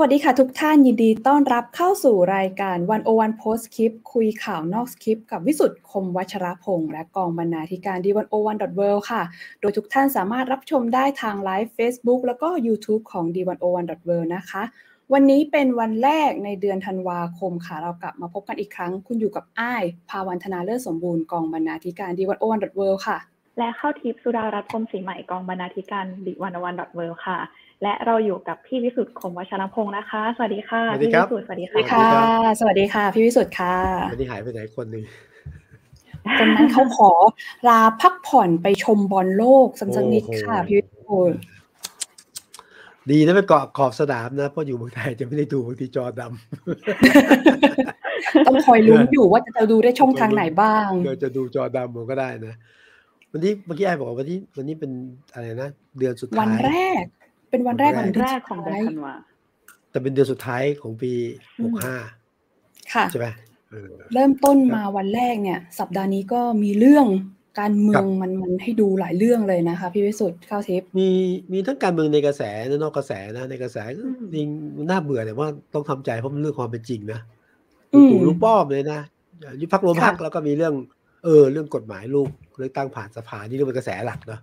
[0.00, 9.22] สวัสดีค่ะทุกท่านยินดีต้อนรับเข้าสู่รายการ One-O-One Postscript คุยข่าวนอกสคริปต์กับวิสุทธิ์คมวัชรพงษ์และกองบรรณาธิการ The101.world ค่ะ
[9.60, 14.62] โดยทุกท่านสามารถรับชมได้ทางไลฟ์ Facebook แล้วก็ YouTube ของ d 1 0 1 w o r l d นะคะ
[15.12, 23.18] วันนี้เป็นวันแรกในเดือนธันวาคมค่ะ เรากลับมาพบกันอีกครั้ง คุณอยู่กับอ้ายภาวันธนาเลิศสมบูรณ์กองบรรณาธิการ The101.world ค่ะ
[23.58, 27.38] และเข้าทิพย์สุดารัตน์พรมศรีใหม่กองบรรณาธิการ The101.worldค่ะ
[27.82, 32.08] และเราอยู่กับพี่วิสุทธ์คมวัชรพงศ์นะคะ สวัสดีค่ะพี่วิสุทธ์สวัสดีค่ะ
[32.60, 33.76] สวัสดีค่ะ พี่วิสุทธ์ค่ะ
[34.12, 35.04] วันนี้หายไปไหนคนหนึ่ง
[36.38, 37.12] คนนั้นเขาขอ
[37.68, 41.38] ลาพักผ่อนไปชมบอลโลกสักนิดค่ะพี่วิสุทธ์
[43.10, 52.54] ดีนะไปเกาะขอบสนามนะเพราะอยู่เมืองไทยจะไม่ได้ดูบางทีจอดำต้องคอยลุ้นอยู่ว่าจะดูได้ช่องทางไหนบ้างเดี๋ยวจะดูจอดำมันก็ได้นะ
[53.32, 54.90] วันนี้เมื่อกี้ไอ้บอกว่าวันนี้วันนี้เป็น
[55.32, 57.04] อะไรนะ เดือนสุดท้ายวันแรก
[57.50, 59.14] เป็นวันแรกวันแรกของเดือนธันวา
[59.90, 61.12] แต่เป็นเดือนสุดท้ายของปี
[61.64, 61.96] หกห้า
[62.94, 63.26] ค่ะใช่ไหม
[64.14, 67.06] เริ่มต้นมาวันแรกเนี่ย สัปดาห์นี้ก็มีเรื่อง
[67.60, 71.08] การเมืองมันมันให้ดูหลายเรื่องเลยนะคะ พี่วิสุทธ์ข้าวทิพย์มี
[71.52, 73.76] มีทั้งการเมืองในกระแสและนอกกระแสนะในกระแส
[74.34, 74.48] จริง
[74.90, 77.20] น่าเบื่อแต่ว่าต้องทำใจเพราะมันเรื่องความเป็นจริงนะ
[77.92, 79.00] ตู่ลูกป้อมเลยนะ
[79.60, 80.74] ยุบพักรวมพักแล้วก็มีเรื่อง
[81.24, 84.40] เออ เรื่องกฎหมายลูกเลือกตั้งผ่านสภานี่เรื่องเป็นกระแสหลักเนาะ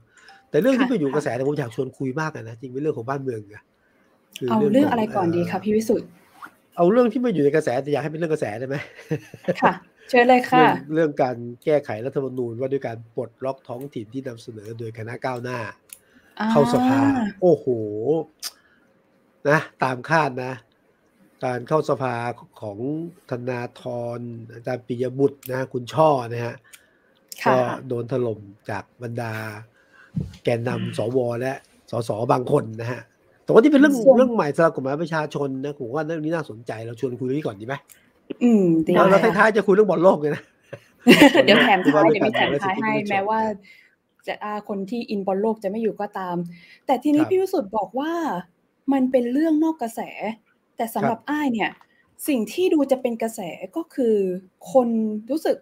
[0.50, 3.64] แต่เรื่องที่ไปอยู่กระแสแต่ผมอยากชวนคุยมากนะจริงเป็นเรื่องของบ้านเมืองอะ
[4.50, 6.10] เอาเรื่องอะไรก่อนดีคะพี่วิสุทธ์
[6.78, 8.76] เอาเรื่องที่ไม่อยู่ในกระแสแต่อยากให้เป็นเรื่องกระแสได้ไหม
[9.62, 9.74] ค่ะ
[10.10, 15.60] เชิญเลยค่ะ เรื่องการแก้ไขรัฐธรรมนูญว่าด้วยการปลดล็อกท้องถิ่นที่นำเสนอโดยคณะก้าวหน้า
[16.52, 17.00] เข้าสภา
[17.42, 17.68] โอ้โห
[19.50, 20.54] นะ ตามคาดนะ
[21.46, 22.16] การเข้าสภา
[22.62, 22.80] ของ
[23.30, 23.84] ธนาธ
[24.18, 24.20] ร
[24.54, 26.56] อาจารย์ปิยบุตรนะ คุณช่อนะฮะ
[27.48, 28.40] ก็โดนถล่ม
[28.70, 29.34] จากบรรดา
[30.48, 31.54] แกนนำสวและ
[31.92, 33.02] สสบางคนนะฮะ
[33.44, 37.76] แต่ว่าที่เป็นเรื่องเรื่องใหม่สำหรับกฎหมายประชาชนนะผมว่าเรื่องนี้น่าสนใจเราชวนคุยเรื่องนี้ก่อนดีไหม
[38.44, 40.44] อืมดีเราท้ายๆจะคุยเรื่องบอลโลกเลยนะ
[41.46, 43.40] เดี๋ยวแถมท้ายเดี๋ยวมีแถมท้ายให้แม้ว่า
[44.28, 44.34] จะ
[44.70, 46.36] คนที่อินบอลโลกจะไม่อยู่ก็ตาม
[46.86, 48.12] แต่ทีนี้พี่วิสุทธ์บอกว่า
[48.94, 50.02] มันเป็นเรื่องนอกกระแส
[50.78, 51.72] แต่สำหรับอ้ายเนี่ย
[52.28, 53.42] สิ่งที่ดูจะเป็นกระแส
[53.76, 54.16] ก็คือ
[54.74, 54.88] คน
[55.32, 55.58] รู้สึก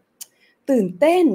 [0.69, 1.25] ตื่นเต้น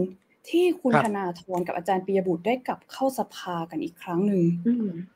[0.48, 4.42] ที่คุณธนาธรกับอาจารย์ปียบุตรได้กลับเข้าสภากันอีกครั้งหนึ่ง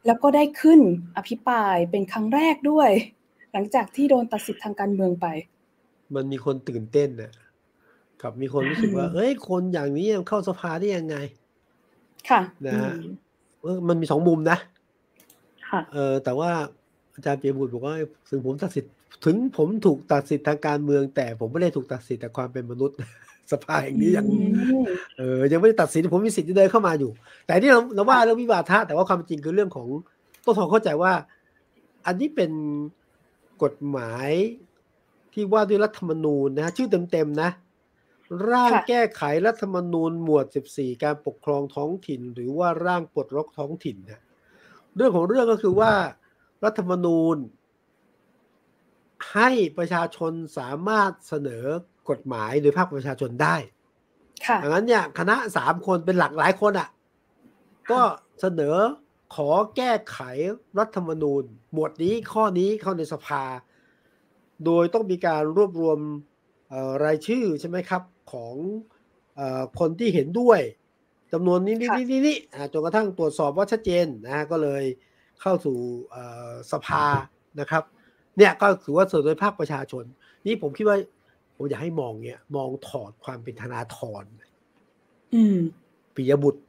[0.06, 0.80] แล้วก็ได้ขึ้น
[1.16, 2.90] อภิปรายเป็นครั้งแรกด้วย
[3.52, 5.26] หลังจากที่โดนตัดสิทธิ์ทางการเมืองไป
[6.14, 7.32] มันมีคนตื่นเต้นนะ
[8.22, 11.16] กับมีคนรู้สึกว่า เอ้ย คนอย่างนี้ยังเข้าสภาได้ยังไง
[12.30, 12.92] ค่ะนะฮะ
[13.88, 14.58] มันมีสองมุมนะ
[15.68, 16.50] ค่ะ เออแต่ว่า
[17.14, 17.96] อาจารย์ปียบุตรบอกว่า
[18.30, 18.92] ถึงผมตัดสิทธิ์
[19.24, 22.96] ถึงผมถูกตัดสิทธิ์ทางการเมือง แต่ผมไม่ได้ถูกตัดสิทธิ์แต่ความเป็นมนุษย์
[23.52, 24.26] สภาแห่งนี้ยัง
[25.18, 27.10] เออยังไม่ได้ตัดสินผมมีสิทธิ์ที่เดินเข้ามาอยู่
[27.46, 29.88] แต่ที่เราเราว่าเรื่องวิวาทะแต่ว่าความจริงคือเรื่องของ
[30.44, 31.12] ต้องทองเข้าใจว่า
[32.06, 32.52] อันนี้เป็น
[33.62, 34.30] กฎหมาย
[35.32, 37.50] ที่ว่าด้วยรัฐธรรมนูญนะ ชื่อเต็มๆนะ
[38.50, 44.20] ร่างแก้ไขรัฐธรรมนูญหมวด 14 การปกครองท้องถิ่น หรือว่าร่างปลดล็อกท้องถิ่นนะ
[44.96, 45.92] เรื่องของเรื่องก็คือว่า
[46.64, 47.36] รัฐธรรมนูญ
[49.34, 51.64] ให้ประชาชนสามารถเสนอ
[52.10, 53.56] กฎหมายโดยภาคประชาชนได้
[54.46, 56.88] ค่ะดังนั้นเนี่ยคณะสามคนเป็นหลักหลายคนอะ
[57.90, 58.00] ก็
[58.40, 58.76] เสนอ
[59.34, 60.18] ขอแก้ไข
[60.78, 63.42] รัฐธรรมนูญ หมวดนี้ข้อนี้เข้าในสภา
[64.64, 65.98] โดยต้องมีการรวบรวม
[67.04, 68.54] รายชื่อใช่ไหมครับ ของ
[69.38, 69.40] อ
[69.78, 70.60] คนที่เห็นด้วย
[71.32, 72.38] จำนวนนี้นี่นี่นี่
[72.72, 74.84] จนกระทั่งตรวจสอบว่าชัดเจนนะก็เลย
[75.40, 75.76] เข้าสู่
[76.72, 77.04] สภา
[77.60, 77.82] นะครับ
[78.38, 80.04] เนี่ยก็ถือว่าเสนอโดยภาคประชาชน
[80.46, 80.98] นี่ผมคิดว่า
[81.56, 84.24] ผมอยากให้มองเนี่ยมองถอดความเป็นธนาธร
[86.14, 86.62] ปิยบุตร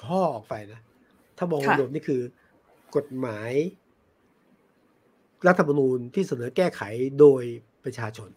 [0.00, 0.80] ช่อออกไปนะ
[1.38, 2.20] ถ้ามองรวมนี่คือ
[2.96, 3.50] กฎหมาย
[5.46, 6.82] รัฐธรรมนูญที่เสนอแก้ไข
[7.20, 7.42] โดย
[7.84, 8.30] ประชาชน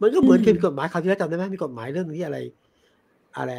[0.00, 2.38] มันก็เหมือนเคยมีกฎหมายคราวที่แล้วจำได้ไหมมีกฎหมายเรื่องที่อะไร
[3.36, 3.50] อะไร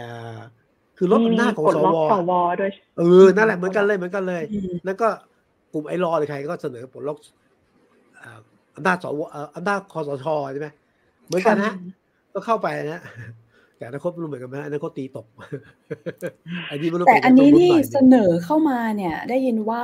[0.98, 2.32] คือลดอำนาจของสวสว
[2.62, 4.44] ด้วยเออนั่นแหละเหมือนกันเลยเหมือนกันเลย
[4.86, 5.08] แล้วก็
[5.74, 7.18] กลุ่มไอรอหรือใครก็เสนอปลดล็อก
[8.76, 9.20] อำนาจสว
[9.56, 10.70] อำนาจคอสชใช่ไหม
[11.32, 11.74] เหมือนกันฮะ
[12.34, 13.02] ก็เข้าไปนะ
[13.78, 15.28] แต่อนาคตไม่รู้เหมือนกันไหมอนาคตตีตก
[16.70, 19.84] อันนี้แต่อันนี้นี่เสนอเข้ามาเนี่ย ได้ยินว่า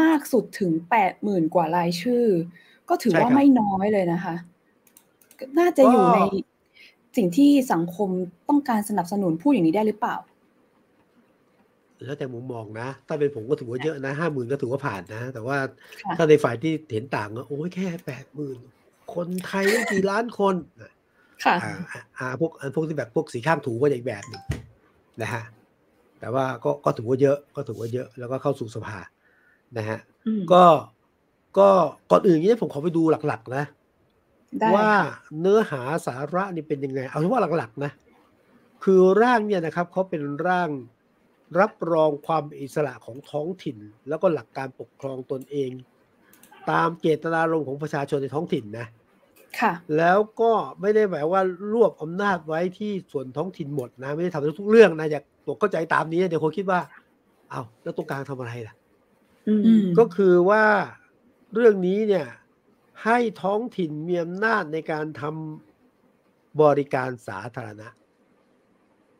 [0.00, 2.24] มากสุดถึงแปดหมื่นกว่ารายชื่อ
[2.88, 4.34] ก็ถือว่าไม่น้อยเลยนะคะ
[5.58, 6.20] น่าจะอยู่ใน
[7.16, 8.08] สิ่งที่สังคม
[8.48, 10.16] ต้องการสนับสนุนพูดอย่างนี้ได้หรือเปล่า
[12.04, 15.58] แล้วแต่มุมมองนะ ถ้าเป็นผมก็ถือว่าเยอะนะห้าหมื่นก็ถือว่าผ่านนะ แต่ว่า
[16.16, 18.58] ถ้าในฝ่ายที่เห็นต่างก็โอ้ยแค่แปดหมื่น
[19.14, 20.54] คนไทยตั้งกี่ล้านคน
[21.44, 21.56] ค่ะ
[22.18, 24.42] อ่าพวกพวกที่แบบพวกสีข้ามถูก็อีกแบบหนึ่ง
[25.22, 25.42] นะฮะ
[26.20, 28.98] แต่ว่าก็ก็ถือว่าเยอะก็ถือว่าเยอะแล้วก็เข้าสู่สภา
[29.78, 29.98] นะฮะ
[30.52, 30.64] ก็
[31.58, 31.68] ก็
[32.10, 33.64] ก่อนอื่นนี้ผมขอไปดูหลักๆนะ
[34.58, 37.92] ได้ว่าค่ะเนื้อหาสาระนี่เป็นยังไง เอาเฉพาะหลักๆนะ
[38.84, 40.70] คือร่างเนี่ยนะครับเขาเป็นร่าง
[41.58, 43.78] รับรองความเป็นอิสระของท้องถิ่น
[44.08, 45.70] แล้วก็หลักการปกครองตนเอง
[46.70, 48.95] ตามเจตนารมณ์ของประชาชนในท้องถิ่นนะค่ะ
[49.96, 51.42] แล้วก็ไม่ได้หมายว่า
[51.72, 56.80] รวบอำนาจไว้ที่ส่วนท้องถิ่นหมดนะ ไม่ได้ทำทุกเรื่องนะอยากตัวเข้าใจตามนี้เดี๋ยวคนคิดว่า
[57.50, 58.74] เอาวแล้วตรงกลางทำอะไรล่ะ
[59.48, 60.64] อืมอืมก็คือว่า
[61.54, 62.26] เรื่องนี้เนี่ย
[63.04, 67.88] ให้ท้องถิ่นมีอำนาจในการทำบริการสาธารณะ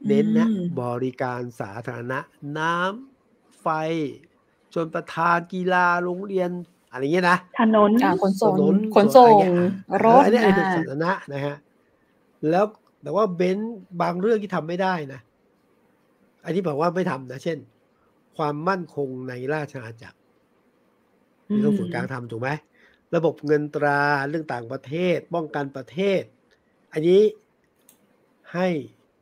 [0.06, 2.18] เน้นนะอืมบริการสาธารณะ
[2.58, 3.68] น้ำไฟ
[4.74, 6.50] ชนประทานกีฬาโรงเรียน
[6.96, 9.52] อะไรเงี้ยนะถนนอ่าขนส่งถนนขนส่งอะไรเงี้ย
[10.04, 11.56] รถอันนี้อันนี้เป็นอ่าสาธารณะนะฮะ
[12.50, 12.64] แล้ว
[13.02, 15.20] แต่ว่าเบนซ์บางเรื่องที่ทำไม่ได้นะ
[16.44, 17.58] อันนี้บอกว่าไม่ทำนะเช่น
[18.36, 20.18] ความมั่นคงในราชอาณาจักร
[21.48, 22.50] ที่ต้องส่วนกลางทำถูกไหม
[23.14, 26.22] ระบบเงินตราเรื่องต่างประเทศป้องกันประเทศ
[26.92, 27.22] อันนี้
[28.54, 28.68] ให้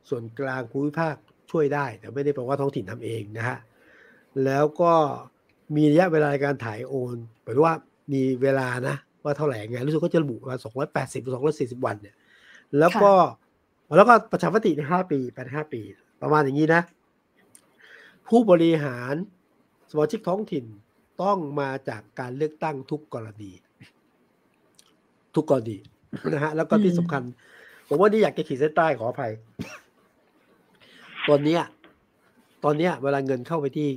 [0.09, 1.15] ส่วนกลางภูมิภาค
[1.51, 3.57] ช่วยได้ แต่ไม่ได้แปลว่าท้องถิ่นทำเองนะฮะ
[4.45, 4.93] แล้วก็
[5.75, 7.75] มีระยะเวลาในการถ่ายโอนหมายถึงว่า
[8.13, 12.15] มีเวลานะว่าเท่าไหร่ไงรู้สึกก็จะระบุว่าสองร้อยแปดสิบสองร้อยสี่สิบวันเนี่ย
[12.79, 13.11] แล้วก็
[13.95, 15.81] แล้วก็ประชามติในห้าปีแปดห้าปี
[16.21, 16.81] ประมาณอย่างนี้นะ
[18.27, 19.13] ผู้บริหาร
[19.91, 20.65] สมาชิกท้องถิ่น
[21.23, 23.51] ต้องมาจากการเลือกตั้งทุกกรณี
[25.35, 25.77] ทุกกรณี
[26.33, 27.23] นะฮะแล้วก็ที่อืมสำคัญ
[27.87, 29.31] ผมว่านี่อยากจะขีดเส้นใต้ขออภัย
[31.27, 31.61] ตอนเนี้ย
[32.63, 33.87] ตอนเนี้ยเวลาเงินเข้าไปที่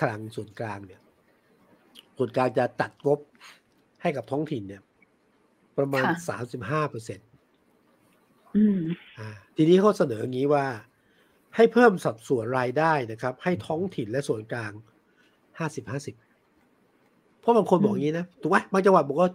[0.00, 1.00] คลังส่วนกลางเนี่ย
[2.18, 3.18] ส่วนกลางจะตัดงบ
[4.02, 4.82] ให้กับท้องถิ่นเนี่ย
[5.78, 7.28] ประมาณค่ะสามสิบห้าเปอร์เซ็นต์
[8.56, 8.80] อืม
[9.18, 10.66] อ่าทีนี้เขาเสนออย่างนี้ว่า
[11.56, 14.72] ให้เพิ่มสัดส่วนรายได้นะครับ ให้ท้องถิ่นและส่วนกลาง
[15.58, 16.14] ห้าสิบห้าสิบ
[17.40, 19.30] เพราะบางคนบอกอย่างนี้นะถูกไหมบางจังหวัดบอกว่า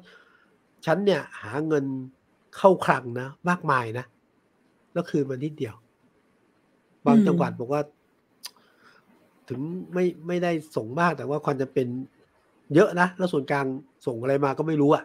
[0.86, 1.86] ฉันเนี่ย หาเงิน
[2.58, 4.06] เข้าคลังนะมากมายนะ
[4.94, 5.76] แล้วคืนมานิดเดียว
[7.06, 7.82] บางอืมจังหวัดบอกว่า
[9.50, 9.60] ถึง
[9.94, 11.88] ไม่ไม่ได้ส่งมากแต่ว่าความจะเป็น
[12.76, 13.66] เยอะนะ แล้วส่วนกลาง
[14.06, 15.04] ส่งอะไรมาก็ไม่รู้อะ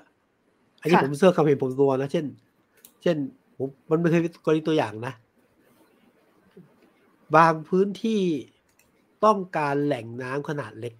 [0.80, 2.26] อันนี้ค่ะผมเสื้อคำเห็นผมตัวนะ เช่น
[3.02, 3.16] เช่น
[3.56, 5.12] ผมมันไม่เคยมีกรณีตัวอย่างนะ
[7.36, 8.22] บางพื้นที่
[9.24, 10.94] ต้องการแหล่งน้ำขนาดเล็ก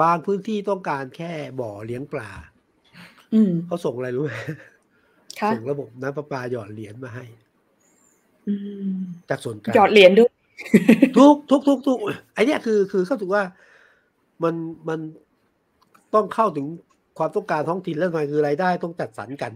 [0.00, 2.30] บางพื้นที่ต้องการแค่บ่อเลี้ยงปลา
[3.34, 4.30] อืมเขาส่งอะไรรู้ไหม
[5.40, 7.24] ค่ะส่งระบบน้ำประปาหยอดเหรียญมาให้
[8.48, 8.54] อื
[8.92, 8.94] ม
[9.30, 10.30] จากส่วนกลางหยอดเหรียญด้วย
[11.16, 11.98] ทุกทุกทุกทุก
[12.34, 13.42] ไอเนี้ยคือคือเข้าถึงว่า
[14.42, 14.54] มัน
[14.88, 15.00] มัน
[16.14, 16.66] ต้องเข้าถึง
[17.18, 19.52] ความต้องการท้องถิ่นแล้วมันคือรายได้ต้องจัดสรรกัน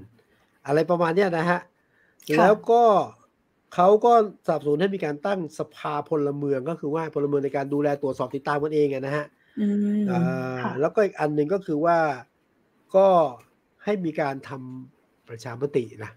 [0.66, 1.60] อะไรประมาณเนี้ยนะฮะ
[2.28, 2.82] ค่ะแล้วก็
[3.74, 4.12] เขาก็
[4.46, 9.24] สนับสนุนให้มีการตั้งสภาพลเมืองก็คือว่าพลเมืองในการดูแลตรวจสอบติดตามกันเองอะนะฮะ
[9.60, 9.66] อื
[10.00, 10.22] มอ่า
[10.64, 11.98] ค่ะแล้วก็อีกอันหนึ่งก็คือว่า
[12.96, 13.06] ก็
[13.84, 16.12] ให้มีการทำประชามตินะ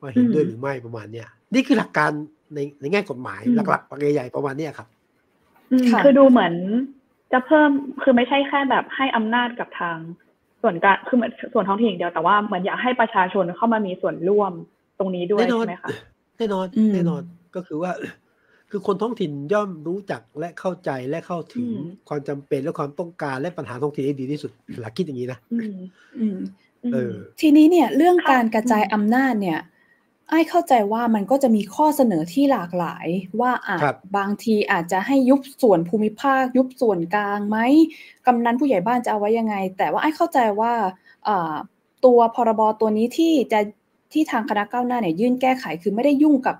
[0.00, 2.10] ว่าเห็นด้วยหรือไม่ประมาณเนี้ยนี่คือหลักการ
[2.54, 4.88] ในในแง่กฎหมายอืมหลักๆปักใหญ่ๆประมาณเนี้ยครับ
[5.72, 6.54] อืมค่ะคือดูเหมือน
[7.32, 7.70] จะเพิ่ม
[8.02, 9.96] คือไม่ใช่แค่แบบให้อำนาจกับทาง
[10.62, 14.52] ส่วนกลางคือเหมือนส่วนท้องถิ่นอย่างเดียวแต่ว่าเหมือนอยากให้ประชาชนเข้ามามีส่วนร่วม
[14.98, 15.90] ตรงนี้ด้วยแน่นอนใช่ไหมคะ
[16.38, 17.22] แน่นอนอืมแน่นอน
[17.54, 17.92] ก็คือว่า
[18.70, 25.78] คือคนท้องถิ่นย่อมรู้จักและเข้าใจและเข้าถึงอืมความจำเป็นและความต้องการและปัญหาท้องถิ่นได้ดีที่สุดหลักคิดอย่างนี้นะอืม
[26.18, 26.38] อืม
[26.84, 29.58] อืมเออทีนี้เนี่ย เรื่องค่ะการกระจายอืมอำนาจเนี่ย
[30.28, 33.06] ไอ้เข้าใจว่ามันก็จะมีข้อเสนอที่หลากหลาย
[33.40, 37.58] ว่าอาจครับบางทีอาจจะให้ยุบส่วนภูมิภาค ยุบส่วนกลางไหม
[38.26, 40.72] กำนันผู้ใหญ่บ้านจะเอาไว้ยังไง แต่ว่าไอ้เข้าใจว่า
[41.28, 41.54] อ่า
[42.04, 43.60] ตัวพรบตัวนี้ที่จะ
[44.12, 46.56] ที่ทางคณะก้าวหน้าเนี่ยยื่นแก้ไขคือไม่ได้ยุ่งกับ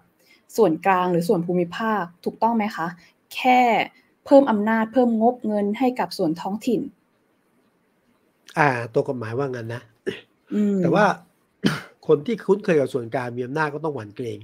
[0.57, 2.87] ส่วนกลางหรือส่วนภูมิภาคถูกต้องไหมคะ
[3.35, 3.61] แค่
[4.27, 6.81] เพิ่มอำนาจเพิ่มงบเงินให้กับส่วนท้องถิ่น
[8.59, 9.83] อ่า ตัวกฎหมายว่างั้นนะ
[10.55, 11.05] อืมแต่ว่า
[12.09, 14.39] คนที่คุ้นเคยกับส่วนกลางมีอำนาจก็ต้องหวั่นเกรง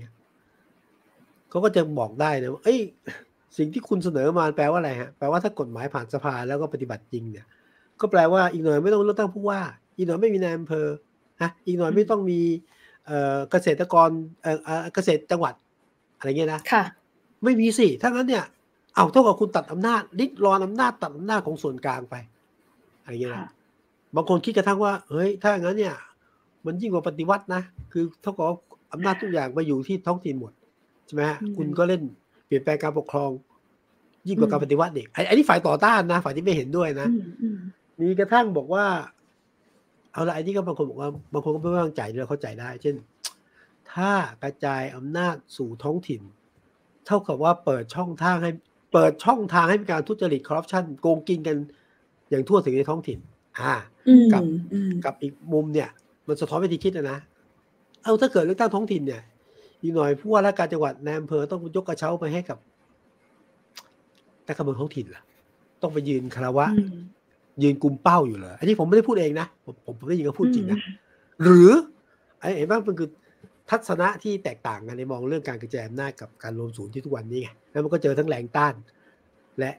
[1.50, 2.78] เขาก็จะบอกได้นะว่าเอ้ย
[3.56, 7.46] สิ่งที่คุณเสนอมาแปลว่าอะไรฮะแปลว่าถ้ากฎหมายผ่านสภาแล้วก็ปฏิบัติจริงเนี่ย
[8.00, 9.60] ก็แปลว่าอีกหน่อยไม่ต้องเลือกตั้งผู้ว่า
[9.96, 10.86] อีกหน่อยไม่มีนายอำเภอ
[11.42, 12.40] ฮะอีกหน่อยไม่ต้องมี
[13.06, 14.08] เอ่อเกษตรกร
[14.42, 15.54] เอ่อเอ่อเกษตรจังหวัด
[16.18, 16.84] อะไรเงี้ยนะค่ะ
[17.44, 18.44] ไม่มีสิถ้างั้นเนี่ย
[18.94, 22.14] เอาเท่ากับคุณตัดอำนาจลิดรอนอำนาจตัดอำนาจของส่วนกลางไป
[23.02, 23.52] อะไรเงี้ยค่ะนะ
[24.16, 25.96] บางคนคิดกระทั่งว่าเฮ้ยถ้าอย่างนั้นเนี่ย
[26.66, 28.56] มันยิ่งกว่าปฏิวัตินะ คือเท่ากับว่า
[28.92, 30.52] อำนาจทุกอย่างมาอยู่ที่ท้องถิ่นหมด
[31.06, 32.02] ใช่ไหมฮะอืมคุณก็เล่น
[32.46, 33.30] เปลี่ยนแปลงการปกครอง
[34.28, 37.56] ยิ่งกว่าอืมการปฏิวัติอีกไอ้ไอ้นี่ฝ่ายต่อต้านนะ ฝ่ายที่ไม่เห็นด้วยนะอืมอืม
[38.00, 38.84] มีกระทั่งบอกว่า
[40.12, 42.96] เอาละไอ้นี่ก็บางคนบอกว่าบางคนก็ไม่ไว้วางใจเราเข้าใจได้ เช่น
[43.92, 44.10] ถ้า
[44.42, 46.22] กระจายอำนาจสู่ท้องถิ่น
[47.06, 48.50] เท่ากับว่าเปิดช่องทางให้
[48.92, 51.56] เปิดช่องทางให้มีการทุจริตคอร์รัปชันโกงกินกัน
[52.30, 53.18] อย่างทั่วถึงในท้องถิ่น
[53.60, 53.74] อ่า
[54.08, 54.42] อืมกับ
[54.72, 55.90] อืมกับอีกมุมเนี่ย
[56.28, 57.18] มันสะท้อนวิธีคิดนะนะ
[58.02, 59.22] เอาถ้าเกิดเลือกตั้งท้องถิ่นเนี่ย
[59.82, 62.58] อีกหน่อยผู้ว่าราชการจังหวัดในอำเภอต้องยกกระเช้าไปให้กับ
[64.46, 65.22] นักการเมืองท้องถิ่นล่ะ
[65.82, 66.94] ต้องไปยืนคารวะอืม
[67.62, 70.78] ยืนกลุ่มเป้าอยู่เหรออันนี้ผมไม่ได้พูดเองนะผมผมผมได้ยินเขาพูดจริงนะ
[71.42, 71.70] หรือ
[72.40, 73.08] ไอ้เห็นว่ามันคือ
[73.70, 78.74] ทัศนะที่แตกต่างกันในมองเรื่องการกระจายอำนาจกับการรวมศูนย์ที่ทุกวันนี้ไงแล้วมันก็เจอทั้งแรงต้าน
[79.58, 79.72] และ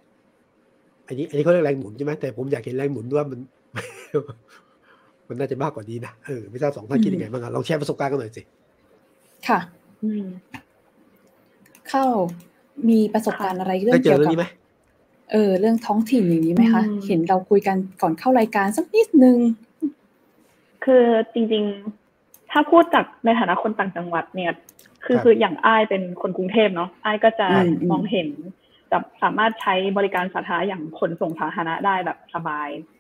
[1.08, 3.40] อันนี้ อันนี้เขาเรียกแรงหมุนใช่ไหมแต่ผมอยากเห็นแรงหมุนว่ามัน
[5.27, 8.42] มันน่าจะมากกว่านี้นะเออไม่ทราบสองท่านคิดยังไงบ้างอะลองแชร์ประสบการณ์กันหน่อยสิ
[9.48, 9.60] ค่ะ
[10.03, 10.25] อืม
[11.89, 12.06] เข้า
[12.89, 14.46] มีประสบการณ์อะไรเรื่อได้งเจอเกี่ยวเรื่อกับงนี้ไหม
[15.32, 19.38] เออ เรื่องท้องถิ่นอย่างนี้ไหมคะอืมเห็นเราคุยกันก่อนเข้ารายการสักนิดนึง
[20.86, 21.63] คือจริง
[22.08, 24.51] ๆ ถ้าพูดจากในฐานะคนต่างจังหวัดเนี่ย
[25.06, 28.27] คือครับคืออย่างอ้ายเป็นคนกรุงเทพเนาะอ้ายก็จะอืมอืมมองเห็น
[28.92, 32.93] จะสามารถใช้บริการสาธารณะอย่างขนส่งสาธารณะได้แบบสบายครับ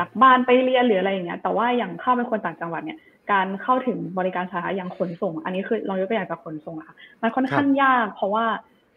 [0.00, 2.98] จากบ้านไปเรียนหรืออะไรอย่างเงี้ยแต่ว่าอย่างเข้าเป็นคนต่างจังหวัดเนี่ย
[3.32, 8.44] การเข้าถึงบริการสาธารณะอย่างขนส่ง อันนี้คือเรายกตัวอย่างจากขนส่งอะค่ะมันค่อนข้างยาก เพราะว่า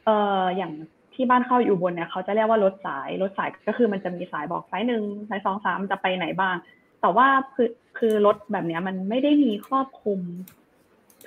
[0.05, 0.73] เอ่ออย่าง
[1.13, 6.55] ที่บ้านเข้าอยู่บนเนี่ยเขาจะเรียกว่ารถสายรถสายก็คือมันจะมีสายบอกสายหนึ่งสายสองสามจะไปไหนบ้าง
[7.01, 10.19] แต่ว่าคือคือรถแบบเนี้ยมันไม่ได้มีครอบคลุม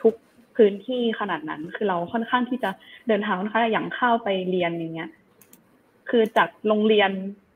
[0.02, 0.14] ทุก
[0.56, 2.70] พื้นที่ขนาดนั้น คือเราค่อนข้างที่จะ
[3.08, 5.10] เดินทางค่อนข้างอย่างเข้าไปเรียนอย่างเงี้ย
[6.10, 7.10] คือจากโรงเรียน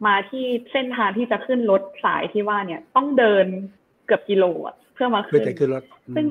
[0.07, 3.47] มาที่เส้นทางที่จะขึ้นรถสายที่ว่าเนี่ย ต้องเดิน
[4.07, 6.27] เกือบกิโลอะเพื่อมาเพื่อขึ้นจะขึ้นรถอืมซึ่ง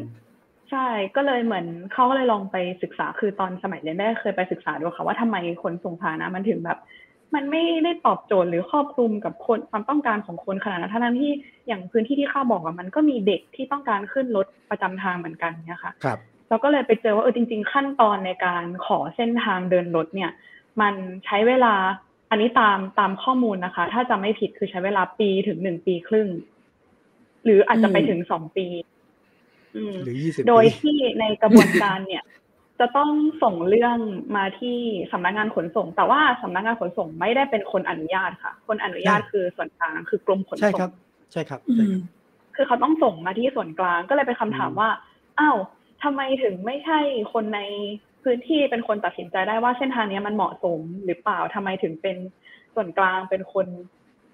[0.69, 6.79] ใช่ก็เลยเหมือนเขาก็เลยลองไปศึกษาคือตอนสมัยเรียนได้เคยไปศึกษาดูค่ะว่าทำไมขนส่งสาธารณะมันถึงแบบ
[7.35, 11.31] มันไม่ได้ตอบโจทย์หรือครอบคลุมกับคนความต้องการของคนขนาดนั้นทั้งที่
[11.67, 16.19] อย่างพื้นที่ที่ข้าบอกอะมันก็มีเด็กที่ต้องการขึ้นรถประจำทางเหมือนกันเนี่ยค่ะครับ
[16.49, 20.31] เราก็เลยไปเจอว่าเออจริง ๆ ขั้นตอนในการขอเส้นทางเดินรถเนี่ย
[20.81, 20.93] มัน
[21.25, 21.73] ใช้เวลา
[22.29, 26.27] อันนี้ตามตามข้อมูลนะคะ ถ้าจำไม่ผิดคือใช้เวลาปีถึงหนึ่งปีครึ่ง
[27.45, 28.67] หรืออาจจะไปอืมถึงสองปี
[29.75, 32.23] อืมหรือยี่สิบโดยปีที่ในกระบวนการเนี่ย
[32.79, 33.11] จะต้อง
[33.43, 33.97] ส่งเรื่อง
[34.35, 34.77] มาที่
[35.11, 40.91] สำนักงานขนส่ง แต่ว่าสำนักงานขนส่งไม่ได้เป็นคนอนุญาตค่ะ คนอนุญาตคือส่วนกลางคือกรมขนใช่ส่งครับ
[41.31, 42.01] ใช่ครับอืใช่มครับ
[42.55, 44.89] คือเขาต้องส่งมาที่ส่วนกลางก็เลยเป็นคำถามอืมว่า
[45.39, 45.57] อ้าว
[46.03, 46.99] ทำไมถึงไม่ใช่
[47.33, 47.59] คนใน
[48.27, 52.17] พื้นที่เป็นคนตัดสินใจได้ว่าเส้นทางนี้มันเหมาะสมหรือเปล่าทำไมถึงเป็น
[52.75, 53.67] ส่วนกลางเป็นคน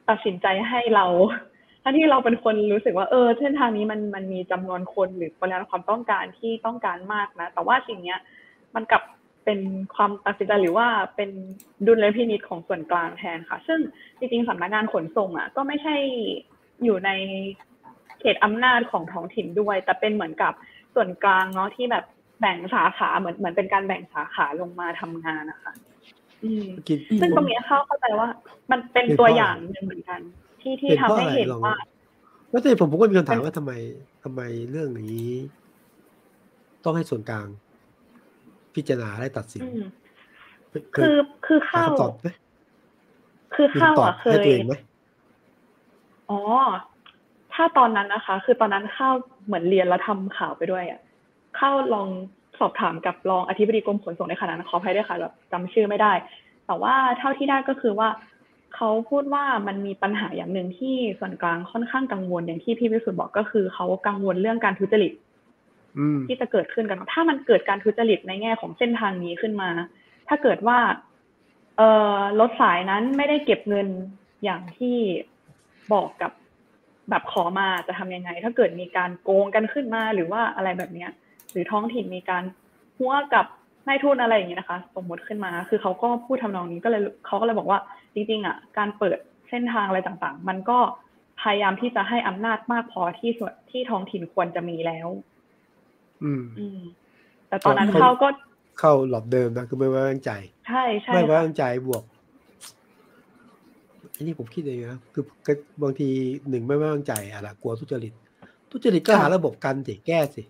[0.09, 1.05] ตัดสินใจให้เรา
[1.83, 8.19] ทั้งที่เราเป็นคนรู้สึกว่าเออเส้นทางนี้มันมันมีจำนวนคนหรือปริมาณความต้องการที่ต้องการมากนะ แต่ว่าสิ่งเนี้ย
[8.75, 9.03] มันกลับ
[9.45, 9.59] เป็น
[9.95, 11.29] ความตัดสินใจหรือว่าเป็น
[11.87, 13.79] ดุลยพินิจของส่วนกลางแทนค่ะ ซึ่ง
[14.17, 15.95] จริงๆสำนักงานขนส่งอะ ก็ไม่ใช่
[16.83, 17.11] อยู่ใน
[18.19, 20.53] เขตอำนาจของท้องถิ่นด้วย แต่เป็นเหมือนกับ
[20.95, 22.05] ส่วนกลางเนาะที่แบบ
[22.43, 25.73] แบ่งสาขาเหมือนเหมือนเป็นการแบ่งสาขาลงมาทำงานนะคะ
[26.43, 28.27] อืมกินอืมซึ่งตรงเนี้ยเข้าเข้าใจว่า
[28.71, 30.19] มันเป็นเป็นเพตัวราะอย่างหนึ่งเหมือนกัน
[30.61, 31.77] ที่ที่เป็นทำเพราะให้อะไรเห็นลองว่า
[32.49, 33.71] แล้วแต่ผมผมก็มีคำถามว่าทำไม
[34.23, 35.29] ทำไมเรื่องนี้
[36.83, 37.47] ต้องให้ส่วนกลาง
[38.75, 39.83] พิจารณาและตัดสินอืม
[40.93, 42.27] เคคืยอคือหาเข้าคำตอบไหม
[43.53, 44.73] คือมีเข้าคำตอบอะเคให้ยตัวเองไหม
[46.29, 46.39] อ๋อ
[47.53, 49.09] ถ้าตอนนั้นนะคะ คือตอนนั้นเข้า
[49.45, 51.01] เหมือนเรียนแล้วทำข่าวไปด้วยอะ
[51.63, 52.09] เข้าลอง
[52.59, 56.13] สอบถามกับรองอธิบดีกรมขนส่งในขณะนั้นขออภัยด้วยค่ะแบบจำชื่อไม่ได้
[56.67, 58.09] แต่ว่าเท่าที่ได้ก็คือว่า
[58.75, 65.13] เขาพูดว่ามันมีปัญหาอย่างหนึ่งที่ส่วนกลางค่อนข้างกังวลอย่างที่พี่วิสุทธ์บอกก็คือเขากังวลเรื่องการทุจริต
[65.97, 69.69] อืมที่จะเกิดขึ้นกัน ถ้ามันเกิดการทุจริตในแง่ของเส้นทางนี้ขึ้นมา
[70.27, 70.79] ถ้าเกิดว่า
[71.77, 73.87] เอ่อรถสายนั้นไม่ได้เก็บเงิน
[74.43, 74.97] อย่างที่
[75.93, 76.31] บอกกับ
[77.09, 81.11] แบบขอมาจะทำยังไง ถ้าเกิดมีการโกงกันขึ้นมาหรือว่าอะไรแบบเนี้ย
[81.53, 82.43] หรือท้องถิ่นมีการ
[82.97, 83.45] หัวกับ
[83.87, 87.79] นายทุนอะไรอย่างนี้นะคะ สมมติขึ้นมา คือเขาก็พูดทำนองนี้ก็เลยเขาก็เลยบอกว่า
[88.13, 89.17] จริงๆอะการเปิด
[89.49, 90.79] เส้นทางอะไรต่างๆ มันก็
[91.41, 95.07] พยายามที่จะให้อำนาจมากพอที่ส่วนที่ท้องถิ่นควรจะมีแล้ว
[96.23, 96.79] อืม อืม
[97.47, 98.27] แต่ตอนนั้นเขาเขาก็
[98.79, 100.31] เข้าหลอบเดิมนะคือไม่ไว้วางใจ
[100.67, 102.03] ใช่ใช่ไม่ไว้ค่ะวางใจบวก
[104.15, 106.07] อันนี้ผมคิดเองนะคือคือบางที
[106.49, 108.13] หนึ่งไม่ไว้วางใจอะไรกลัวทุจริต
[108.71, 110.43] ทุจริตก็ค่ะหาระบบกันสิแก้สิ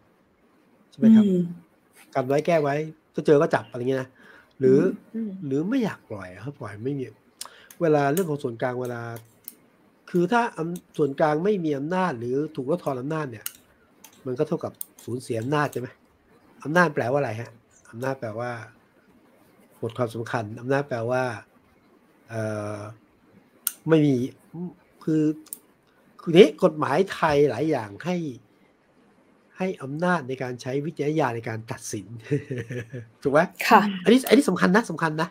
[0.93, 1.41] ใช่ไหมครับอืม
[2.15, 2.75] กันไว้แก้ไว้
[3.13, 4.09] ถ้าเจอก็จับอะไรเงี้ยนะ
[4.59, 4.79] หรือ
[5.15, 7.05] อืมหรือไม่อยากปล่อยอะครับปล่อยไม่มี
[7.81, 9.01] เวลาเรื่องของส่วนกลางเวลา
[10.09, 13.45] คือถ้าอำส่วนกลางไม่มีอำนาจ หรือถูกลดทอนอำนาจเนี่ย
[14.25, 14.73] มันก็เท่ากับ
[15.05, 15.87] สูญเสียอำนาจใช่ไหม
[16.63, 17.51] อำนาจแปลว่าอะไรฮะ
[17.91, 18.51] อำนาจแปลว่า
[19.79, 21.23] หมดความสำคัญอำนาจแปลว่า
[22.29, 22.41] เอ่
[22.75, 22.77] อ
[23.89, 24.15] ไม่มี
[25.03, 25.23] คือ
[26.21, 28.15] คือนี้กฎหมายไทยหลายอย่างให้
[29.63, 32.05] ให้อำนาจในการใช้วิจารณญาณในการตัดสิน
[33.23, 35.29] ถูกไหมค่ะ อันนี้อันนี้สำคัญนะสำคัญนะ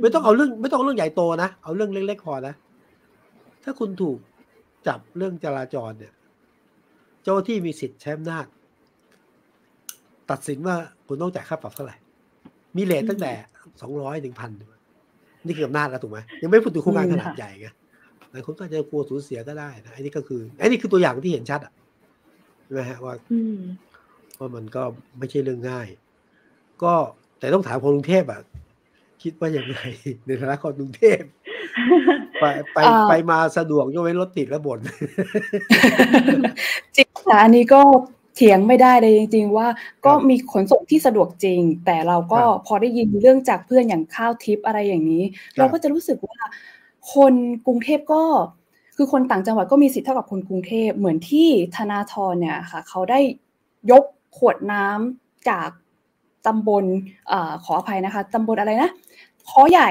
[0.00, 2.54] ไม่ต้องเอาเรื่องไม่ต้องเอาเรื่องใหญ่โตนะ เอาเรื่องเล็กๆพอนะ
[3.64, 4.18] ถ้าคุณถูก
[4.86, 6.12] จับเรื่องจราจรเนี่ย
[7.22, 8.46] เจ้าหน้าที่มีสิทธิ์ใช้อำนาจ
[10.30, 11.96] ตัดสินว่าคุณต้องจ่ายค่าปรับเท่าไหร่
[12.76, 13.32] มีเลทตั้งแต่
[13.80, 14.50] สองร้อยถึงพัน
[15.46, 17.66] นี่คืออำนาจแล้วถูกไหมยังไม่พูดถึงโครงการขนาดใหญ่ไง
[18.30, 21.72] หลายคนก็จะกลัวสูญเสียก็ได้นะอันนี้ก็คืออันนี้คือตัวอย่างที่เห็นชัดอะ
[22.66, 23.14] ใช่ไหมฮะว่า
[24.38, 24.82] ว่ามันก็
[25.18, 25.88] ไม่ใช่เรื่องง่าย
[26.82, 26.94] ก็
[27.38, 28.40] แต่ต้องถามคนกรุงเทพอะ
[29.22, 29.78] คิดว่าอย่างไร
[30.26, 31.20] ในฐานะคนกรุงเทพ
[32.40, 34.80] ไปไปไปมาสะดวกยกเว้นรถติดแล้วบ่น
[36.96, 37.80] จริงค่ะอันนี้ก็
[38.34, 39.68] เถียงไม่ได้เลยจริง ๆ ว่า
[40.06, 45.22] ก็มีขนส่งที่สะดวกจริง แต่เราก็พอได้ยินเรื่องจากเพื่อนอย่างข้าวทิปอะไรอย่างนี้
[45.56, 46.38] เราก็จะรู้สึกว่า
[47.14, 47.34] คน
[47.66, 48.22] กรุงเทพก็
[48.96, 53.20] คือคนต่างจังหวัดก็มีสิทธิ์เท่ากับคนกรุงเทพเหมือนที่ธนาธรเนี่ยค่ะเขาได้
[53.90, 54.04] ยก
[54.36, 55.68] ขวดน้ำจาก
[56.46, 56.84] ตำบล
[57.30, 57.32] อ
[57.64, 58.90] ขออภัยนะคะตำบลอะไรนะ
[59.50, 59.90] ค้อใหญ่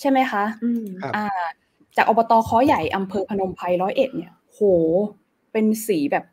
[0.00, 0.44] ใช่ไหมคะ
[1.16, 1.26] อ่า
[1.96, 4.60] จากอบตค้อใหญ่อำเภอพนมไพรร้อยเอ็ดเนี่ย โห
[5.52, 6.24] เป็นสีแบบ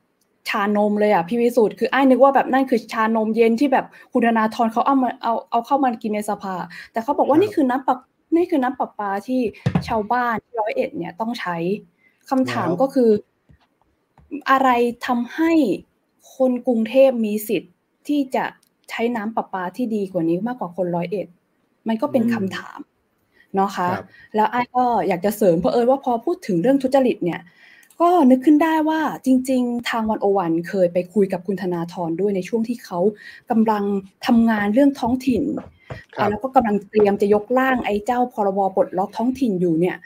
[0.50, 6.56] ชานมเลยอะพี่วิสุทธ์คือไอ้นึกว่าแบบนั่นคือชานมเย็นที่แบบคุณนาธรเขาเอามาเอาเอาเข้ามากินในสภา
[6.92, 7.90] แต่เขาบอกว่านี่คือน้ำป
[8.36, 9.42] นี่คือน้ำประปาที่
[9.88, 11.56] ชาวบ้านร้อยเอ็ดเนี่ยต้องใช้
[12.30, 13.10] คำถามก็คือ
[14.50, 14.70] อะไร
[15.08, 15.52] ทำให้
[16.36, 17.74] คนกรุงเทพมีสิทธิ์
[18.08, 18.46] ที่จะ
[18.90, 21.28] ใช้น้ำประปาที่ดีกว่านี้มากกว่าคนร้อยเอ็ด
[21.88, 22.80] มันก็เป็นคำถาม
[23.56, 23.90] เนาะคะ
[24.36, 27.42] แล้วไอ้ก็อยากจะเสริมเพราะเอิญว่าพอพูดถึงเรื่องทุจริตเนี่ย
[28.02, 33.00] ก็นึกขึ้นได้ว่าจริง ๆ ทางวันโอวันเคยไปคุยกับคุณธนาธรด้วยในช่วงที่เขา
[33.52, 33.84] กำลัง
[34.26, 35.44] ทำงานเรื่องท้องถิ่น
[36.30, 39.98] แล้วก็กำลังเตรียมจะยกร่างไอ้เจ้าพรบปลดล็อกท้องถิ่นอยู่เนี่ย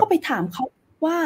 [0.00, 0.64] ก็ไปถามเขา
[1.04, 1.18] ว่า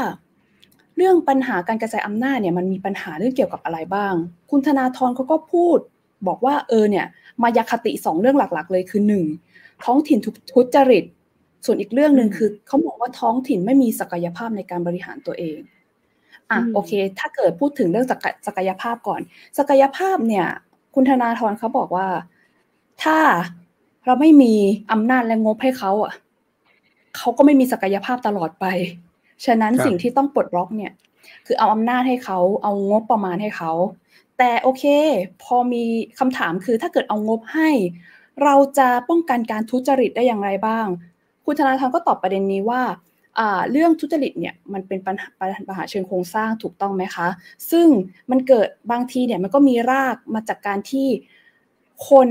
[0.97, 4.15] เรื่องปัญหาการกระจายอำนาจเนี่ยมันมีปัญหาเรื่องเกี่ยวกับอะไรบ้าง
[4.51, 5.79] คุณธนาธรเขาก็พูด
[6.29, 7.07] บอกว่าเออเนี่ย
[7.43, 9.25] มายาคติสองเรื่องหลักๆ เลยคือหนึ่ง
[9.85, 10.19] ท้องถิ่น
[10.53, 11.05] ทุจริต
[11.67, 15.59] ส่วนอีกเรื่องหนึ่งคือเขาบอกว่าท้องถิ่นไม่มีศักยภาพในการบริหารตัวเอง
[16.51, 18.07] อะโอเค ถ้าเกิดพูดถึงเรื่อง
[18.47, 19.21] ศักยภาพก่อน
[19.59, 20.47] ศักยภาพเนี่ย
[20.95, 22.07] คุณธนาธรเขาบอกว่า
[23.03, 23.19] ถ้า
[24.07, 24.55] เราไม่มี
[24.93, 26.13] อำนาจและงบให้เขาอะ
[27.17, 28.67] เขาก็ไม่มีศักยภาพตลอดไป
[29.45, 30.93] ฉะนั้นสิ่งที่ต้องปลดล็อกเนี่ย
[31.47, 33.73] คือเอาอำนาจให้เขาเอางบประมาณให้เขา
[34.39, 34.85] แต่โอเค
[35.43, 35.85] พอมี
[36.19, 37.71] คำถามคือถ้าเกิดเอางบให้
[38.43, 40.87] เราจะป้องกันการทุจริตได้อย่างไรบ้าง
[41.45, 42.83] คุณธนาธรก็ตอบประเด็นนี้ว่า
[43.71, 47.29] เรื่องทุจริตเนี่ยมันเป็นปัญหาปัญหาเชิงโครงสร้างถูกต้องไหมคะ
[47.71, 47.89] ซึ่ง
[48.31, 51.09] มันเกิดบางทีเนี่ยมันก็มีรากมาจากการที่
[52.09, 52.29] คน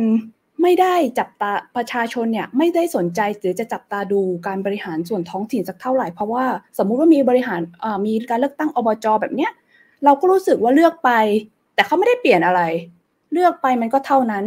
[0.62, 6.45] ไม่ได้จับตาประชาชนเนี่ยไม่ได้สนใจหรือจะจับตาดูการบริหารส่วนท้องถิ่นสักเท่าไหร่เพราะว่า
[6.78, 7.62] สมมุติว่ามีบริหาร
[8.06, 9.52] มีการเลือกตั้งอบจแบบเนี้ย
[10.06, 11.12] เราก็รู้สึกว่าเลือกไป
[11.76, 12.62] แต่เขาไม่ได้เปลี่ยนอะไร
[13.34, 14.45] เลือกไปมันก็เท่านั้น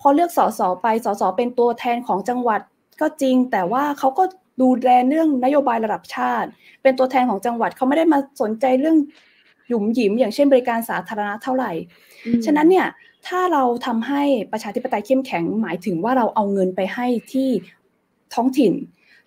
[0.00, 2.60] พอเลือกสสไปสสเป็นตัวแทนของจังหวัด
[3.00, 4.24] ก็จริง แต่ว่าเขาก็
[4.62, 6.48] ดูแลเรื่องนโยบายระดับชาติ
[6.82, 8.96] เป็นตัวแทนของจังหวัดเขาไม่ได้มาสนใจเรื่อง
[9.68, 11.72] หยุมหยิมอย่างเช่นบริการสาธารณะเท่าไหร่
[12.44, 12.86] ฉะนั้นเนี่ย
[13.26, 17.48] ถ้าเราทำให้ประชาธิปไตยเข้มแข็งหมายถึงว่าเราเอาเงินไปให้ที่
[18.34, 18.72] ท้องถิ่น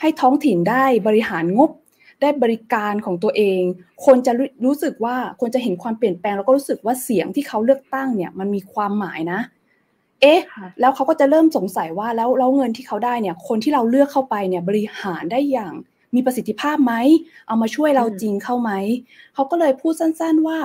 [0.01, 1.71] ให้ท้องถิ่นได้บริหารงบ
[2.21, 3.62] ได้บริการของตัวเอง
[4.05, 4.31] คนจะ
[4.65, 9.39] รู้สึกว่าคนจะเห็นความเปลี่ยนแปลง แล้วก็รู้สึกว่าเสียงที่เขาเลือกตั้งเนี่ยมันมีความหมายนะ
[10.21, 10.41] เอ๊ะ
[10.79, 15.73] แล้วเขาก็จะเริ่มสงสัยว่าแล้วแล้วเงินที่เขาได้เนี่ยคนที่เราเลือกเข้าไปเนี่ยบริหารได้อย่าง
[16.15, 16.93] มีประสิทธิภาพไหม
[17.47, 18.71] เอามาช่วยเราจริงเข้าไหม
[19.34, 20.58] เขาก็เลยพูดสั้นๆว่า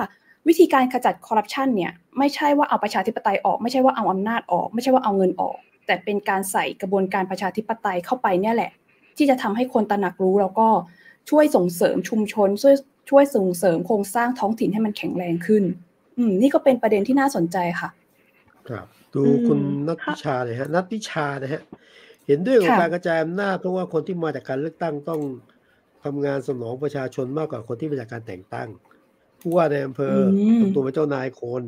[0.47, 8.71] วิธีการขจัดคอร์รัปชันเนี่ย ไม่ใช่ว่าเอาประชาธิปไตยออก ไม่ใช่ว่าเอาอำนาจออก ไม่ใช่ว่าเอาเงินออก แต่เป็นการใส่กระบวนการประชาธิปไตยเข้าไปเนี่ยแหละ
[9.17, 10.67] ที่จะทำให้คนตระหนักรู้แล้วก็
[11.29, 12.75] ช่วยส่งเสริมชุมชน ช่วย
[13.09, 15.63] ช่วยส่งเสริมโครงสร้างท้องถิ่นให้มันแข็งแรงขึ้น
[16.17, 17.89] อืมนี่ก็เป็นประเด็นที่น่าสนใจค่ะ
[18.67, 21.61] ครับ ดูคุณนัทพิชาเลยฮะนัทพิชานะฮะ
[22.27, 25.21] เห็นด้วยกับการกระจายอำนาจเพราะว่าคนที่มาจากการเลือกตั้งต้อง
[26.03, 28.69] ทำงานสนองประชาชนมากกว่าคนที่มาจากการแต่งตั้ง
[29.41, 30.15] ผู้ว่าในอำเภอ
[30.59, 31.63] ทำตัวเป็นเจ้านายคน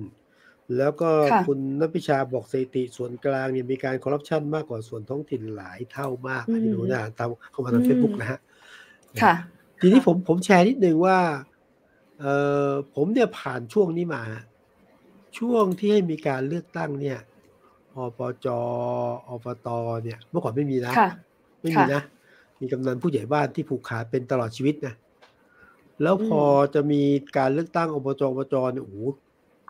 [0.78, 1.10] แล้วก็
[1.48, 8.40] คุณนัพิชาบอกสถิติส่วนกลางเนี่ยมีการคอร์รัปชันมากกว่าส่วนท้องถิ่นหลายเท่ามากอันนี้หนูนะตามเข้ามาทางเฟซบุ๊กนะฮะ
[9.24, 9.34] ค่ะ
[9.80, 11.20] ทีนี้ผมผมแชร์นิดนึงว่า
[12.20, 12.26] เอ
[12.68, 14.24] อผมเนี่ยผ่านช่วงนี้มา
[15.38, 17.20] ช่วงที่ให้มีการเลือกตั้งเนี่ย
[17.96, 19.68] อปจอปต
[20.04, 20.94] เนี่ย เมื่อก่อนไม่มีนะ
[21.62, 22.02] ไม่มีนะ
[22.62, 24.94] มีกำนันผู้ใหญ่บ้านที่ผูกขาดเป็นตลอดชีวิตนะ
[26.02, 26.42] แล้วพอ
[26.74, 27.02] จะมี
[27.38, 28.98] การเลือกตั้งอบจอบจเนี่ยโอ้โห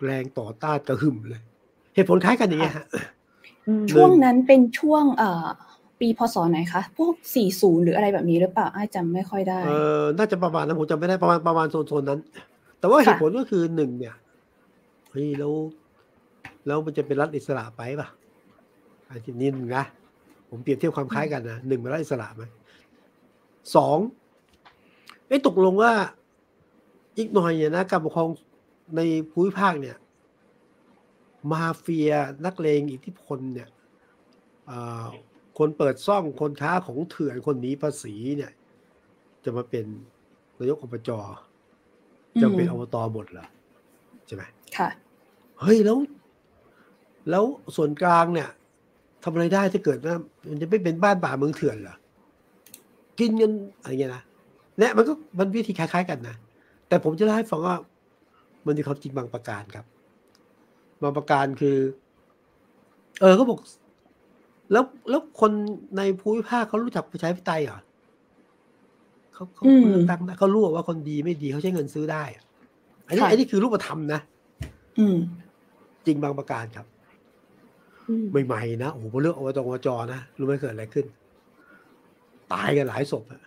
[0.06, 1.42] แรงต่อต้านกระหึ่มเลย
[1.96, 2.86] เหตุผลคล้ายกันอย่างเงี้ยฮะ
[3.92, 5.46] ช่วงนั้นเป็นช่วงเอ่อ
[6.00, 7.14] ปีพศไหนคะ พวก
[7.50, 12.20] 40 หรืออะไรแบบนี้หรือเปล่าไอ้จำไม่ค่อยได้ เออน่าจะประมาณนั้นผมจำไม่ได้ประมาณประมาณโซนๆนั้น
[12.80, 14.16] แต่ว่าเหตุผลก็คือหนึ่งเนี่ย
[15.12, 15.54] เฮ้ยแล้ว
[16.66, 18.08] แล้วมันจะเป็นรัฐอิสระไปป่ะ
[19.10, 19.84] อันนี้นึงนะ
[20.50, 22.44] ผมเปรียบเทียบความคล้ายกันนะหนึ่งเป็นรัฐอิสระไหม
[23.76, 23.98] สอง
[25.28, 25.92] ไอ้ตกลงว่า
[27.18, 28.30] อีกหน่อยเนี่ยนะการปกครอง
[28.96, 29.98] ในภูมิภาคเนี่ย
[31.52, 32.12] มาเฟีย
[32.46, 33.70] นักเลงอิทธิพลเนี่ย
[35.58, 38.52] คนเปิดซ่องคนค้าของเถื่อนคนหนีภาษีเนี่ย
[39.44, 39.86] จะมาเป็น
[40.58, 41.10] นายกอบจ
[42.42, 43.48] จะเป็นอบตหมดเหรอ
[44.26, 44.44] ใช่ไหม
[44.78, 44.90] ค่ะ
[45.62, 45.98] เฮ้ยแล้ว
[47.30, 47.44] แล้ว
[47.76, 48.50] ส่วนกลางเนี่ย
[49.24, 50.16] ทำอะไรได้ถ้าเกิดว่า
[50.50, 51.96] มันจะไม่เป็นบ้านป่าเมืองเถื่อนเหรอ
[53.20, 54.24] กินเงินอะไรเงี้ยนะ
[54.80, 56.36] เนี่ยมันก็มันวิธีคล้ายๆกันนะ
[56.88, 57.76] แต่ผมจะเล่าให้ฟังว่า
[58.66, 59.86] มันมีความจริงบางประการครับ
[61.04, 61.78] บางประการคือ
[63.22, 63.60] เออเขาบอก
[64.72, 65.52] แล้วแล้วคน
[65.98, 67.80] ในภูมิภาคเขารู้จักประชาธิปไตยเหรอ
[69.34, 72.24] เขาเขาเลือกตั้งเขารู้ว่าคนดีไม่ดีเขาใช้เงินซื้อได้
[73.08, 74.20] อันนี้อันนี้คือรูปธรรมนะ
[75.00, 75.18] อืม
[76.06, 76.86] จริงบางประการครับ
[78.46, 81.06] ใหม่ๆนะโอ้โหพอเลือกอบจอบจนะรู้ไหมเกิดอะไรขึ้น
[82.54, 83.42] ตายกันหลายศพอะ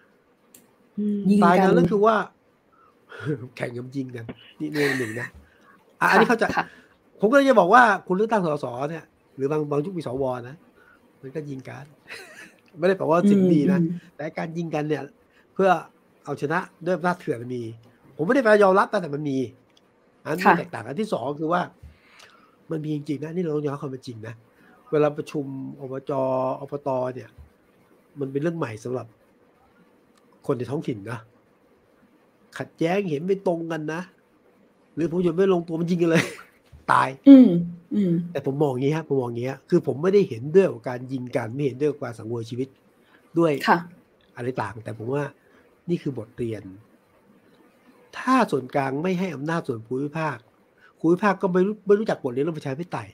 [1.44, 2.16] ตายกันแล้วคือว่า
[3.56, 4.24] แข่งกันยิงกัน
[4.60, 5.28] นี่เรื่องหนึ่งนะ
[6.00, 6.48] อันนี้เขาจะ
[7.20, 9.04] ผมก็เลยจะบอกว่าคุณเลือกตั้งสสเนี่ย
[9.36, 10.56] หรือบางบางยุคมีสวนะ
[11.22, 11.84] มันก็ยิงกัน
[12.78, 13.80] ไม่ได้แปลว่าสิ่งดีนะ
[14.16, 15.02] แต่การยิงกันเนี่ย
[15.54, 15.70] เพื่อ
[16.24, 17.62] เอาชนะด้วยอำนาจเถื่อนมี
[18.16, 19.38] ผมไม่ได้ไปยอมรับแต่มันมี
[20.24, 21.62] อันนี้แตกต่างอันที่สองคือว่า
[22.70, 24.34] มันมีจริงๆนะนี่เราต้องยอมรับความเป็นจริงนะ
[24.90, 25.44] เวลาประชุม
[25.80, 26.22] อบจอ
[26.70, 27.30] บตเนี่ย
[28.20, 29.06] มันเป็นเรื่องใหม่สำหรับ
[30.46, 31.18] คนในท้องถิ่นนะ
[32.58, 34.00] ขัดแย้งเห็นไม่ตรงกันนะ
[34.94, 36.24] หรือผมจะไม่ลงตัวมันยิงกันเลย
[36.92, 37.48] ตาย อืม
[37.94, 42.68] อืมแต่ผมมองงี้ครับผมมองงี้คือผมไม่ได้เห็นด้วยกับการยิงกันไม่เห็นด้วยกับการสังเวยชีวิต
[43.38, 43.52] ด้วย
[44.36, 45.24] อะไรต่าง แต่ผมว่า
[45.88, 46.62] นี่คือบทเรียน
[48.18, 50.36] ถ้าส่วนกลางไม่ให้อำนาจส่วนภูมิภาค
[50.98, 53.08] ภูมิภาคก็ไม่รู้ไม่รู้จักบทเรียนเรื่องประชาธิปไตย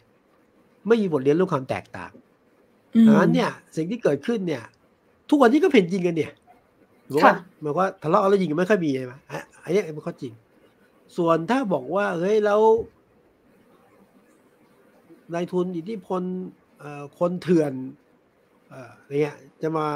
[0.86, 2.12] ไม่มีบทเรียนเรื่องความแตกต่าง
[3.06, 4.62] ดังนั้นเนี่ย สิ่งที่เกิดขึ้นเนี่ย
[5.28, 6.32] ทุกวันนี้ก็เพ่นยิงกันเนี่ย
[7.12, 9.14] หรือว่าหมายว่าทะเลาะแล้วยิงกันไม่ค่อยมีใช่ไหม
[9.62, 10.32] อันนี้เป็นข้อจริง
[11.16, 12.60] ส่วนถ้าบอกว่าเฮ้ยแล้ว
[15.34, 16.22] นายทุนอิทธิพล
[17.18, 17.72] คนเถื่อน
[18.72, 19.86] อะไรเงี้ยจะมา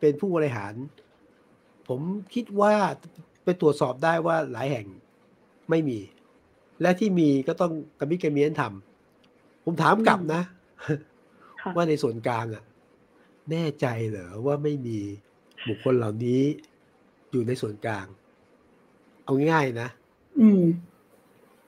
[0.00, 0.74] เป็นผู้บริหาร
[1.88, 2.00] ผม
[2.34, 2.74] คิดว่า
[3.44, 4.86] ไปตรวจสอบได้ว่าหลายแห่ง
[5.70, 5.98] ไม่มี
[6.80, 10.42] และที่มีก็ต้องกระมิกระเมียนทำผมถามกลับนะ
[11.76, 12.64] ว่าในส่วนกลางอะ
[13.50, 14.98] แน่ใจเหรอว่าไม่มี
[15.68, 16.42] บุคคลเหล่านี้
[17.30, 18.06] อยู่ในส่วนกลาง
[19.24, 19.88] เอาง่ายนะ
[20.40, 20.62] อืม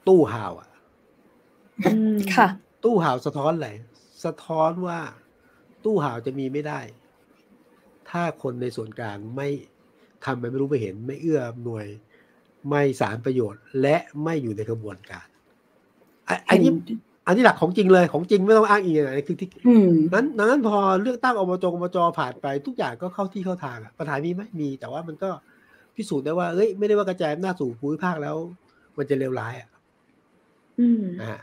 [0.09, 0.69] ตู้ห่าวอะ
[2.35, 2.49] ค่ะ
[2.85, 3.71] ตู้ห่าวสะท้อนอะไร
[4.25, 5.01] สะท้อนว่า
[5.85, 6.81] ตู้ห่าวจะมีไม่ได้
[8.11, 9.49] ถ้าคนในส่วนกลางไม่
[10.25, 11.85] ทำไปไม่รู้ไม่เห็น ไม่เอื้ออำนวย
[12.69, 15.27] ไม่สารประโยชน์ และไม่อยู่ในกระบวนการ
[16.49, 16.71] อันนี้
[17.29, 19.49] อันนี้หลักของจริงเลยของจริงไม่ต้องอ้างอิงอะไรคือที่
[20.14, 25.31] นั้นนั้นพอเลือกตั้งอบจอบจผ่านไปทุกอย่างก็เข้าที่เข้าทางอะปัญหามีไหมมี แต่ว่ามันก็
[25.97, 28.37] พิสูจน์ได้ว่าเอ้ยไม่ได้ว่ากระจายอำนาจสู่ภูมิภาคแล้ว
[28.97, 29.69] มันจะเลวร้ายอะ
[30.81, 31.35] อืมอ่า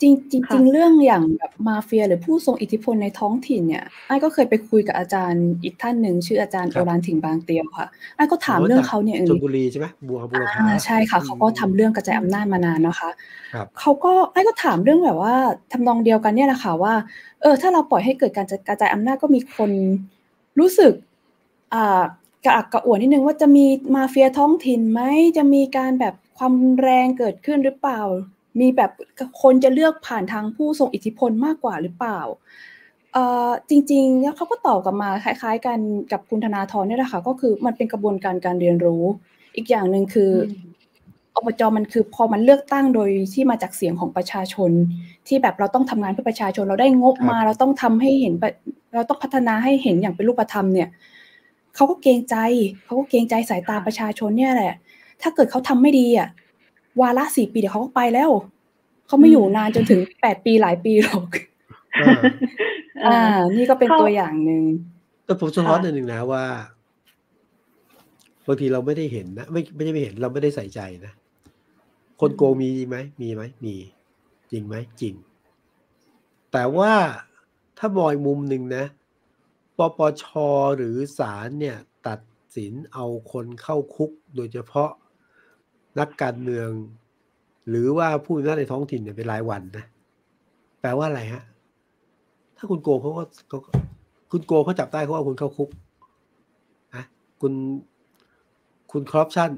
[0.00, 13.10] จริงจริงเรื่องอย่างแบบมาเฟียหรือผู้ทรงอิทธิพลในท้องถิ่นเนี่ยไอ้ก็เคยไปคุยกับอาจารย์อีกท่านหนึ่งชื่ออาจารย์โอรานถิ่งบางเตียวค่ะไอ้ก็ถามเรื่องเขาเนี่ยชลบุรีใช่ไหมบัวบุรพาใช่ค่ะ เขาก็ทำเรื่องกระจายอำนาจมานานนะคะ
[13.80, 15.34] เขาก็ไอ้ก็ถามเรื่องแบบว่า
[15.72, 16.94] ทำนองเดียวกันเนี่ยแหละค่ะว่า
[17.42, 19.70] เออ ถ้าเราปล่อยให้เกิดการกระจายอำนาจก็มีคน
[20.58, 20.92] รู้สึก
[21.74, 22.02] อ่า
[22.44, 25.00] กระอักกระอ่วนนิดนึงว่าจะมีมาเฟียท้องถิ่นไหม
[25.36, 28.00] จะมีการแบบความแรงเกิดขึ้นหรือเปล่า
[28.60, 28.90] มีแบบ
[29.42, 32.20] คนจะเลือกผ่านทางผู้ทรงอิทธิพลมากกว่าหรือเปล่า
[33.12, 35.78] เอ่อจริงๆแล้วเขาก็ตอบกลับมาคล้าย ๆ กัน
[36.12, 39.02] กับคุณธนาธรเนี่ยแหละค่ะก็คือมันเป็นกระบวนการการเรียนรู้
[39.56, 40.32] อีกอย่างหนึ่งคือ
[41.36, 44.70] อบจมันคือพอมันเลือกตั้งโดยที่มาจากเสียงของประชาชน
[45.28, 48.34] ที่แบบเราต้องทำงานเพื่อประชาชนเราได้งบมา เราต้องทำให้เห็น
[48.94, 50.88] เราต้องพัฒนาให้เห็นอย่างเป็นรูปธรรมเนี่ย
[51.74, 52.36] เขาก็เกรงใจ
[52.84, 54.74] เขาก็เกรงใจสายตาประชาชนเนี่ยแหละ
[55.22, 56.28] ถ้าเกิดเขาทำไม่ดีอะ
[57.00, 58.30] วาระสี่ปีเดี๋ยวเขาก็ไปแล้ว
[59.06, 61.28] เขาไม่อยู่นานจนถึงแปดปีหลายปีหรอก
[63.06, 63.18] อ่า
[63.56, 64.62] นี่ก็เป็นตัวอย่างหนึ่ง
[65.24, 66.44] แต่ผมสะท้อนหนึ่งนะว่า
[68.46, 71.12] บางทีเราไม่ได้เห็นนะไม่ไม่ใช่ไม่เห็นเราไม่ได้ใส่ใจนะ
[72.20, 73.74] คนโกงมีไหมมีไหมมี
[74.50, 75.14] จริงไหมจริง
[76.52, 76.92] แต่ว่า
[77.78, 78.84] ถ้ามองอีกมุมหนึ่งนะ
[79.78, 80.24] ปปช
[80.76, 81.76] หรือศาลเนี่ย
[82.06, 82.20] ตัด
[82.56, 84.90] สินเอาคนเข้าคุกโดยเฉพาะ
[85.98, 86.68] นักการเมือง
[87.68, 89.84] หรือว่าผู้มีอำนาจในท้องถิ่นเนี่ยเป็นรายวันนะ
[90.80, 91.42] แปลว่าอะไรฮะ
[92.56, 93.58] ถ้าคุณโกงเขาก็เขา
[94.32, 95.70] คุณโกงเขาจับได้เขาว่าคุณเข้าคุก
[96.94, 97.04] นะ
[97.40, 97.52] คุณ
[98.92, 99.50] คุณคอร์รัปชัน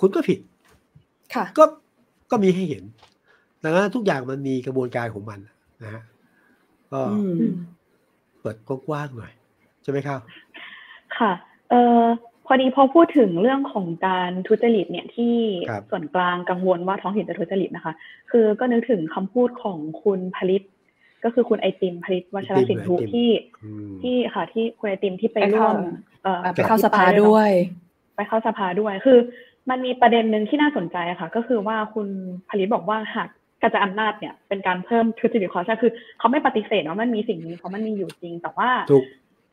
[0.00, 0.38] คุณก็ผิด
[1.34, 1.64] ค่ะ ก็
[2.30, 2.84] ก็มีให้เห็น
[3.62, 5.38] ดังนั้นทุกอย่างมันมีกระบวนการของมัน
[5.82, 6.02] นะฮะ
[6.92, 7.00] ก็
[8.40, 8.56] เปิด
[8.88, 9.32] กว้างๆหน่อย
[9.82, 10.20] ใช่ไหมครับ
[11.18, 11.32] ค่ะ
[11.68, 12.06] เอ่อ
[12.46, 15.36] พอดีพอพูดถึงเรื่องของการทุจริตเนี่ยที่
[15.68, 17.92] ครับส่วนกลางกังวลว่าท้องถิ่นจะทุจริตนะคะ
[18.30, 20.62] คือก็นึกถึงคำพูดของคุณผลิต
[21.24, 23.28] ก็คือคุณไอติมผลิตวัชรสินทุไอติมที่
[23.64, 25.76] อืมที่ค่ะ ที่คุณไอติมที่ไปไปร่วเข้าม
[26.22, 27.50] เอ่อไปเข้าสภาอภิปรด้วย
[28.16, 29.18] ไปเข้าสภาด้วยคือ
[29.70, 32.08] มันมีประเด็นหนึ่งที่น่าสนใจอะค่ะ ก็คือว่าคุณ
[32.50, 33.28] ผลิตบอกว่าหาก
[33.62, 38.98] กระจายอำนาจเนี่ยเป็นการเพิ่มทุจริตคอร์รัปชันคือเขาไม่ปฏิเสธว่ามันมีสิ่งนี้เพราะมันมีอยู่จริง แต่ว่าถู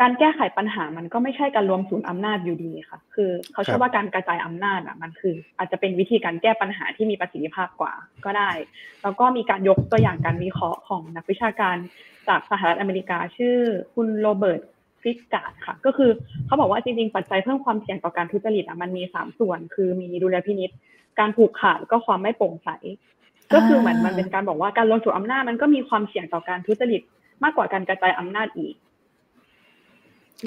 [0.03, 7.93] กการแก้ไขปัญหามันก็ไม่ใช่การรวมศูนย์อำนาจอยู่ดีค่ะ คือเขาเชื่ครัอบว่าการกระจายอำนาจอะมันคือ อาจจะเป็นวิธีการแก้ปัญหาที่มีประสิทธิภาพกว่า
[8.25, 8.51] ก็ได้
[9.03, 11.77] แล้วก็มีการยกตัวอย่างการวิเคราะห์ของนักวิชาการ
[12.27, 13.57] จากสหรัฐอเมริกาชื่อ
[13.95, 14.61] คุณโรเบิร์ต
[15.01, 16.11] คลิตการ์ดค่ะ ก็คือ
[16.45, 20.71] เขาบอกว่าจริงๆ ปัจจัยเพิ่มความเสี่ยงต่อการทุจริตอะมันมีสามส่วน คือมีดุลพินิจ
[21.19, 22.69] การผูกขาดแล้วก็ความไม่โปร่งใส
[23.53, 27.01] ก็คือเหมือนมันเป็นการบอกว่าการรวมศูนย์อำนาจมันก็มีความเสี่ยงต่อการทุจริต
[27.43, 28.73] มากกว่าการกระจายอำนาจอีก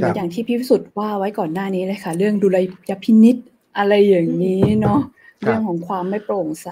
[0.03, 2.59] ครับอย่างที่พี่วิสุทธิ์ว่าไว้ก่อนหน้านี้เลยค่ะ เรื่องดุล
[2.91, 3.37] ยพินิษ
[3.79, 6.69] อะไรอย่างนี้เนาะครับเรื่องของความไม่โปร่งใส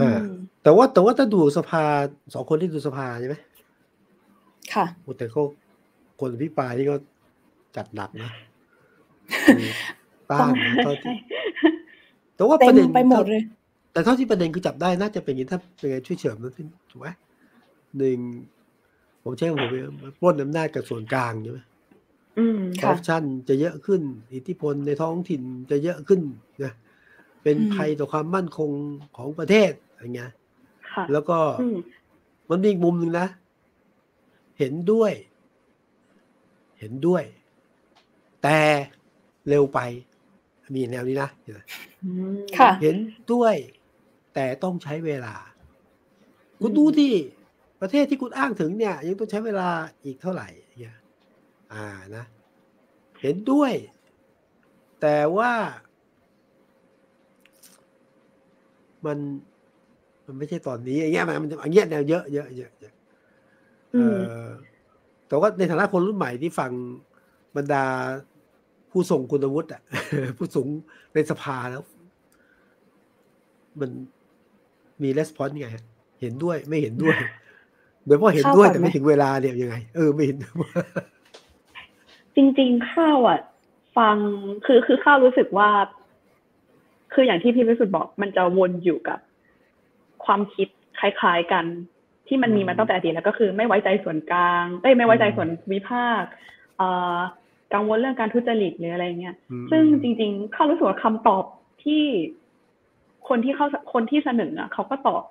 [0.00, 0.20] อ่า
[0.62, 1.84] แต่ว่าแต่ว่าถ้าดูสภา
[2.34, 3.36] สองคนที่ดูสภาใช่ไหม
[4.74, 5.42] ค่ะโอ้แต่ก็
[6.20, 6.96] คนพิปรายนี่ก็
[7.76, 8.30] จัดหนักนะ
[9.44, 9.70] คือ
[10.30, 11.16] ต้านนะเท่าที่
[12.36, 13.42] แต่ว่าเต็ปมระเด็นไปหมดเลย
[13.92, 17.08] แต่เท่าที่ประเด็นคือจับได้น่าจะเป็นอย่างนี้ถ้าเป็นไงช่วยเฉิมนะพี่ถูกไหม
[17.98, 18.18] หนึ่ง
[19.22, 19.66] ผมใช้ผม
[20.20, 21.73] ปล้นอำนาจกับส่วนกลางใช่ไหมอืม
[22.80, 24.02] คอร์รัปชันจะเยอะขึ้น
[24.34, 26.20] อิทธิพลในท้องถิ่นจะเยอะขึ้น
[26.62, 26.72] นะ
[27.42, 28.70] เป็นอืมภัยต่อความมั่นคง
[29.16, 30.30] ของประเทศอย่างเงี้ย
[30.92, 31.76] ค่ะแล้วก็อืม
[32.50, 33.28] มันมีอีกมุมหนึ่งนะ
[34.58, 35.12] เห็นด้วย
[36.78, 37.24] เห็นด้วย
[38.42, 38.58] แต่
[39.48, 39.78] เร็วไป
[40.74, 41.30] มีแนวนี้นะ
[42.04, 42.96] อืมค่ะเห็น
[43.32, 43.54] ด้วย
[44.34, 45.34] แต่ต้องใช้เวลา
[46.60, 47.12] คุณดูที่
[47.80, 49.68] ประเทศที่คุณอ้างถึงเนี่ย ยังต้องใช้เวลา
[50.04, 50.63] อีกเท่าไหร่เนี่ย
[51.72, 52.24] อ่านะ
[53.20, 53.72] เห็นด้วย
[55.00, 55.52] แต่ว่า
[59.06, 59.18] มัน
[60.26, 62.94] มันไม่ใช่ตอนนี้อย่างเงี้ยมันมันอย่างเงี้ยแนวเยอะเยอะเยอะเยอะ
[63.94, 64.44] อืเอมอ
[65.28, 66.70] แต่ว่าในฐานะคนรุ่นใหม่ที่ฟัง
[67.56, 67.84] บรรดา
[68.90, 69.82] ผู้ส่งคุณวุฒิอะ
[70.38, 70.68] ผู้สูง
[71.14, 71.82] ในสภาแล้ว
[73.80, 73.90] มัน
[75.02, 75.84] มีレスปอนส์ไงฮะ
[76.20, 77.16] เห็นด้วยไม่เห็นด้วย
[78.06, 80.36] โดยเฉพาะเห็นด้วยเข้าก่อนแต่ไหมไม่ถึงเวลาเนี่ยยังไง เออไม่เห็น
[82.36, 83.40] จริงๆข้าวอะ
[83.98, 84.16] ฟัง
[84.66, 85.70] คือคือข้าวรู้สึกว่า
[87.12, 89.18] คืออย่างที่พี่วิสุทธ์บอก มันจะวนอยู่กับ
[90.24, 90.68] ความคิด
[90.98, 91.64] คล้าย ๆกัน
[92.28, 96.30] ที่มันมีมาตั้งแต่อดีตแล้วก็คือ ไม่ไว้ใจส่วนกลางเอ้ยไม่ไว้ใจส่วนวิพากษ์
[96.76, 97.16] เอ่อ
[97.74, 101.44] กังวลเรื่องการทุจริตหรืออะไรเงี้ยอืมซึ่งจริงๆข้ารู้สึกว่าคำตอบ
[101.84, 102.02] ที่
[103.28, 105.22] คนที่เขาคนที่เสนออะเขาก็ตอบ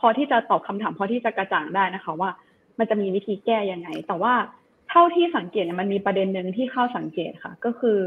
[0.00, 2.30] พอที่จะตอบคำถามพอที่จะกระจ่างได้นะคะ ว่า
[2.78, 8.00] มันจะมีวิธีแก้ยังไง แต่ว่าเท่าที่สังเกตเนี่ยมันมีประเด็นหนึ่งที่เข้าสังเกตค่ะ ก็คือ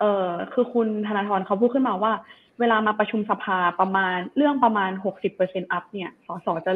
[0.00, 2.12] เออคือคุณธนาธรเขาพูดขึ้นมาว่า
[2.60, 6.72] เวลามาประชุมสภาประมาณเรื่องประมาณหกสิบเปอร์เซ็นต์อัพเนี่ยสสจะ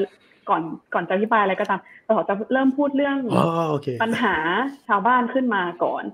[0.49, 0.63] ก่อน
[0.95, 4.35] ก่อนจะอธิบายอะไรก็ตามสสจะเริ่มพูดเรื่องอ๋อโอเคปัญหา
[4.89, 6.05] ชาวบ้านขึ้นมาก่อน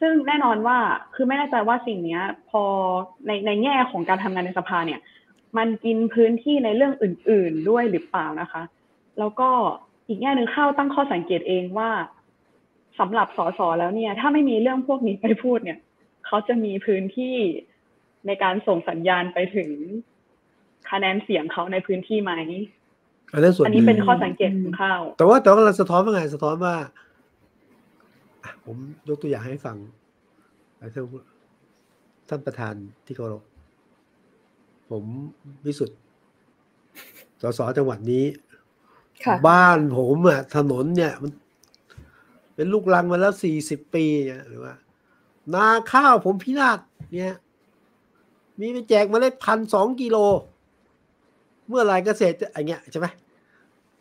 [0.00, 0.78] ซึ่งแน่นอนว่า
[1.14, 2.62] คือไม่แน่ใจว่าสิ่งเนี้ย พอ
[3.26, 5.00] ในในแง่ของการทำงานในสภาเนี่ย
[5.58, 8.62] มันกินพื้นที่ในเรื่องอื่น ๆด้วยหรือเปล่านะคะ
[9.18, 9.48] แล้วก็
[10.08, 11.90] อีกแง่หนึ่งเข้าตั้งข้อสังเกตเองว่า
[13.00, 15.78] สำหรับสสแล้วเนี่ย ถ้าไม่มีเรื่องพวกนี้ไปพูดเนี่ย
[16.26, 17.36] เขาจะมีพื้นที่
[18.26, 19.70] ในการส่งสัญญาณไปถึง
[20.90, 22.32] คะแนนเสียงเขาในพื้นที่ไหม
[23.32, 26.74] อันนั้นส่วนอันหนี้นึ่งเป็นข้อสังเกตของข้าว แต่ว่าแต่ว่าเราสะท้อนว่าไงสะท้อนว่า
[28.42, 28.76] อะผม
[29.08, 29.76] ยกตัวอย่างให้ฟัง
[30.80, 31.20] อะท่านผู้
[32.28, 32.74] ท่านประธาน
[33.06, 33.42] ที่เคารพ
[34.90, 35.04] ผม
[35.66, 35.98] วิสุทธ์
[37.42, 38.24] สสจังหวัดนี้
[39.24, 41.30] ค่ะบ้านผมอะถนนเนี่ย มัน
[42.56, 44.74] เป็นลูกรังมาแล้วสี่สิบปีเนี่ยหรือว่า
[45.54, 46.78] นาข้าวผมพินาศ
[47.12, 47.36] เนี่ย
[48.60, 50.16] มีไปแจกเมล็ดพันสองกิโล
[51.68, 53.06] เมื่อไหรเกษตรจะอะไรเงี้ยใช่ไหม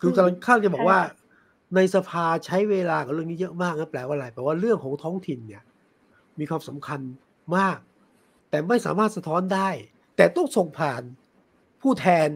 [0.02, 1.00] คือกำลังข้าวจะบอกว่า
[1.76, 5.63] ในสภาใช้เวลากับเรื่องนี้เยอะมากนะแปลว่าอะไรแปลว่าเรื่องของท้องถิ่นเนี่ย
[6.39, 7.00] มีความสำคัญ
[7.58, 7.78] มาก
[8.50, 9.70] แต่ไม่สามารถสะท้อนได้
[10.15, 11.02] แต่ต้องส่งผ่าน
[11.82, 12.30] ผู้แทน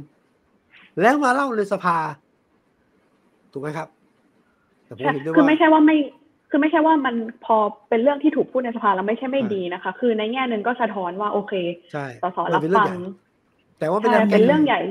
[1.01, 1.97] แล้วมาเล่าในสภา
[3.51, 3.87] ถูกไหมครับ
[4.89, 5.97] แต่ผมใช่เห็นด้วยคือว่าไม่ใช่ว่าไม่
[6.49, 7.57] คือไม่ใช่ว่ามันพอ
[7.89, 11.53] เป็นเรื่องที่ถูกพูดในสภาแล้วไม่ใช่ไม่อ่าดีนะคะ คือในแง่หนึ่งก็สะท้อนว่าโอเค
[11.91, 12.97] ใช่สสรับมันเป็นเรื่อฟังงใหญ่
[13.79, 14.81] แต่ว่าเป็นใช่เรื่องเป็นเรื่องใหญ่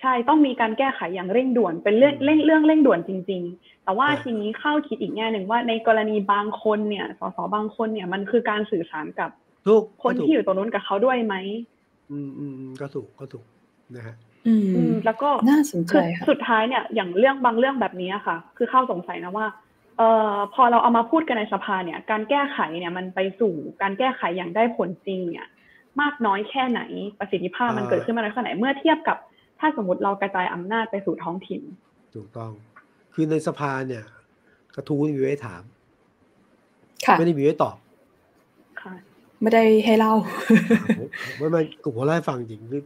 [0.00, 9.30] ใช่ต้องมีการแก้ไขอย่างเร่งด่วนเป็นเรื่องอืมเร่งเรื่องเร่งด่วนจริง ๆ แต่ว่าอ่าทีนี้เข้าคิดอีกแง่หนึ่งว่าในกรณีบางคนเนี่ยสสบางคนเนี่ยมันคือการสื่อสารกับ
[9.66, 11.34] ถูกคนก็ถูกที่อยู่ตรงนู้นกับเขาด้วยไหม
[12.10, 13.44] อืมอืมอืมก็ถูกก็ถูก
[13.94, 14.25] นะฮะอือืมม
[15.04, 19.46] แล้วก็น่าสนใจคือค่ะสุดท้ายเนี่ยอย่างเรื่องบางเรื่องแบบนี้อะค่ะ คือเข้าสงสัยนะว่า
[19.98, 25.46] เอ่อพอเราเอามาพูดกันในสภาเนี่ย การแก้ไขเนี่ยมันไปสู่การแก้ไขอย่างได้ผลจริงเนี่ย
[26.00, 26.80] มากน้อยแค่ไหน
[27.18, 29.16] ประสิทธิภาพมันเกิดขึ้นมาในแค่ไหนเมื่อเทียบกับ
[29.60, 31.62] ถ้าสมมติเรากระจายอำนาจไปสู่ท้องถิ่น
[32.14, 32.50] ถูกต้อง
[33.14, 34.04] คือในสภาเนี่ย
[34.74, 35.62] กระทู้มีไว้ถาม
[37.06, 37.76] ค่ะไม่ได้มีไว้ตอบ
[38.82, 38.94] ค่ะ
[39.42, 40.14] ไม่ได้ให้เล่า
[40.98, 42.82] ผมผมมันกลุ่มผมเล่าให้ฟังจริงคือ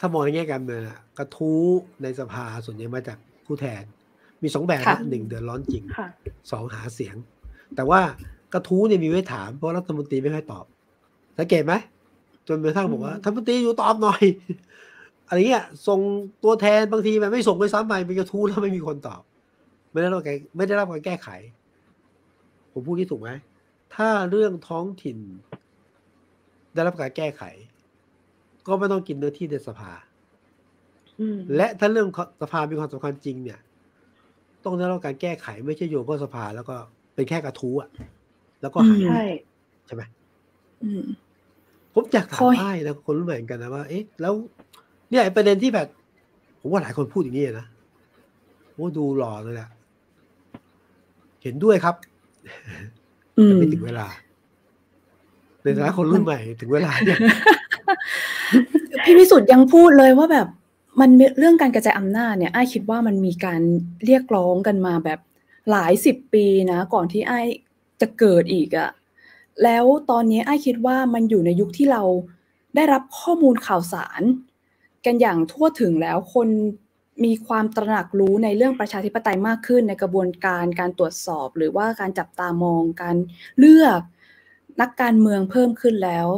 [0.00, 1.62] ถ้ามองในแง่การเมืองอะกระทู้
[2.02, 3.82] ในสภาส่วนใหญ่มาจากผู้แทน
[4.42, 6.08] มีสองแบบค่ะนะหนึ่งเดือดร้อนจริงค่ะ
[6.50, 7.16] สองหาเสียง
[7.76, 8.00] แต่ว่า
[8.54, 10.64] กระทู้เนี่ยมีไว้ถามเพราะรัฐมนตรีไม่ค่อยตอบ
[11.38, 11.74] สังเกตไหม
[12.48, 14.22] จนกระทั่งบอกว่าอืมท่านรัฐมนตรีอยู่ตอบหน่อย
[15.26, 16.00] อะไรเงี้ยส่ง
[16.44, 19.22] ตัวแทนบางทีมันไม่ส่งไปซ้ำไปเป็นกระทู้แล้วไม่มีคนตอบ
[19.90, 21.28] ไม่ได้รับการไม่ได้รับการแก้ไข
[22.72, 23.30] ผมพูดที่ถูกไหม
[23.94, 25.18] ถ้าเรื่องท้องถิ่น
[26.74, 27.42] ได้รับการแก้ไข
[28.66, 29.92] ก็ไม่ต้องกินเนื้อที่ในสภา
[31.20, 32.08] อืมและถ้าเรื่อง
[32.40, 33.58] สภามีความสำคัญจริงเนี่ย
[34.64, 36.76] ต้องได้รับการแก้ไขไม่ใช่โยนเข้าสภาแล้วก็
[37.14, 37.88] เป็นแค่กระทู้อะ
[38.62, 39.22] แล้วก็หายอืมใช่
[39.86, 40.02] ใช่ไหม
[40.84, 41.04] อืม
[41.94, 44.34] ผมอยากถาโอ้มยไอ้นะคนรุ่นใหม่เหมือนกันนะว่า เอ๊ะ แล้ว
[45.10, 45.88] เนี่ยไอ้ประเด็นที่แบบ
[46.60, 47.66] ผมว่าหลายคนพูดอย่างนี้นะ
[48.72, 49.68] โอ้ดูหล่อเลยแหละ
[51.42, 51.94] เห็นด้วยครับ
[53.38, 54.06] อืแต่มไม่ถึงเวลา
[55.62, 57.18] ในฐานะคนรุ่นใหม่ถึงเวลาเนี่ย
[59.04, 60.48] พี่วิสุทธ์ยังพูดเลยว่าแบบ
[61.00, 63.62] มันเรื่องการกระจายอำนาจเนี่ยไอ้คิดว่ามันมีการ
[64.06, 65.20] เรียกร้องกันมาแบบ
[65.70, 67.40] หลายสิบปีนะ ก่อนที่ไอ้
[68.00, 68.90] จะเกิดอีกอะ
[69.62, 72.02] แล้วตอนนี้ไอ้คิดว่ามันอยู่ในยุคที่เรา
[72.74, 74.22] ได้รับข้อมูลข่าวสาร
[75.04, 76.48] กันอย่างทั่วถึงแล้วคน
[77.24, 83.16] มีความตระหนักรู้ในเรื่องประชาธิปไตยมากขึ้นในกระบวนการการตรวจสอบ หรือว่าการจับตามองการ
[83.58, 84.00] เลือก
[84.80, 86.28] นักการเมืองเพิ่มขึ้นแล้ว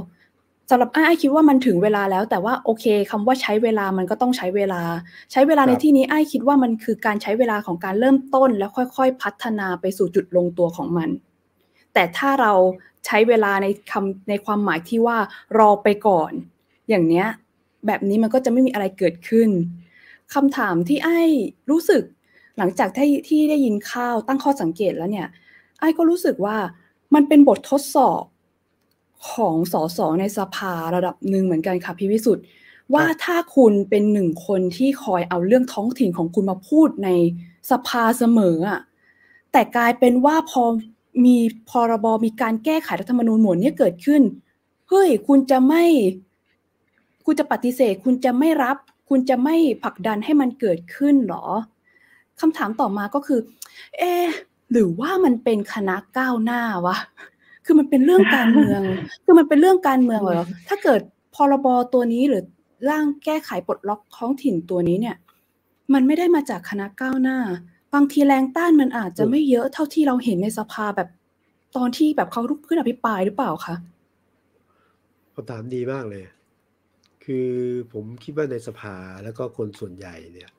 [0.71, 4.83] สำหรับอ้ายอ้ายคิดว่ามันถึงเวลาแล้ว แต่ว่าโอเคคำว่าใช้เวลามันก็ต้องใช้เวลา
[5.33, 11.09] ใช้เวลาครับในที่นี้อ้ายคิดว่ามันคือการใช้เวลาของการเริ่มต้น แล้วค่อยๆ พัฒนาไปสู่จุดลงตัวของมัน
[11.95, 12.53] แต่ถ้าเรา
[13.07, 15.19] ใช้เวลาในคำในความหมายที่ว่า
[15.59, 16.33] รอไปก่อน
[16.89, 17.27] อย่างเนี้ย
[17.87, 19.49] แบบนี้มันก็จะไม่มีอะไรเกิดขึ้น
[20.35, 21.31] คำถามที่ไอ้าย
[21.71, 22.03] รู้สึก
[22.59, 25.29] หลังจากที่ที่ได้ยินข้าวตั้งข้อสังเกตแล้วเนี่ย
[25.79, 26.57] ไอ้ก็รู้สึกว่า
[27.15, 28.23] มันเป็นบททดสอบ
[29.31, 32.45] ของสสในสภาระดับหนึ่งเหมือนกันค่ะพี่วิสุทธ์
[32.95, 37.09] ว่าถ้าคุณเป็นหนึ่งคนที่คอยเอาเรื่องท้องถิ่นของคุณมาพูดใน
[37.71, 38.81] สภาเสมออะ
[39.53, 40.63] แต่กลายเป็นว่าพอ
[41.25, 41.37] มี
[41.71, 44.23] พรบมีการแก้ไขรัฐธรรมนูญหมวดเนี้เกิดขึ้น
[44.89, 45.85] เฮ้ยคุณจะไม่
[47.25, 48.77] คุณจะปฏิเสธ คุณจะไม่รับ
[49.09, 51.45] คุณจะไม่ผลักดันให้มันเกิดขึ้นหรอ
[52.41, 53.41] คำถามต่อมาก็คือ
[53.99, 54.31] เอะ
[54.73, 56.97] หรือว่ามันเป็นคณะก้าวหน้าวะ
[57.67, 58.81] คือมันเป็นเรื่องการเมือง
[59.25, 61.01] คือมันเป็นเรื่องการเมืองเหรอถ้าเกิด
[61.35, 62.43] พรบตัวนี้หรือ
[62.91, 65.17] ร่างแก้ไขปลดล็อกท้องถิ่นตัวนี้เนี่ย
[65.95, 67.39] มันไม่ได้มาจากคณะก้าวหน้า
[67.95, 71.09] บางทีแรงต้านมันอาจจะไม่เยอะเท่าที่เราเห็นในสภาแบบ
[71.77, 73.75] ตอนที่แบบเขาลุกขึ้นอภิปรายหรือเปล่าคะ
[75.35, 76.25] คำถามดีมากเลย
[77.25, 77.51] คือ
[77.93, 80.51] ผมคิดว่าในสภาแล้วก็คนส่วนใหญ่เนี่ย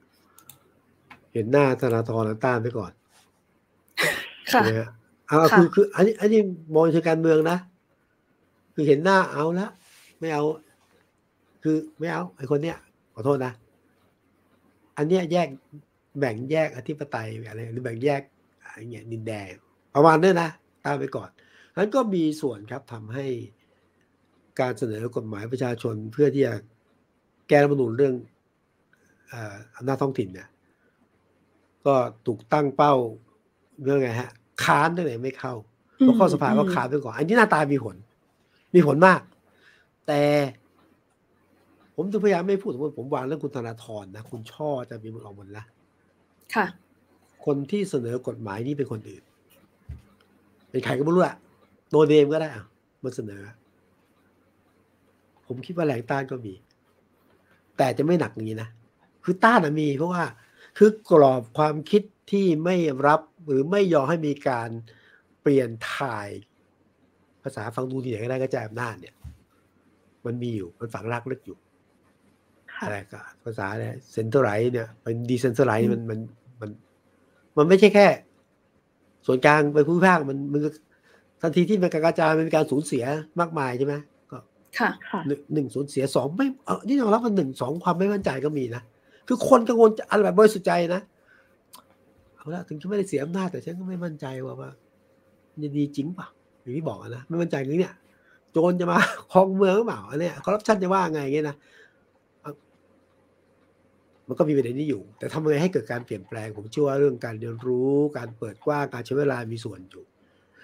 [1.34, 2.92] เห็นหน้าธนาธรต้านไปก่อน
[4.54, 6.42] ค่ะใช่ไหมฮะเอาค่ะคือคืออันนี้อันนี้
[6.74, 7.58] มองเชิงการเมืองนะ
[8.76, 9.68] คือเห็นหน้าเอาละ
[10.20, 10.44] ไม่เอา
[11.64, 12.78] คือไม่เอาไอ้คนเนี้ย
[13.14, 13.54] ขอโทษนะ
[14.98, 15.48] อันเนี้ยแยก
[16.20, 18.22] แบ่งแยกอธิปไตยอะไรหรือแบ่งแยก
[18.64, 19.52] อะไรเงี้ยดินแดง
[19.96, 20.50] ประมาณนี้นะ
[20.86, 21.30] ตามไปก่อน
[21.78, 23.26] นั้นก็มีส่วนครับทำให้
[24.60, 26.54] การเสนอกฎหมายประชาชนเพื่อที่จะ
[27.48, 28.14] แก้รัฐธรรมนูญเรื่อง
[29.28, 30.48] เอ่ออำนาจท้องถิ่นเนี่ย
[31.86, 32.94] ก็ถูกตั้งเป้า
[33.84, 34.32] เรื่องไงฮะ
[34.64, 35.54] ค้านตั้งแต่ไม่เข้า
[36.00, 37.96] เพราะข้อสภาก็ค้านไปก่อน อันนี้หน้าตามีผล
[38.76, 39.22] มีผลมาก
[40.08, 40.22] แต่
[41.96, 45.66] ผมจะพยายามไม่พูดสมมติผมวางเรื่องคุณธนาธรนะคุณช่อจะมีมุนออกหมดนะ
[46.56, 46.66] ค่ะ
[47.46, 49.24] คนที่เสนอกฎหมายนี้เป็นคนอื่น
[50.70, 51.36] เป็นใครก็ไม่รู้อะ
[51.90, 52.66] no name ก็ได้อะ
[53.04, 53.44] มาเสนอ
[55.48, 56.54] ผมคิดว่าแรงต้านก็มี
[57.78, 58.70] แต่จะไม่หนักอย่างนี้นะ
[59.24, 60.24] คือต้านอะมีเพราะว่า
[60.78, 62.02] คือกรอบความคิด
[62.32, 62.76] ที่ไม่
[63.08, 64.70] รับหรือไม่ยอมให้มีการ
[65.42, 66.30] เปลี่ยนถ่าย
[67.44, 69.16] ภาษาฟังดูที่ไหนก็ได้กระจายอำนาจเนี่ย
[70.26, 71.58] มันมีอยู่มันฝังรากลึกอยู่
[72.74, 76.20] ค่ะอะไรก็ภาษาเนี่ย centralize เนี่ยเป็น decentralize อืมมันมัน
[76.62, 76.70] มัน
[77.58, 78.08] มันไม่ใช่แค่
[79.26, 80.62] ส่วนกลางไปภูมิภาคมันมัน
[81.42, 83.06] ทันทีที่มันการกระจายมันมีการสูญเสีย
[83.40, 83.96] มากมายใช่ไหม
[84.32, 84.38] ก็
[84.78, 88.82] ค่ะค่ะหนึ่งหนึ่งสูญเสียสองไม่เออนี่ยอมรับว่าหนึ่งสองความไม่มั่นใจก็มีนะ
[89.28, 91.02] คือคนกังวลอะไรแบบบริสุทธิ์ใจนะ
[92.48, 94.70] เอาละถึงจะไม่ได้เสียอำนาจแต่ฉันก็ไม่มั่นใจว่าว่า
[95.52, 96.28] มันจะดีจริงเปล่า
[96.62, 97.94] อย่างที่บอกอะนะไม่มั่นใจอย่างนี้เนี่ย
[98.52, 98.98] โจรจะมา
[99.32, 101.56] ครองเมืองหรือเปล่าอันเนี้ยคอร์รัปชันจะว่าไงอย่างเงี้ยนะ
[102.42, 102.52] เอา
[104.28, 110.04] มันก็มีประเด็นนี้อยู่ แต่ทำยังไงให้เกิดการเปลี่ยนแปลงผมเชื่อว่าเรื่องการเรียนรู้ การเปิดกว้างการใช้เวลามีส่วนอยู่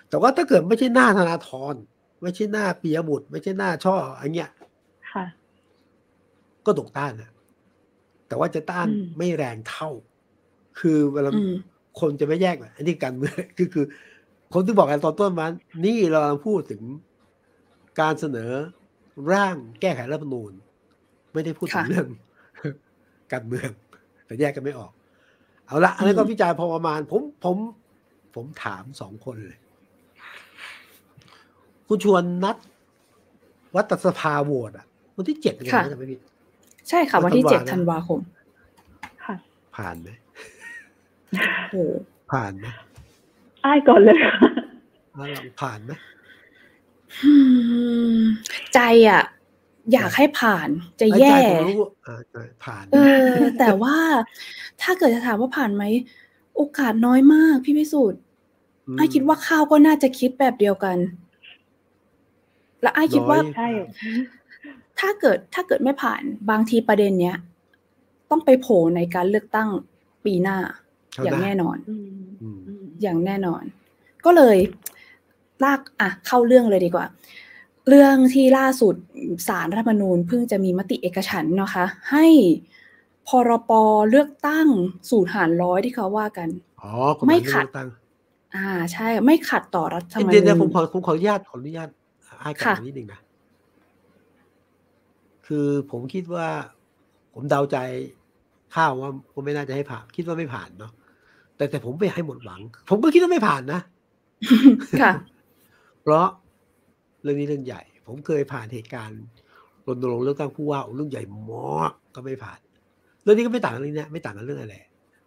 [0.10, 1.76] แต่ว่าถ้าเกิดไม่ใช่หน้าธนาธร
[2.22, 4.50] ไม่ใช่หน้าปียบุตร ไม่ใช่หน้าช่ออันเนี้ย
[5.12, 5.26] ค่ะ
[6.66, 7.32] ก็ตกต้านนะ
[8.28, 9.90] แต่ว่าจะต้านไม่แรงเท่า
[10.80, 11.30] คือเวลา
[12.00, 13.86] คนจะไม่แยกอันนี้การเมืองคือคือ
[14.54, 15.52] คนที่บอกกันตอนต้นมัน
[15.86, 16.82] นี่เราพูดถึง
[18.00, 18.52] การเสนอ
[19.32, 20.52] ร่างแก้ไขรัฐธรรมนูญ
[21.34, 22.08] ไม่ได้พูดถึงเรื่อง
[23.34, 23.70] การเมือง
[24.26, 24.92] แต่แยกกันไม่ออก
[25.68, 27.58] เอาละอันนี้ก็วิจารณ์พอประมาณ ผมผม
[28.36, 29.60] ผมถามสองคนเลย
[31.88, 32.58] คุณชวนนัด
[33.76, 34.86] วัตสภาโหวตอะ
[35.18, 36.20] วันที่เจ็ดใช่ไหมพี่
[36.90, 38.20] ใช่ค่ะ วันที่เจ็ดธันวาคม
[39.26, 39.36] ค่ะ
[39.76, 40.23] ผ่านไหมโอ้
[42.32, 42.68] ผ่านไหม
[43.66, 44.36] อ้ายก่อนเลยค่ะ
[45.62, 45.92] ผ่านไหม
[48.74, 48.80] ใจ
[49.10, 49.24] อะ
[49.94, 50.70] อยากให้ผ่าน
[51.02, 51.36] จะแย่
[52.66, 53.98] ผ่าน เออ แต่ว่า
[54.82, 55.84] ถ้าเกิดจะถามว่าผ่านไหม
[56.56, 58.20] โอกาสน้อยมากพี่พิสูจน์
[58.98, 60.98] ไอ้คิดว่าข้าวก็น่าจะคิดแบบเดียวกัน
[62.82, 63.68] และไอ้คิดว่าใช่
[65.00, 67.38] ถ้าเกิดถ้าเกิดไม่ผ่านบางทีประเด็นเนี้ย
[68.30, 69.70] ต้องไปโผล่ในการเลือกตั้ง
[70.26, 70.58] ปีหน้า
[71.24, 71.78] อย่างแน่นอน
[73.02, 73.64] อย่างแน่นอน
[74.26, 74.58] ก็เลย
[75.64, 77.06] ลากอะเข้าเรื่องเลยดีกว่า
[77.90, 78.96] เรื่องที่ล่าสุด
[79.48, 82.28] สารรัฐธรรมนูญเพิ่งจะมีมติเอกฉันนะคะ ให้
[83.28, 83.72] พรป
[84.10, 84.68] เลือกตั้ง
[85.10, 86.50] สูตรหารร้อยที่เขาว่ากัน
[86.82, 86.92] อ๋อ
[87.28, 87.66] ไม่ขัด
[88.56, 91.90] อ่า ใช่ ไม่ขัดต่อรัฐธรรมนูญเดี๋ยวผมขอผมขออนุญาตขออนุญาต
[92.42, 93.20] ให้กันนิดนึงนะ
[95.48, 96.48] คือผมคิดว่า
[97.34, 97.78] ผมเดาใจ
[98.76, 100.92] ข้าวว่าผมไม่น่าจะให้ผ่าน คิดว่าไม่ผ่านเนาะ
[101.58, 103.82] แต่แต่ผมไม่ให้หมดหวัง ผมก็คิดว่าไม่ผ่านนะ
[105.02, 105.12] ค่ะ
[106.02, 106.28] เพราะ
[107.24, 109.22] เรื่องนี้เรื่องใหญ่ ผมเคยผ่านเหตุการณ์
[109.88, 112.60] รณรงค์เลือกตั้งผู้ว่าเรื่องใหญ่มากก็ไม่ผ่าน
[113.24, 114.76] เรื่องนี้ก็ไม่ต่างกันเลยเนี่ยไม่ต่างกันเรื่องอะไร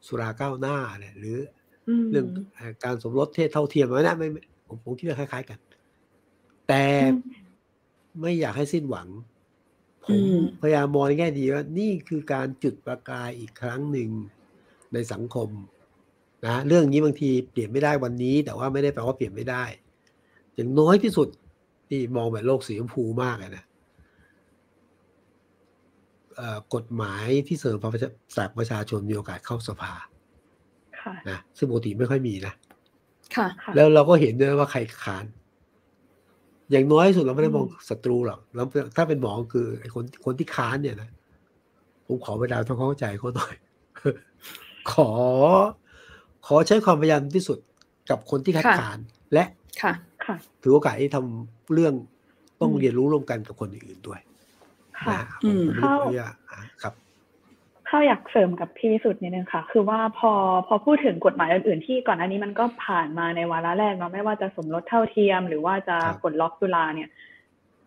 [0.07, 1.39] สุราก้าวหน้าเนี่ยหรือ
[2.11, 2.27] เรื่อง
[2.85, 4.29] การสมรสเทศเท่าเทียมอะไรนะไม่
[4.67, 5.59] ผมผมคิดว่าคล้าย ๆกัน
[6.69, 6.85] แต่
[8.21, 9.09] ไม่อยากให้สิ้นหวัง
[10.05, 10.21] ผม
[10.63, 14.11] พยายามมองในแง่ดีว่านี่คือการจุดประกายอีกครั้งหนึ่ง
[14.93, 15.49] ในสังคม
[16.47, 19.65] นะเรื่องนี้บางทีเปลี่ยนไม่ได้วันนี้ แต่ว่าไม่ได้แปลว่าเปลี่ยนไม่ได้
[20.55, 21.29] อย่างน้อยที่สุด
[21.89, 23.65] ที่มองแบบโลกสีชมพูมากเลยนะ
[26.75, 29.93] กฎหมายที่เสริมประชาประชาชนมีโอกาสเข้าสภา
[31.31, 32.55] นะซึ่งปกติไม่ค่อยมีนะ
[33.37, 35.25] ค่ะแล้วเราก็เห็นด้วยว่าใครขาน
[36.71, 38.67] อย่างน้อยสุดเราไม่ได้มองศัตรูหรอกแล้ว
[38.97, 41.11] ถ้าเป็นหมอคือไอ้คนคนที่ค้านเนี่ยนะ
[42.07, 43.55] ผมขอเวลาต้องเข้าใจเขาหน่อย
[44.93, 45.11] ขอ
[46.47, 47.59] ขอใช้ความพยายามที่สุด
[48.11, 48.99] กับคนที่คัดค้าน
[49.33, 49.45] และ
[49.83, 49.93] ค่ะ
[50.63, 51.95] ถือโอกาสที่ทำเรื่อง
[52.61, 54.21] ต้องเรียนรู้ร่วมกันกับคนอื่นด้วย
[55.03, 55.19] ค่ะ
[55.77, 55.95] เข้า
[56.83, 56.95] ครับ
[57.87, 60.33] เข้าอยากเสริมกับพี่วิสุทธ์นิดนึงค่ะ คือว่าพอ
[60.67, 67.09] พอพูดถึงกฎหมายอื่นๆที่ก่อนอันนี้มันก็ผ่านมาในวาระแรกเนาะไม่ว่าจะสมรสเท่าเทียม หรือว่าจะกดล็อกตุลาเนี่ย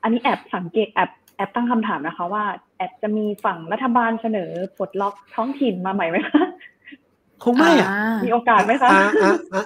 [0.04, 2.44] อันนี้แอบสังเกตแอบแอบตั้งคำถามนะคะว่า
[2.78, 6.46] แอบจะมีฝั่งรัฐบาลเสนอปลดล็อกท้องถิ่นมาใหม่ไหมคะ
[7.44, 7.90] คงไม่อะ
[8.26, 8.90] มีโอกาสไหมคะ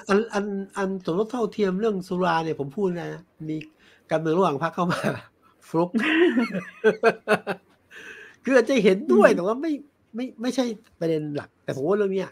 [0.09, 0.45] อันอัน
[0.78, 3.55] อันสมรสเท่าเทียมเรื่องสุราเนี่ยผมพูดนะมี
[4.11, 4.99] การเมืองระหว่างพรรคเข้ามา
[5.67, 5.89] ฟลุก
[8.43, 9.71] คืออาจจะเห็นด้วยแต่ว่าไม่
[10.15, 10.65] ไม่ไม่ใช่
[10.99, 12.30] ประเด็นหลัก แต่ผมว่าเรื่องเนี้ย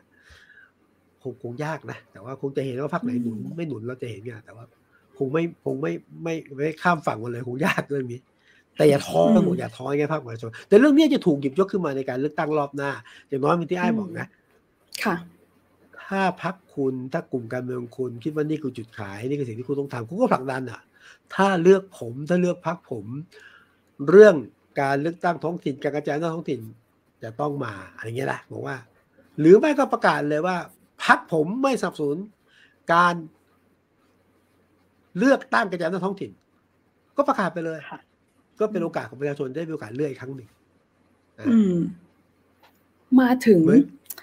[1.23, 4.65] คงคงยากนะ แต่ว่าคงจะเห็นว่าพรรคไหนหนุนไม่หนุนเราจะเห็นเนี่ยแต่ว่า
[5.17, 5.91] คงไม่คงไม่
[6.23, 8.19] ไม่ไม่ข้ามฝั่งกันเลยคงยากเรื่องนี้
[8.77, 12.91] แต่อย่าท้อหมดอย่าท้อไงพรรคประชาชนแต่เรื่องนี้จะถูกหยิบยกขึ้นมาในการเลือกตั้งรอบหน้า
[13.27, 14.27] อย่างน้อยมีที่ไอ้บอกนะ
[15.03, 15.15] ค่ะ
[16.07, 20.81] ถ้าพักคุณถ้ากลุ่มการเมืองคุณ คิดว่านี่คือจุดขายนี่คือสิ่งที่คุณต้องทำคุณก็ผลักดันอะ
[21.35, 23.05] ถ้าเลือกผมถ้าเลือกพักผม
[24.09, 24.35] เรื่อง
[24.81, 26.61] การเลือกตั้งท้องถิ่นการกระจายท้องถิ่น
[27.23, 28.77] จะต้องมาอะไรเงี้ยแหละบอกว่า
[29.39, 30.57] หรือไม่ก็ประกาศเลยว่า
[31.05, 32.17] พักผมไม่สนับสนุน
[32.93, 33.15] การ
[35.17, 36.31] เลือกตั้งกระจายท้องถิ่น
[37.17, 37.79] ก็ประกาศไปเลย
[38.59, 40.49] ก็เป็นโอกาสของประชาชนได้มีโอกาสเลือกอีกครั้งหนึ่ง
[43.20, 43.62] มาถึง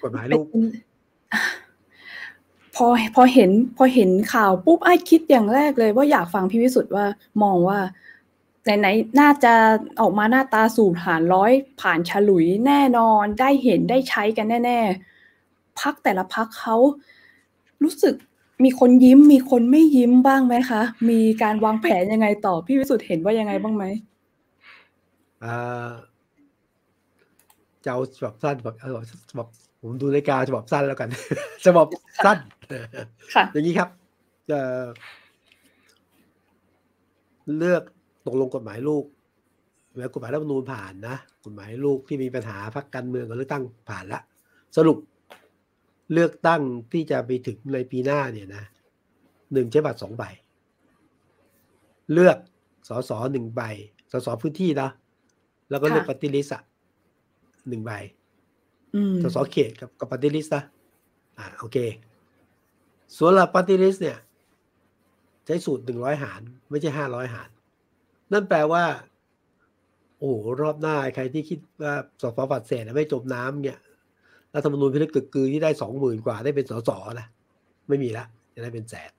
[0.02, 0.46] กฎหมายลูก
[2.74, 7.06] พอพอเห็นพอเห็นข่าวปุ๊บไอ้คิดอย่างแรกเลยว่าอยากฟังพี่วิสุทธ์ว่า
[7.42, 7.78] มองว่า
[8.78, 9.54] ไหนๆน่าจะ
[10.00, 14.80] ออกมาหน้าตาสูตรหารร้อยผ่านฉลุยแน่นอนได้เห็นได้ใช้กันแน่
[15.30, 16.76] ๆ พักแต่ละพักเขา
[17.82, 18.14] รู้สึก
[18.64, 23.84] มีคนยิ้มมีคนไม่ยิ้มบ้างไหมคะ มีการวางแผนยังไงต่อพี่วิสุทธ์เห็นว่ายังไงบ้างไหม
[25.44, 25.88] อ่า
[27.88, 29.46] จะเอาฉบับสั้นแบบเอาฉบับ
[29.82, 31.08] ผมดูรายการฉบับสั้นแล้วกัน
[31.66, 31.86] ฉบับ
[32.24, 32.38] สั้น
[33.52, 33.88] อย่างนี้ครับ
[34.50, 34.60] จะ
[37.58, 37.82] เลือก
[38.26, 39.04] ตกลงกฎหมายลูก
[39.98, 44.20] แล้วกฎหมายรัฐธรรมนูญผ่านนะกฎหมายลูกที่มีปัญหาพักการเมืองกับเลือกตั้งผ่านละ
[44.76, 44.98] สรุป
[46.12, 46.62] เลือกตั้ง
[46.92, 48.64] ที่จะไปถึงในปีหน้าเนี่ยนะ
[49.52, 50.24] หนึ่งใช้บัตรสองใบ
[52.12, 52.38] เลือก
[52.88, 53.62] สสหนึ่งใบ
[54.12, 54.88] สสพื้นที่นะ
[55.70, 56.62] แล้วก็เลือกปฏิริษอะ
[57.70, 57.92] หนึ่งใบ
[58.94, 60.64] อืมสสเขตกับกับปฏิริษนะ
[61.38, 61.76] อ่าโอเค
[63.16, 64.18] ส่วนหลักปฏิริษเนี่ย
[65.46, 66.40] ใช้สูตรหนึ่งร้อยหาร
[66.70, 67.48] ไม่ใช่ห้าร้อยหาร
[68.32, 68.84] นั่นแปลว่า
[70.18, 73.78] โอ้โหรอบหน้าใครที่คิดว่าสสบัตรเศษไม่จมน้ำเนี่ย
[74.54, 76.90] รัฐธรรมนูญพิลึกกึกกือที่ได้สองหมื่นกว่าได้เป็นสส
[77.20, 77.26] นะ
[77.88, 79.12] ไม่มีละจะได้เป็นแสน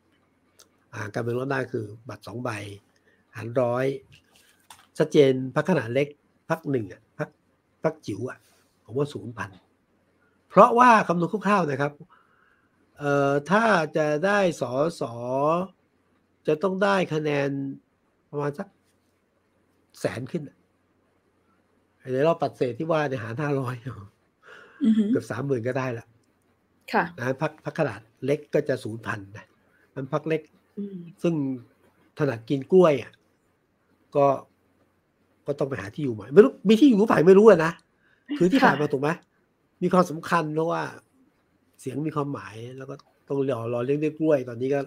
[0.93, 2.49] อ่าการเมืองรอบหน้าคือ บัตรสองใบ
[3.35, 3.85] หารร้อย
[4.97, 6.07] ชัดเจนพักขนาดเล็ก
[6.49, 7.01] พักหนึ่งอะ
[7.83, 8.37] พักพักจิ๋วอะ
[8.85, 9.49] ผมว่าศูนย์พัน
[10.49, 11.91] เพราะว่าคำนวณคร่าวๆนะครับ
[12.97, 13.63] เอ่อถ้า
[13.97, 15.13] จะได้สอสอ
[16.47, 17.49] จะต้องได้คะแนน
[18.29, 18.67] ประมาณสัก
[19.99, 20.57] แสนขึ้นอะ
[21.99, 26.05] ไอ้ในรอบปัดเศษที่ว่าเนี่ยหารห้าร้อยอือหือเกือบสามหมื่นก็ได้ละ
[26.93, 29.45] ค่ะนะพักพักขนาดเล็กก็จะศูนย์พันนะ
[29.95, 30.41] มันพักเล็ก
[30.77, 31.33] อืมซึ่ง
[32.17, 33.11] ถนัดกินกล้วยอะ
[34.15, 34.25] ก็
[35.49, 37.71] ก็ต้องไปหาที่อยู่ใหม่ไม่รู้มีที่อยู่หรือเปล่าไม่รู้อะนะ
[38.37, 39.09] คือที่ค่ะผ่านมาถูกไหม
[39.81, 40.81] มีความสำคัญเพราะว่า
[41.79, 42.95] เสียงมีความหมายแล้วก็
[43.27, 44.79] ต้องรอรอเลี้ยงด้วยกล้วย ตอนนี้ก็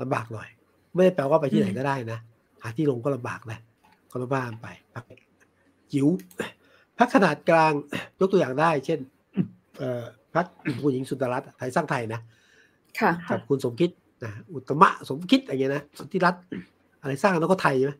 [0.00, 0.48] ลำบากหน่อย
[0.94, 2.18] ไม่ได้แปลว่าไปที่ไหนก็ได้นะ
[2.62, 3.58] หาที่ลงก็ลำบากนะ
[4.10, 5.04] ก็ลำบากไปพัก
[5.92, 6.06] จิ๋ว
[6.98, 7.72] พักขนาดกลาง
[8.20, 8.98] ยกตัวอย่างได้ เช่น
[9.78, 10.04] เอ่อ
[10.34, 10.46] พัก
[10.82, 12.20] คุณหญิงสุดารัตน์ไทยสร้างไทยนะ
[12.98, 13.90] ค่ะกับคุณสมคิด
[14.24, 16.42] นะอุตมะสมคิดอะไรเงี้ยนะสนธิรัตน์
[17.00, 17.92] อะไรสร้างแล้วก็ไทยใช่ไหม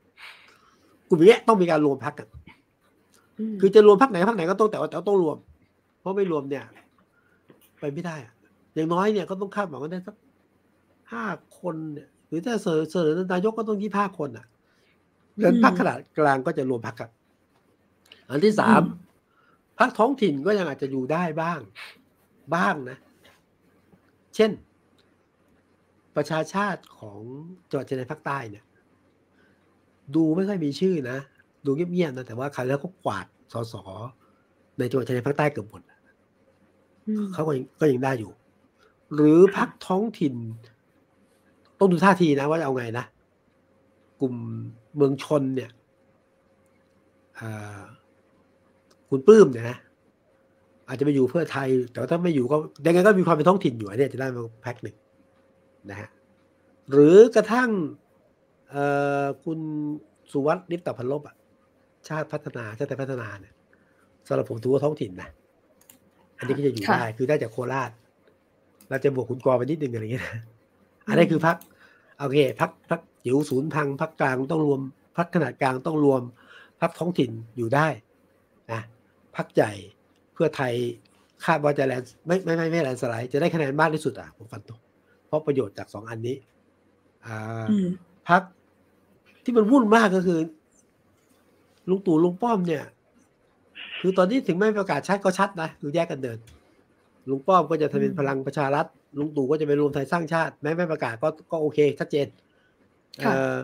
[1.11, 2.29] กลุ่มอย่างเงี้ยต้องมีการรวมพักกัน
[3.57, 5.37] มคือจะรวมพักไหนพักไหนก็ต้องแต่ว่าแต่ว่าต้องรวม
[6.01, 6.65] เพราะไม่รวมเนี่ย
[7.81, 8.35] ไปไม่ได้อะ
[8.75, 10.17] อย่างน้อยเนี่ยก็ต้องคาดหวังว่าได้สัก
[11.13, 11.25] ห้า
[11.61, 14.47] คนเนี่ยหรือถ้าเสนอเสนอนายกก็ต้องยี่ห้าคนอะ
[15.39, 17.11] เดินอืมพักขนาดกลางก็จะรวมพักกัน
[18.29, 18.85] อันที่สามอืม
[19.79, 21.61] พักท้องถิ่นก็ยังอาจจะอยู่ได้บ้าง
[22.55, 22.99] บ้างนะ
[24.35, 24.51] เช่น
[26.17, 27.21] ประชาชาติของ
[27.69, 28.65] จังหวัดชายแดนภาคใต้เนี่ย
[30.15, 31.19] ดูไม่ค่อยมีชื่อนะ
[31.65, 33.75] ดูเงียบๆนะ แต่ว่าคราวแล้วก็กวาดสส
[34.79, 35.83] ในจังหวัดชายแดนภาคใต้เกือบหมด
[37.07, 38.31] อืมเขาก็ยังก็ยังได้อยู่
[39.15, 40.35] หรือพักท้องถิ่น
[41.79, 43.05] ต้องดูท่าทีนะว่าจะเอาไงนะ
[44.21, 44.35] กลุ่ม
[44.97, 45.71] เมืองชนเนี่ย
[47.41, 47.81] อ่า
[49.09, 49.79] คุณปลื้มเนี่ยนะ
[50.89, 52.57] อาจจะไปอยู่เพื่อไทย แต่ว่าถ้าไม่อยู่ก็
[52.87, 54.97] ยังไงก็มีความเป็นท้องถิ่นอยู่อันเนี่ยจะได้มาแพ็คหนึ่ง
[55.91, 56.09] นะฮะ
[56.91, 57.71] หรือกระทั่ง
[58.71, 58.85] เอ่
[59.23, 59.59] อคุณ
[60.33, 61.37] สุวัสดิ์นิปตพันลบอะ
[62.09, 63.55] ชาติพัฒนาชาติไทยพัฒนาเนี่ย
[64.29, 65.31] สำหรับผมถือว่าท้องถิ่นนะ
[66.39, 67.91] อันนี้ก็จะอยู่ค่ะได้คือได้จากโคราช
[68.89, 70.41] เราจะบวกคุณกรไปนิดนึงอะไรอย่างเงี้ยนะ
[71.09, 71.57] อันนี้คือพัก
[72.19, 74.81] โอเคพักพักจิ๋วศูนย์พังพักกลางต้องรวม
[75.17, 76.23] พักขนาดกลางต้องรวม
[76.81, 77.89] พักท้องถิ่นอยู่ได้
[78.73, 78.81] นะ
[79.37, 79.73] พักใหญ่
[80.33, 80.73] เพื่อไทย
[81.45, 84.81] คาดว่าจะแลนด์ไม่ไม่ไม่ไม่แลนด์สไลด์จะได้คะแนนมากที่สุดอะผมฟันตรง
[85.27, 86.37] เพราะประโยชน์จากสองอันนี้
[87.27, 87.89] อ่าอืม
[88.29, 88.43] พัก
[89.45, 90.41] ที่มันวุ่นมากก็คือ
[91.89, 92.85] ลุงตู่ลุงป้อมเนี่ย
[94.01, 96.39] คือตอนนี้ถึงไม่ประกาศชัดก็ชัดนะคือแยกกันเดิน
[97.29, 98.87] ลุงป้อมก็จะทำเป็นอืมพลังประชารัฐ
[99.19, 102.27] ลุงตู่ก็จะไปรวมไทยสร้างชาติ แม้ไม่ประกาศก็ก็โอเค ชัดเจน
[103.19, 103.55] เอ่อ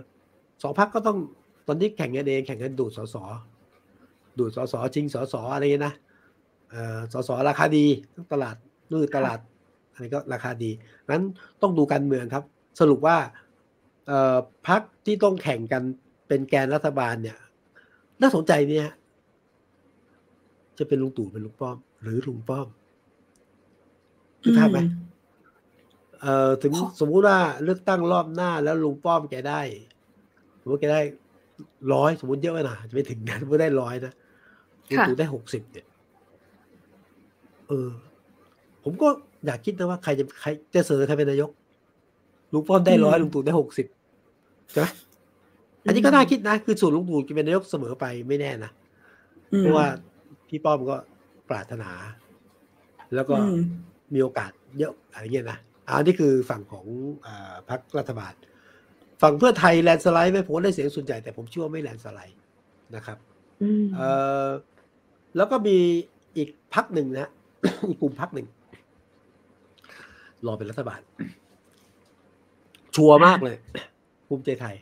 [0.62, 1.18] สองพักก็ต้อง
[1.66, 3.16] ตอนนี้แข่งกันเองแข่งกันดูดสส
[4.38, 5.94] ดูดสสจริงสสอะไรเงี้ยนะ
[6.70, 8.56] เอ่อสสราคาดีทั้งตลาด
[8.90, 9.38] นู่นตลาด
[9.92, 10.70] อะไรก็ราคาดี
[11.08, 11.24] นั้น
[11.62, 12.44] ต้องดูการเมืองครับ
[12.80, 13.45] สรุปว่าเอ่อ
[14.68, 15.82] พักที่ต้องแข่งกัน
[16.28, 17.38] เป็นแกนรัฐบาลเนี่ย
[18.20, 18.88] น่าสนใจเนี่ย
[20.78, 22.66] จะเป็นลุงตู่เป็นลุงป้อม หรือลุงป้อม
[24.42, 24.78] คิดภาพไหม
[26.20, 29.60] เอ่อถึงขอสมมุติว่าเลือกตั้งรอบหน้าแล้วลุงป้อมแกได้
[30.60, 31.00] สมมติแกได้
[31.92, 34.12] ร้อยสมมติเยอะไปหน่อยจะไม่ถึงนะสมมติได้ร้อยนะ
[34.88, 35.86] ลุงค่ะตู่ได้หกสิบเนี่ย
[37.68, 37.88] เออ
[38.84, 39.08] ผมก็
[39.46, 41.50] อยากคิดนะว่าใครจะใครจะเสนอใครเป็นนายก
[42.52, 43.86] ลุงป้อมได้ร้อยอืมลุงตู่ได้หกสิบ
[44.70, 44.86] ใช่ไหม
[45.84, 48.70] อันนี้ก็น่าคิดนะ คือส่วนลุงตู่จะเป็นนายกเสมอไปไม่แน่นะ
[49.52, 49.86] อืมเพราะว่า
[50.48, 50.96] พี่ป้อมก็
[51.50, 51.90] ปรารถนา
[53.14, 53.60] แล้วก็อืม
[54.14, 55.58] มีโอกาสเยอะอะไรเงี้ยนะ
[55.88, 56.86] อันนี้คือฝั่งของ
[57.26, 58.32] อาพรรครัฐบาล
[59.22, 62.38] ฝั่งเพื่อไทยแลนด์สไลด์ไหมผมว่าได้เสียงส่วนใหญ่แต่ผมเชื่อว่าไม่แลนด์สไลด์
[62.96, 63.18] นะครับ
[63.62, 64.08] อืมเอ่
[64.46, 64.48] อ
[65.36, 65.78] แล้วก็มี
[66.36, 67.30] อีกพักหนึ่งนะ
[67.88, 68.46] อีกกลุ่มพักหนึ่ง
[70.46, 71.00] รอเป็นรัฐบาล
[72.96, 73.56] ชัวร์มากเลย
[74.28, 74.76] ภูมิใจไทย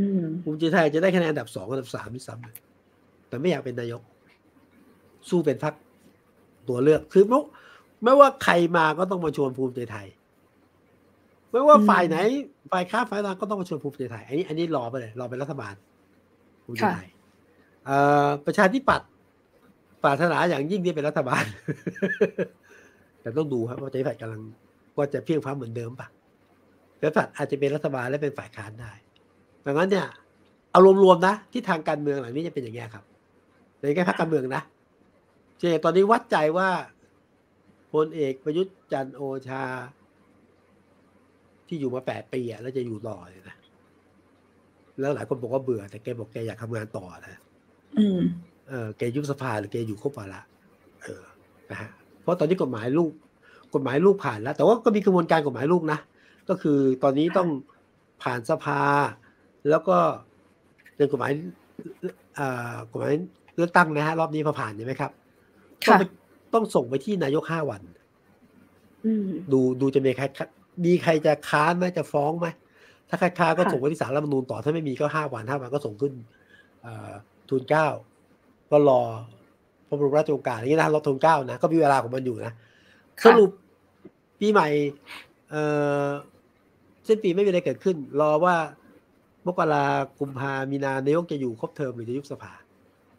[0.00, 2.56] อืมภูมิใจไทยจะได้คะแนนอันดับสองอันดับสามที่ซ้ำเลย
[3.28, 4.02] แต่ไม่อยากเป็นนายก
[5.28, 5.74] สู้เป็นพัก
[6.68, 7.40] ตัวเลือกคือไม่
[8.02, 10.06] ไม่ว่าใครมาก็ต้องมาชวนภูมิใจไทย
[11.50, 12.16] ไม่ว่าอืมฝ่ายไหน
[12.72, 15.74] ฝ่ายค้าฝ่ายตางก็ต้องมาชวนภูมิใจไทยอันนี้อันนี้รอไปเลยรอเป็นรัฐบาล
[16.64, 17.08] ภูมิใจไทย
[17.86, 17.96] เอ่
[18.26, 19.08] อประชาธิปัตย์
[20.02, 21.44] ปรารถนาอย่างยิ่งที่เป็นรัฐบาล
[23.20, 24.40] แต่ต้องดูครับว่าประชาธิปัตย์กำลัง
[24.96, 26.19] ว่าจะเพียงพร้ำเหมือนเดิมปะประ
[27.00, 28.92] ชาธิปัตย์อาจจะเป็นรัฐบาลและเป็นฝ่ายค้านได้
[29.66, 30.06] ดังนั้นเนี่ย
[30.70, 33.04] เอารวมๆนะที่ทางการเมืองหลังนี้จะเป็นอย่างนี้ครับ
[33.80, 34.62] ในแค่พรรคการเมืองนะ
[35.58, 36.68] เจตอนนี้วัดใจว่า
[37.92, 39.62] พลเอกประยุทธ์จันทร์โอชา
[41.68, 43.56] ที่อยู่มาแปดปีอะแล้วจะอยู่ต่อเลยนะ
[45.00, 47.40] แล้วหลายคนบอกว่าเบื่อแต่แกบอกแกอยากทำงานต่อนะ
[47.98, 48.20] อืม
[48.68, 50.40] เออแกยุบสภาหรือแกอยู่ครบวาระ
[51.02, 51.22] เออ
[51.70, 51.90] นะฮะ
[52.22, 53.12] เพราะตอนนี้กฎหมายลูก
[53.74, 55.98] กฎหมายลูกผ่านแล้ว แต่ว่าก็มีกระบวนการกฎหมายลูกนะ
[56.50, 57.48] ก็คือตอนนี้ต้อง
[58.22, 58.80] ผ่านสภา
[59.68, 59.96] แล้วก็
[60.96, 61.32] เป็นกฎหมาย
[62.38, 63.12] อ่ากฎหมาย
[63.56, 65.10] เลือกตั้งนะฮะรอบนี้พอผ่านใช่ไหมครับ
[65.86, 66.02] ต้องค่ะไป
[66.54, 67.82] ต้องส่งไปที่นายกห้าวัน
[69.04, 70.24] อืมดูดูจะมีใคร
[70.84, 72.46] มีใครจะค้านไหมจะฟ้องไหม
[73.08, 76.12] ถ้าใครค้านก็ค่ะส่งไปที่ศาลรัฐธรรมนูญต่อถ้าไม่มีก็ห้าวันห้าวันก็ส่งขึ้น
[76.82, 77.10] เอ่อ
[77.48, 77.88] ทูลเกล้า
[78.70, 79.02] ก็รอ
[79.88, 82.52] พระบรมราชโองการอย่างนี้นะรอทูลเกล้านะก็มีเวลาของมันอยู่นะ
[83.20, 83.50] ค่ะสรุป
[84.40, 84.68] ปีใหม่
[85.50, 85.62] เอ่
[86.04, 86.06] อ
[87.10, 88.56] สิ้นปีไม่มีอะไรเกิดขึ้น รอว่า
[89.46, 89.84] มกรา
[90.18, 92.52] กุมภามีนานายกจะอยู่ครบเทอมหรือจะยุบสภา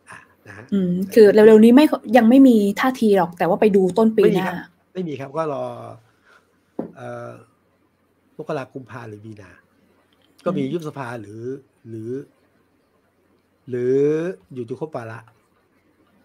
[0.10, 1.86] อะนะฮะอืมคือเร็วๆนี้ไม่
[2.18, 4.58] ยังไม่มีท่าทีหรอก แต่ว่าไปดูต้นปีไม่หมีน้าครับ
[4.94, 5.64] ไม่มีครับก็รอ
[6.96, 7.32] เอ่อ
[8.38, 9.52] มกรากุมภาหรือมีนา
[10.46, 11.42] ก็มีอืมยุบสภาหรือ
[11.89, 12.12] หรือ
[13.70, 13.98] หรือ
[14.54, 15.20] อยู่จุครบปาระ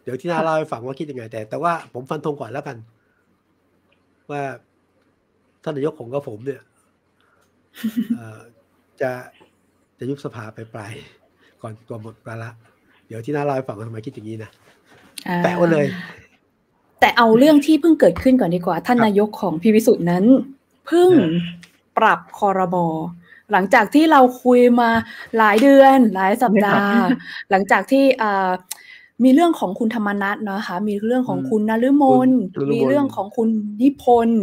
[0.03, 2.77] เดี๋ยวที่น่าเล่าให้ฟังว่าคิดยังไง แต่แต่ว่าผมฟันธงก่อนแล้วกัน
[4.31, 4.43] ว่า
[5.62, 6.76] ท่านนายกของกับผมเนี่ยเอ่อ
[9.01, 9.11] จะ
[9.99, 12.51] จะยุบสภาไปปลายๆก่อนก่อนหมดวาระ
[13.07, 14.51] เดี๋ยวที่น่าเล่าให้ฟังว่าทำไมคิดอย่างนี้นะ
[15.29, 15.87] อ่าแปะไว้เลย
[17.01, 20.24] แต่เอาเรื่องที่เพิ่งเกิดขึ้นก่อนดีกว่า ท่านครับนายกของพิวิสุทธ์นั้น
[20.87, 21.35] เพิ่งเออ
[21.99, 22.77] ปรับคอรบ
[23.53, 24.91] หลังจากที่เราคุยมา
[25.39, 26.99] หลายเดือน หลายสัปดาห์
[27.51, 28.51] หลังจากที่อ่า
[29.24, 33.49] มีเรื่องของคุณธรรมนัทนะคะ มีเรื่องของอืมคุณนฤมลคุณนฤมลมีเรื่องของคุณ
[33.81, 34.43] นิพนธ์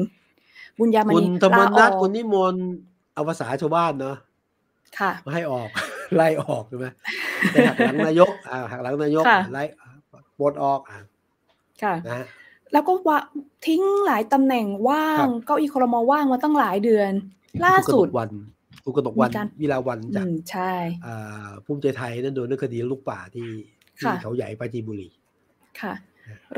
[0.79, 2.65] บุญญามคุณณีธรรมลานัทออกคุณนิมนต์
[3.13, 4.17] เอาภาษาชาวบ้านเนาะ
[4.99, 5.69] ค่ะมาให้ออก
[6.15, 6.87] ไล่ออกใช่ไหม
[7.51, 9.63] ไปหักหลังนายกอ่าหักหลังนายกค่ะไล่
[10.39, 10.99] ปลดออกอ่า
[11.83, 12.25] ค่ะนะฮะ
[12.73, 13.19] แล้วก็ว่า
[13.67, 17.11] ทิ้งหลายตำแหน่งว่างครับเก้าอี้ครมว่างมาตั้งหลายเดือน
[17.65, 18.29] ล่าสุดคุณกนกวัน
[18.83, 20.73] คุณกนกวันมีการวิลาวันอืจากมใช่
[21.05, 23.49] อ่าภูมิใจไทยนั่นโดนเรื่องคดีลูกป่าที่
[23.97, 25.09] ที่ค่ะเขาใหญ่ปราจีนบุรี
[25.81, 25.93] ค่ะ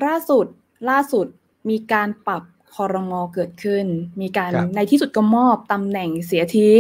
[0.06, 0.45] ล่าสุด
[0.89, 1.28] ล่าสุด
[1.70, 2.43] มีการปรับ
[2.76, 3.86] คอรมอเกิดขึ้น
[4.21, 6.71] มีการครับในที่สุดก็มอบตำแหน่งเสียที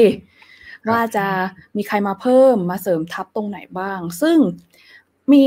[0.83, 1.25] ครับว่าจะ
[1.77, 4.37] มีใครมาเพิ่มมาเสริมทัพตรงไหนบ้าง ซึ่ง
[5.31, 5.45] มี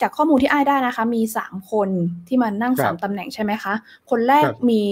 [0.00, 1.88] จากข้อมูลที่อ้ายได้นะคะ มีสามคน
[2.26, 3.74] ที่มานั่งครับสามตำแหน่งใช่ไหมคะ
[4.10, 4.82] คนแรกครับมี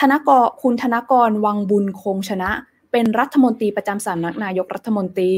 [0.00, 2.50] ธนกรคุณธนกรวังบุญคงชนะ
[2.92, 5.32] เป็นรัฐมนตรีประจำสำนักนายกรัฐมนตรี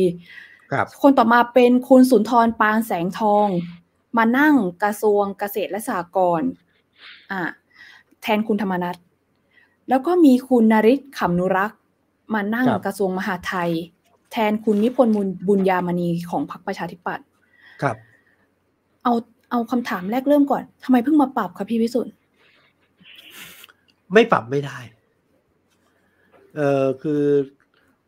[0.72, 3.48] ครับคนต่อมาเป็นคุณสุนทรปานแสงทอง
[4.16, 6.48] มานั่งกระทรวงเกษตรและสหกรณ์
[7.30, 7.40] อ่า
[8.22, 8.96] แทนคุณธรรมนัฐ
[9.88, 11.78] แล้วก็มีคุณนริศขำนุรักษ์
[12.34, 13.70] มานั่งครับกระทรวงมหาดไทย
[14.32, 17.26] แทนคุณนิพนธ์บุญบุญญามณีของพรรคประชาธิปัตย์
[17.82, 17.96] ครับ
[19.04, 19.14] เอา
[19.50, 22.12] เอาคำถามแรกเริ่มก่อนทำไมเพิ่งมาปรับคะพี่วิสุทธ์
[24.12, 24.78] ไม่ปรับไม่ได้
[26.56, 27.20] เอ่อคือ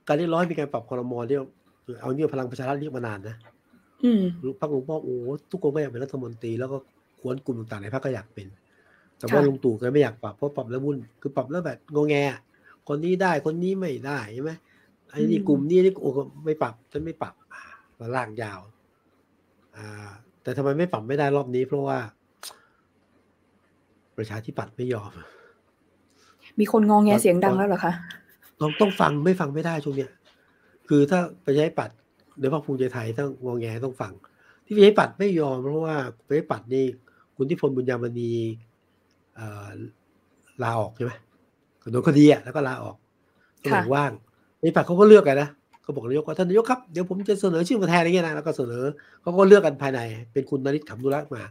[0.06, 1.42] การเรียกร้องให้มีการปรับคอรมอเรียก
[2.00, 3.36] เอาเนี่ยพลังประชารัฐเรียกมานานนะ
[4.04, 4.22] อืม
[4.60, 5.16] พรรคหลวงพ่อโอ้
[5.50, 6.76] ทุกคนก็อยากเป็นรัฐมนตรีแล้วก็
[7.20, 8.46] ควรกลุ่มต่างๆในพรรคก็อยากเป็น
[9.22, 12.40] แต่ว่าค่ะลุงตู่ก็ไม่อยากปรับเพราะปรับแล้ววุ่นคือปรับแล้วแบบงงแงอะ
[12.88, 14.52] คนนี้ได้คนนี้ไม่ได้ใช่ไหม
[15.10, 17.62] ไอ้นี่กลุ่มนี้นี่โอ้ก็ไม่ปรับฉันไม่ปรับอ่า
[17.96, 18.60] แล้วลากยาว
[19.76, 20.10] อ่า
[20.42, 21.98] แต่ทำไมไม่ปรับไม่ได้รอบนี้ เพราะว่า
[24.16, 25.12] ประชาธิปัตย์ไม่ยอม
[26.58, 27.92] มีคนงองแงตอนเสียงดังตอนแล้วเหรอคะ
[28.60, 30.10] ต้องต้องฟังไม่ฟังไม่ได้ช่วงเนี้ย
[30.88, 31.96] คือถ้าประชาธิปัตย์
[32.38, 34.12] โดยเฉพาะภูมิใจไทยต้องงอแงต้องฟัง
[34.64, 35.96] ที่ประชาธิปัตย์ไม่ยอมเพราะว่า
[36.26, 36.86] ประชาธิปัตย์นี่
[37.36, 38.71] คุณที่พลบุญญามณีเอ่อ
[40.62, 41.12] ลาออกใช่ไหม
[41.92, 42.96] โดนคดีอะแล้วก็ลาออก
[43.62, 44.12] ตำแหน่งค่ะว่าง
[44.58, 45.48] ประชาธิปัตย์เขาก็เลือกกันนะ
[45.82, 48.84] เขาบอกนายกว่าท่านนายกครับเดี๋ยวผมจะเสนอชื่อมาแทนอะไรเงี้ยนะแล้วก็เสนอ
[49.22, 50.00] เขาก็เลือกกันภายใน
[50.32, 51.42] เป็นคุณนริศขำนุรักษ์มา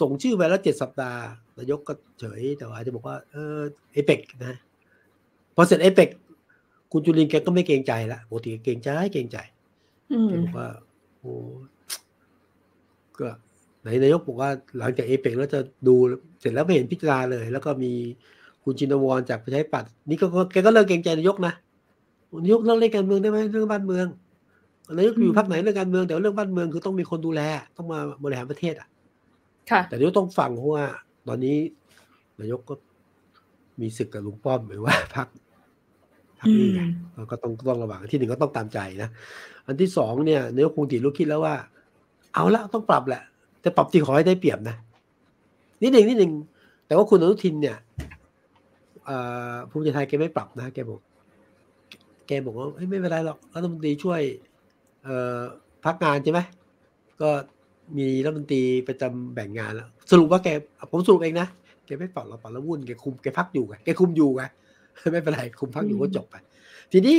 [0.00, 1.22] ส่งชื่อไปแล้วเจ็ดสัปดาห์
[1.58, 3.58] นายกก็เฉยแต่ว่าอาจจะบอกว่าเออ
[3.92, 4.54] เอเปกนะ
[5.54, 6.08] พอเสร็จเอเปก
[6.92, 9.38] คุณจุลินแกก็ไม่เกรงใจละปกติเกรงใจเกรงใจ
[10.12, 10.68] อืมแกบอกว่า
[11.18, 11.32] โอ้
[13.20, 13.28] ก็
[13.82, 15.94] ไหนนายกบอกว่าหลังจากเอเปกแล้วจะดู
[16.40, 17.92] เสร็จแล้วไม่เห็นพิจารณาเลย แล้วก็มี
[18.64, 21.52] คุณจินวรจากประชาธิปัตย์นี่ก็ก็แกก็เลิกเกรงใจนายกนะ
[22.42, 24.06] นายกเลิกเล่นการเมืองได้ไหมเรื่องบ้านเมือง
[24.96, 27.40] นายกอยู่พรรคไหนเรื่องการเมืองแต่ว่าเรื่องบ้านเมืองคือต้องมีคนดูแล
[27.76, 28.88] ต้องมาบริหารประเทศอะ
[29.70, 30.84] ค่ะแต่นายกต้องฟังเพราะว่า
[31.28, 31.56] ตอนนี้
[32.40, 32.74] นายกก็
[33.80, 35.28] มีศึกกับลุงป้อมหรือว่าพรรค
[36.40, 36.82] พรรคนี้ไง
[37.14, 39.08] อืมก็ต้องต้องระวังที่หนึ่งก็ต้องตามใจนะ
[39.66, 41.54] อันที่สองเนี่ยนายกคงติดลูกคิดแล้วว่า
[42.34, 43.22] เอาละต้องปรับแหละ
[43.60, 44.76] แต่ปรับจริงขอให้ได้เปรียบนะ
[45.82, 46.32] นิดหนึ่งนิดหนึ่ง
[46.86, 47.76] แต่ว่าคุณอนุทินเนี่ย
[49.70, 51.00] ภูมิใจไทยแกไม่ปรับนะแกบอก
[52.26, 54.20] แกบอกว่าไม่เป็นไรหรอกรัฐมนตรีช่วย
[55.04, 55.40] เอ่อ
[55.84, 56.40] พักงานใช่ไหม
[57.20, 57.28] ก็
[57.96, 60.48] มีรัฐมนตรีประจำแบ่งงานแล้วสรุปว่าแก
[60.90, 61.48] ผมสรุปเองนะ
[61.86, 64.42] แกไม่ปรับเราปรับแล้ววุ่นแกคุมแกพักอยู่ไงแกคุมอยู่ไง
[65.12, 66.34] ไม่เป็นไรคุมพักอยู่ก็จบไป
[66.92, 67.16] ทีนี้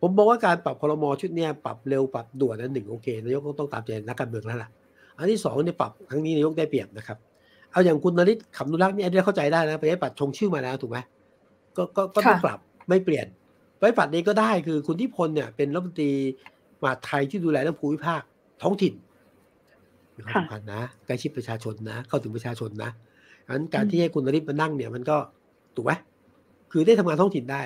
[0.00, 4.70] ผมบอกว่าการปรับพลมชุดเนี้ยปรับเร็วปรับด่วนนั้นหนึ่งโอเคนายกต้องตามใจนักการเมืองแล้วล่ะ
[5.18, 7.18] อันที่สองเนี่ยปรับครั้งนี้นายกได้เปรียบนะครับ
[7.72, 10.98] เอาอย่างคุณนริศขำนุรักษ์นี่อันนี้เข้าใจได้นะไปให้ปัดชงชื่อมาแล้วถูกไหม
[11.76, 12.58] ก็ก็ก็ต้องปรับ
[12.88, 13.26] ไม่เปลี่ยน
[13.78, 16.10] ไปปัดนี้ก็ได้คือคุณที่พลเนี่ยเป็นรัฐมนตรี
[16.82, 18.22] มหาไทยที่ดูแลเรื่องภูมิภาค
[18.62, 18.94] ท้องถิ่น
[20.16, 22.90] มีความสำคัญนะใกล้ชิดประชาชนนะ เข้าถึงประชาชนนะ
[23.48, 25.16] งั้นการที่ให้คุณนริศมานั่งเนี่ยมันก็
[25.76, 25.92] ถูกไหม
[26.72, 27.60] คือได้ทำงานท้องถิ่นได้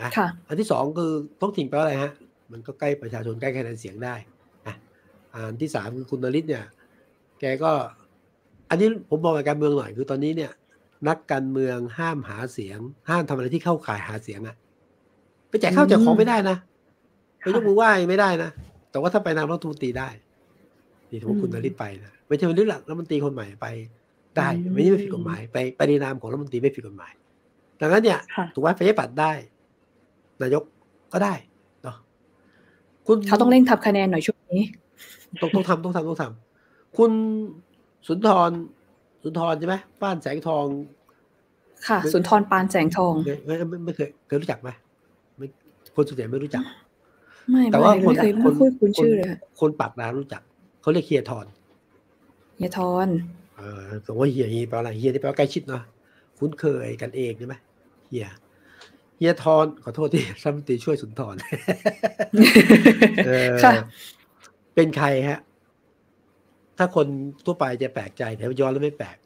[0.00, 0.10] นะ
[0.48, 2.12] อันที่สองคือท้องถิ่นแปลว่าอะไรฮะ
[2.52, 4.39] มันก็ใกล้ประชาชนใกล้คะแนนเสียงได้นะ
[5.34, 6.64] อันที่สามคือคุณนริศเนี่ย
[7.40, 7.72] แกก็
[8.70, 10.52] อันนี้ผมบอกกับการเมืองหน่อยคือตอนนี้เนี่ย
[11.08, 12.78] นักการเมืองห้ามหาเสียง
[13.08, 14.56] ห้ามทำอะไรที่เข้าข่ายหาเสียงอะ
[15.48, 16.56] ไปแจกข้าวแจกของไม่ได้นะ
[17.38, 18.50] ไปยกมือไหว้ไม่ได้นะ
[18.90, 20.08] แต่ว่าถ้าไปนามรัฐมนตรีได้
[21.10, 23.66] นี่ถือว่าคุณนริศไปนะไม่ใช่เป็นเรื่องหลักรัฐมนตรีคนใหม่ไป
[24.36, 27.12] ได้ไม่ใช่ไม่ผิดกฎหมาย ไปไปในนามของรัฐมนตรีไม่ผิดกฎหมาย
[27.80, 28.20] ดังนั้นเนี่ย
[28.54, 29.32] ถูกว่าไปให้ปัดได้
[30.42, 30.62] นายก
[31.12, 31.34] ก็ได้
[31.82, 31.96] เนาะ
[33.06, 34.62] คุณเขาต้องเร่งทำคะแนนหน่อยช่วงนี้
[35.40, 37.10] ต้องต้องทำต้องทำต้องทำคุณ
[38.06, 38.50] สุนทร
[39.22, 40.66] สุนทรใช่ไหมป้านแสงทอง
[41.88, 43.14] ค่ะ สุนทรปานแสงทอง
[43.46, 44.68] ไม่ไม่ไม่เคยเคยรู้จักไหม
[45.36, 45.46] ไม่
[45.94, 46.64] คนส่วนใหญ่ไม่รู้จัก
[47.50, 49.26] ไม่แต่ว่าคนคนคุณชื่อเลย
[49.60, 50.42] คนปากน้ำรู้จัก
[50.80, 51.46] เขาเรียกเฮียทอน
[52.56, 53.08] เฮียทอน
[53.56, 55.82] เออสมมติว่าเฮียเฮียแปลอะไรเฮียที่แปลว่าใกล้ชิดเนาะ
[56.38, 57.54] คุ้นเคยกันเองใช่ไหม
[58.08, 58.28] เฮีย
[59.18, 61.34] เฮียทอนขอโทษที่รัฐมนตรีช่วยสุนทร
[64.74, 65.40] เป็นใครฮะ
[66.76, 67.06] ถ้าคน
[67.44, 69.16] ทั่วไปจะแปลกใจแต่ย้อนแล้วไม่แปลก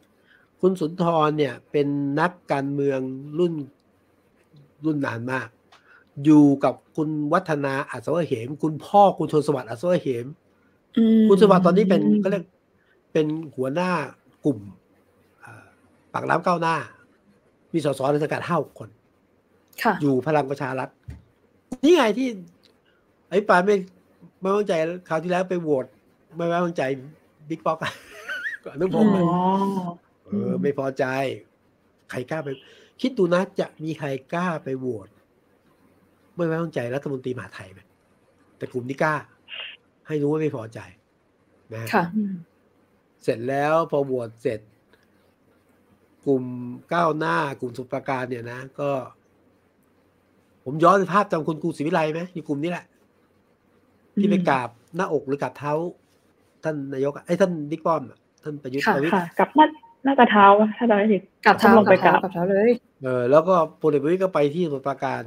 [0.60, 1.86] คุณสุนทรเนี่ยเป็น
[2.20, 3.00] นักการเมือง
[3.38, 3.54] รุ่น
[4.84, 5.48] รุ่นนานมาก
[6.24, 10.26] อยู่กับคุณวัฒนาอัศวะเหม คุณพ่อคุณชนสวัสดิ์อัศวะเหม
[11.28, 12.44] คุณสวัสดิ์ตอนนี้เป็นก็เรียก
[13.12, 13.90] เป็นหัวหน้า
[14.44, 14.58] กลุ่ม
[16.12, 16.76] ปากน้ำก้าวหน้า
[17.72, 18.88] มีสสในสังกัดห้าคน
[20.00, 20.88] อยู่พลังประชารัฐ
[21.84, 22.28] นี่ไงที่
[23.30, 23.76] ไอ้ปาไม่
[24.44, 24.74] ไม่วางใจ
[25.08, 25.86] คราวที่แล้วไปโหวต
[26.36, 26.82] ไม่ไว้วางใจ
[27.48, 27.78] บิ๊กป๊อก
[28.64, 29.06] ก่อนนึกผม
[30.26, 31.04] เออ ไม่พอใจ
[32.10, 32.48] ใครกล้าไป
[33.00, 35.08] คิดดูนะจะมีใครกล้าไปโหวต
[36.34, 37.80] ไม่ไว้วางใจรัฐมนตรีมหาไทยไหม
[38.56, 39.14] แต่กลุ่มนี้กล้า
[40.06, 40.80] ให้รู้ว่าไม่พอใจ
[41.74, 42.04] นะค่ะ
[43.22, 44.60] เสร็จแล้วพอโหวตเสร็จ
[46.26, 46.44] กลุ่ม
[46.92, 48.90] ก้าวหน้ากลุ่มสุปการเนี่ยนะ ก็
[50.64, 52.84] ผมย้อนภาพจำคุณครูศรีวิไลไหมอยู่กลุ่มนี้แหละ
[54.20, 55.72] ที่ไปกราบหน้าอกหรือกราบเท้า
[56.64, 58.02] ท่านนายกไอ้ท่านบิ๊กป้อม
[58.42, 59.66] ท่านประยุทธ์ประวิตรกับหน้า
[60.04, 60.46] หน้ากระเท้า
[60.78, 62.70] ถ้าเราไม่ผิดกราบเท้าลงไปกราบเท้าเลย
[63.04, 65.22] เออแล้วก็พลเอกประวิตรก็ไปที่สมุทรปราการ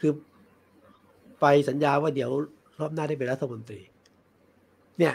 [0.00, 0.12] คือ
[1.40, 2.30] ไปสัญญาว่าเดี๋ยว
[2.80, 3.80] รอบหน้าได้เป็นรัฐมนตรี
[4.98, 5.14] เนี่ย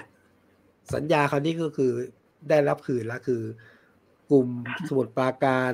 [0.96, 1.92] สัญญาคราวนี้ก็คือ
[2.50, 3.42] ได้รับคืนแล้วคือ
[4.32, 4.48] กลุ่ม
[4.88, 5.74] สมุทรปราการ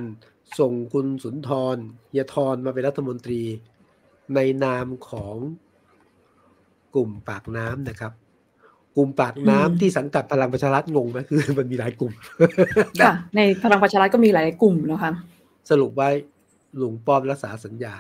[0.60, 1.78] ส่งคุณสุนทร
[2.14, 3.42] เยทรมาเป็นรัฐมนตรี
[4.36, 5.36] ในนามของ
[6.96, 8.12] กลุ่มปากน้ำนะครับ
[8.96, 12.12] กลุ่มปากน้ำที่สังกัดพลังประชารัฐงงไหมคือ มันมีหลายกลุ่ม
[13.02, 15.12] ค่ะในพลังประชารัฐก็มีหลายกลุ่มนะคะ
[15.70, 16.10] สรุปไว้
[16.82, 17.96] ลุงป้อมรักษาสัญญา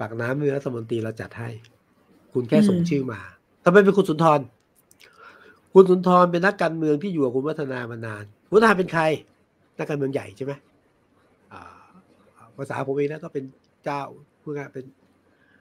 [0.00, 1.48] ปากน้ำมีรัฐมนตรีเราจัดให้
[2.32, 3.20] คุณแค่ส่งชื่อมา
[3.64, 4.40] ทำไมเป็นคุณสุนทร
[5.74, 9.02] คุณสุนทรเป็นนักการเมืองที่อยู่กับคุณวัฒนามานานคุณวัฒนาเป็นใคร
[9.78, 10.52] นักการเมืองใหญ่ใช่ไหม
[12.56, 13.44] ภาษาผมเองนะก็เป็น
[13.84, 14.02] เจ้า
[14.40, 14.84] เพื่อเป็น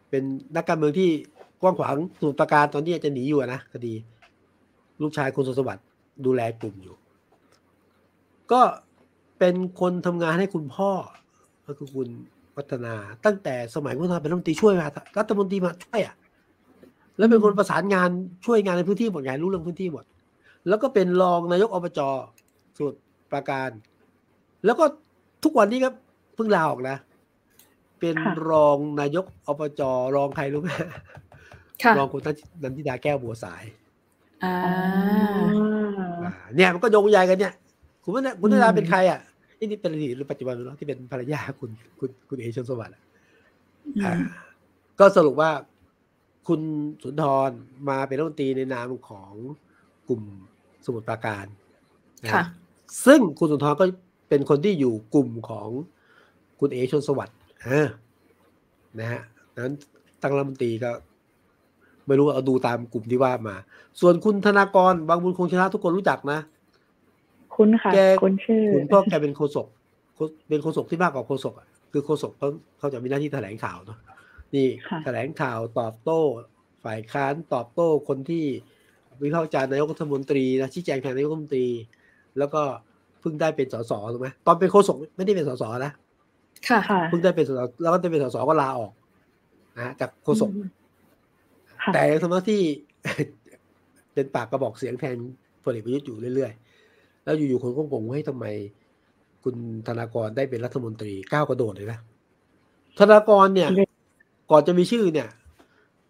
[0.09, 0.23] เป็น
[0.55, 1.09] นักการเมืองที่
[1.63, 3.93] กว้างขวางสุดประการตอนนี้จะหนีอยู่นะคดี
[5.01, 5.85] ลูกชายคุณสสวัสดิ์
[6.25, 6.95] ดูแลกลุ่มอยู่
[8.51, 8.61] ก็
[9.39, 10.91] เป็นคนทำงานให้คุณพ่อ
[11.67, 12.07] ก็คือคุณ
[12.55, 12.95] วัฒนา
[13.25, 14.87] ตั้งแต่สมัยคุณวัฒนาเป็นรัฐมนตรีช่วยมา
[15.19, 16.15] รัฐมนตรีมาช่วยอะ
[17.17, 18.09] แล้วเป็นคนประสานงาน
[18.45, 20.05] ช่วยงานในพื้นที่หมดไงรู้เรื่องพื้นที่หมด
[20.67, 21.99] แล้วก็เป็นรองนายกอบจ
[22.77, 22.93] สุด
[23.31, 23.69] ประการ
[24.65, 24.85] แล้วก็
[25.43, 25.93] ทุกวันนี้ครับ
[26.35, 26.97] เพิ่งลาออกนะ
[27.99, 28.15] เป็น
[28.49, 29.81] รองนายกอบจ
[30.15, 30.69] รองใครรู้ไหม
[31.97, 32.21] รองคุณ
[32.63, 33.63] นันทิดาแก้วบัวสาย
[34.43, 34.55] อ่า
[36.55, 37.53] เนี่ยมันก็โยงใหญ่กันเนี่ย
[38.03, 39.19] คุณว่าเนี่ยคุณนันทิดาเป็นใครอะ
[39.59, 41.69] นี่เป็นอดีตหรือปัจจุบันเนาะที่เป็นภรรยาคุณ
[41.99, 42.95] คุณคุณเอชนสวัสดิ์
[44.03, 44.13] อ่า
[44.99, 45.51] ก็สรุปว่า
[46.47, 46.61] คุณ
[47.03, 47.49] สุนทร
[47.89, 49.31] มาเป็นรัฐมนตรีในนามของ
[50.07, 50.21] กลุ่ม
[50.85, 51.45] สมุทรปราการ
[52.33, 52.43] ค่ะ
[53.05, 53.85] ซึ่งคุณสุนทรก็
[54.29, 55.69] เป็นคนที่อยู่กลุ่มของ
[56.59, 57.39] คุณเอชนสวัสดิ์
[58.99, 59.21] นะฮะ
[59.57, 59.73] นั้น
[60.21, 60.91] ตั้งรัฐมนตรีก็
[62.07, 63.55] ไม่รู้เอาดูตามกลุ่มที่ว่ามา
[64.01, 66.39] ส่วนคุณธนากรบางบุญคงชนะทุกคนรู้จักนะ
[67.55, 69.67] คุณค่ะแกคุณชื่อคุณพ่อแกเป็นโฆษก
[70.15, 72.47] โฆเป็นโฆษกที่มากกว่าโฆษกอะคือโฆษกเขา
[72.79, 73.97] เขาจะมีหน้าที่แถลงข่าวเนาะ
[74.55, 76.19] นี่ค่ะแถลงข่าวตอบโต้
[76.85, 78.45] ฝ่ายค้านตอบโต้คนที่
[79.23, 81.67] วิพากษ์วิจารณ์นายกรัฐมนตรีนะชี้แจงแทนนายกรัฐมนตรี
[82.37, 82.61] แล้วก็
[83.21, 85.91] เพิ่งได้เป็นสสถูกไหมตอนเป็นโฆษกไม่ได้เป็นสสนะ
[86.67, 88.91] ค่ะค่ะเพิ่งได้เป็นสสแล้วก็ได้เป็นสสก็ลาออก
[89.77, 90.82] นะฮะจากโฆษกอืมค่ะ
[91.93, 92.61] แต่ยังทำหน้าที่
[94.13, 95.17] เป็นปากกระบอกเสียงแทน
[95.63, 98.45] พลเอกประยุทธ์อยู่เรื่อยๆ แล้วอยู่ๆคนก็งงว่าให้ยทำไม
[99.43, 99.55] คุณ
[99.87, 101.99] ธนากรได้เป็นรัฐมนตรีก้าวกระโดดเลยนะ
[102.99, 103.69] ธนากรเนี่ย
[104.51, 105.29] ก่อนจะมีชื่อเนี่ย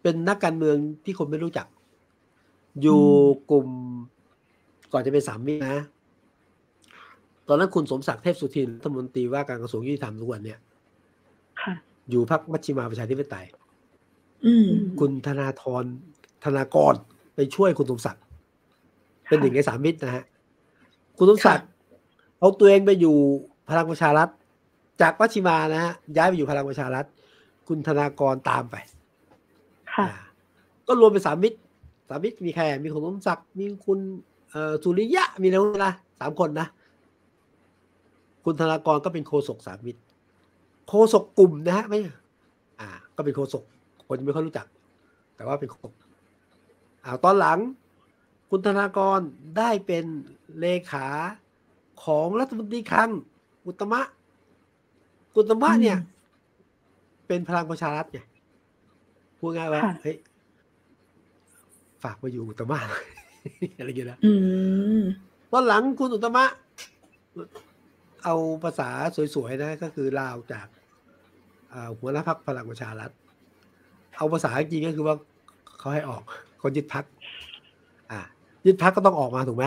[0.01, 1.67] เป็นนักการเมืองที่คนไม่รู้จัก
[2.82, 3.03] อยู่
[3.51, 3.67] กลุ่ม
[4.93, 5.84] ก่อนจะเป็นสามมิตรนะ
[7.47, 10.59] ตอนนั้นคุณสมศักดิ์เทพสุทินรัฐมนตรีว่าการกระทรวงยุติธรรมทุกวันเนี่ย
[11.61, 11.74] ค่ะ
[12.09, 13.62] อยู่พรรคมัชฌิมาประชาธิปไตยอืม
[15.00, 15.84] คุณธนาธร
[16.44, 16.94] ธนากร
[17.36, 18.24] ไปช่วยคุณสมศักดิ์
[19.28, 20.24] เป็นหนึ่งในสามมิตรนะฮะ
[21.18, 21.68] คุณสมศักดิ์
[22.39, 23.16] เอาตัวเองไปอยู่
[23.70, 24.30] พลังประชารัฐ
[25.02, 27.06] จากมัชฌิมานะฮะย้ายไปอยู่พลังประชารัฐ
[27.68, 28.76] คุณธนากรตามไป
[29.94, 30.20] ค่ะอ่า
[30.88, 31.58] ก็รวมเป็นสามมิตร
[32.10, 34.00] สามมิตรมีใครอะมีคุณสมศักดิ์มีคุณ
[34.52, 36.68] เอ่อสุริยะมีอะไรพวกนะสามคนนะ
[38.46, 40.02] คุณธนากรก็เป็นโฆษกสามมิตร
[40.88, 42.00] โฆษกกลุ่มนะฮะไม่
[42.80, 43.64] อ่า ก็เป็นโฆษก
[44.08, 44.68] คนไม่ค่อยรู้จัก
[45.36, 45.93] แต่ว่าเป็นโฆษก
[47.04, 47.60] อ่าตอนหลัง
[48.49, 49.20] คุณธนากร
[49.58, 50.06] ได้เป็น
[50.60, 51.08] เลขา
[52.06, 53.10] ของรัฐมนตรีคลัง
[53.68, 54.01] อุตมะ
[55.38, 55.97] อุตมะเนี่ย
[57.28, 58.20] เป็นพลังประชารัฐไง
[59.39, 60.18] พูดง่ายว่าค่ะเฮ้ย
[62.04, 62.80] ฝากมาอยู่อุตมะ
[63.78, 64.32] อะไรอย่างเงี้ยนะอื
[64.99, 65.04] ม
[65.51, 66.45] ตอนหลังคุณอุตมะ
[68.24, 68.89] เอาภาษา
[69.36, 70.68] สวยๆนะ ก็คือลาออกจาก
[71.74, 73.12] อ่าหัวหน้าพักพลังประชารัฐ
[74.18, 75.16] เอาภาษาจริงก็คือว่า
[75.80, 76.22] เขาให้ออก
[76.61, 77.03] คนยึดพัก
[78.11, 78.20] อ่า
[78.66, 79.66] ยึดพักก็ต้องออกมาถูกไหม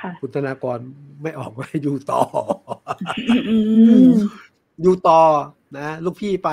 [0.00, 0.78] ค่ะคุณธนากร
[1.22, 2.22] ไม่ออกมาอยู่ต่อ
[3.48, 3.56] อื
[4.08, 4.12] ม
[4.82, 5.20] อยู่ต่อ
[5.78, 6.50] นะลูกพี่ไป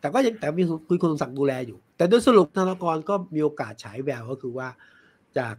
[0.00, 4.68] แต่ก็ยังแต่มีคุณคุณสมศักดิ์ดูแลอยู่ แต่โดยสรุปธนากรก็มีโอกาสฉายแววก็คือว่า
[5.38, 5.54] จาก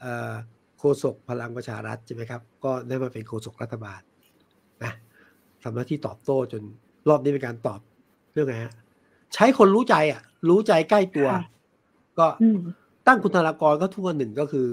[0.00, 0.32] เอ่อ
[0.78, 4.00] โฆษกพลังประชารัฐใช่ไหมครับ ก็ได้มาเป็นโฆษกรัฐบาล
[4.84, 4.92] นะ
[5.62, 6.62] ทำหน้าที่ตอบโต้จน
[7.08, 7.80] รอบนี้เป็นการตอบ
[8.32, 8.72] เรื่องไงฮะ
[9.34, 11.42] ใช้คนรู้ใจอะ รู้ใจใกล้ตัวค่ะ
[12.18, 12.58] ก็อืม
[13.06, 14.66] ตั้งคุณธนากรก็ทุกคนหนึ่งก็คือ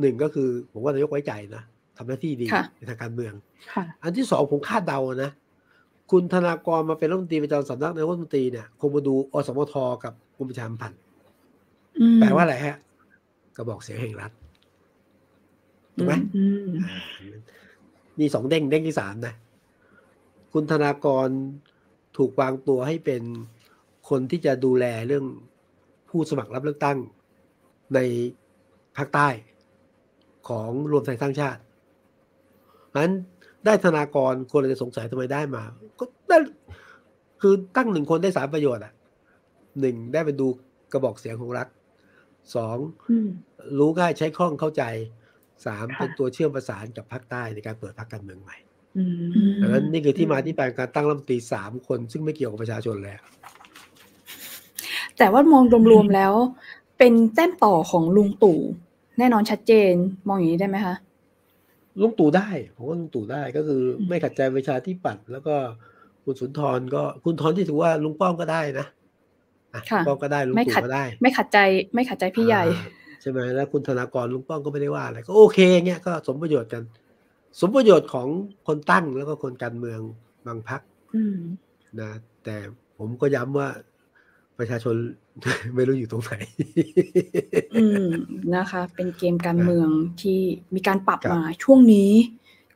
[0.00, 1.62] หนึ่งก็คือ ผมว่านายกไว้ใจนะ
[1.96, 3.32] ทำหน้าที่ดีค่ะในทางการเมือง
[3.72, 5.30] ค่ะอันที่สองผมคาดเดานะ
[6.10, 9.74] คุณธนากรมาเป็นรัฐมนตรีประจำสำนักนายกรัฐมนตรีเนี่ยคงมาดูอสมท
[10.04, 11.00] กับกรมประชาสัมพันธ์
[12.00, 12.76] อืมแปลว่าอะไรฮะ
[13.56, 14.32] กระบอกเสียงแห่งรัฐ
[15.96, 17.00] ถูกไหมอืมอ่า
[18.20, 19.34] มีสองเด้งเด้งที่สามนะ
[20.52, 21.28] คุณธนากร
[22.16, 23.22] ถูกวางตัวให้เป็น
[24.08, 25.24] คนที่จะดูแลเรื่อง
[26.08, 26.98] ผู้สมัครรับเลือกตั้ง
[27.94, 27.98] ใน
[28.96, 29.28] ภาคใต้
[30.48, 31.60] ของรวมไทยสร้างชาติ
[32.96, 33.12] นั้น
[33.64, 35.62] ได้ธนากรคนเลยจะสงสัยทำไมได้มา
[35.98, 36.38] ก็ได้
[37.40, 38.92] คือตั้งหนึ่งคนได้สามประโยชน์อะ
[39.80, 40.46] หนึ่งได้ไปดู
[40.92, 41.68] กระบอกเสียงของรัฐ
[42.54, 42.78] สอง
[43.10, 43.28] อืม
[43.78, 44.82] รู้ง่ายใช้คล่องเข้าใจ
[45.66, 48.56] สามค่ะเป็นตัวเชื่อมประสานกับภาคใต้ในการเปิดพรรคการเมืองใหม่
[48.96, 53.14] อืมดังนั้นนี่คือที่มาที่ไปของการตั้งรัฐมนตรีสามคนซึ่งไม่เกี่ยวกับประชาชนเลย
[55.18, 56.32] แต่ว่ามองรวมๆแล้ว
[56.98, 58.60] เป็นแต้มต่อของลุงตู่
[59.18, 59.92] แน่นอนชัดเจน
[60.28, 60.94] มองอย่างนี้ได้ไหมคะ
[62.00, 65.54] ลุงตู่ได้ผมว่าลุงตู่ได้ก็คือ ไม่ขัดใจประชาธิปัตย์แล้วก็
[66.24, 68.86] คุณสุนทรก็คุณทรที่ถือว่าลุงป้อมก็ได้นะ
[69.74, 71.58] อะค่ะป้อมก็ได้ลุงไม่ตู่ขัดก็ได้ ไม่ขัดใจ
[71.94, 76.82] ไม่ขัดใจพี่ใหญ่อ่าใช่ไหมแล้วคุณธนากรลุงป้อมก็ไม่ได้ว่าอะไรก็โอเคเงี้ยก็สมประโยชน์กัน
[77.60, 78.28] สมประโยชน์ของ
[78.66, 80.00] คนตั้งแล้วก็คนการเมือง
[80.46, 80.80] บางพรรค
[81.14, 81.38] อืม
[82.00, 82.10] นะ
[82.44, 82.56] แต่
[82.98, 83.68] ผมก็ย้ำว่า
[84.58, 84.94] ประชาชน
[85.74, 86.34] ไม่รู้อยู่ตรงไหน
[87.76, 88.08] อืม
[88.56, 89.88] นะคะ เป็นเกมการเมือง
[90.22, 90.40] ที่
[90.74, 92.10] มีการปรับครับมาช่วงนี้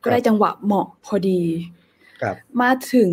[0.03, 1.41] ก็ได้ครับจังหวะเหมาะพอดี
[2.21, 3.11] ครับมาถึง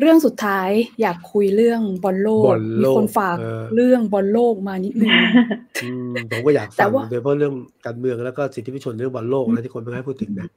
[0.00, 0.70] เรื่องสุดท้าย
[1.00, 5.10] อยากคุยเรื่องบอลโลกบอลมีโลกคนฝากเออเรื่องบอลโลกมานิดนึง
[5.84, 7.52] อืมผมก็อยากแต่ฟังว่าโดยเฉพาะเรื่อง
[7.86, 10.48] การเมืองแล้วก็สิทธิมนุษยชนเรื่องบอลโลกนะที่คนไม่ค่อยพูดถึงนะ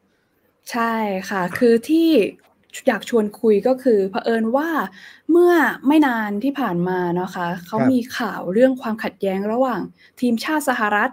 [0.71, 0.93] ใช่
[1.29, 2.09] ค่ะ คือที่
[2.87, 4.69] อยากชวนคุยก็คือเผอิญว่า
[5.31, 5.53] เมื่อ
[5.87, 9.81] ไม่นานที่ผ่านมานะคะ เขามีข่าวเรื่องความขัดแย้งระหว่าง
[10.19, 11.09] ทีมชาติสหรัฐ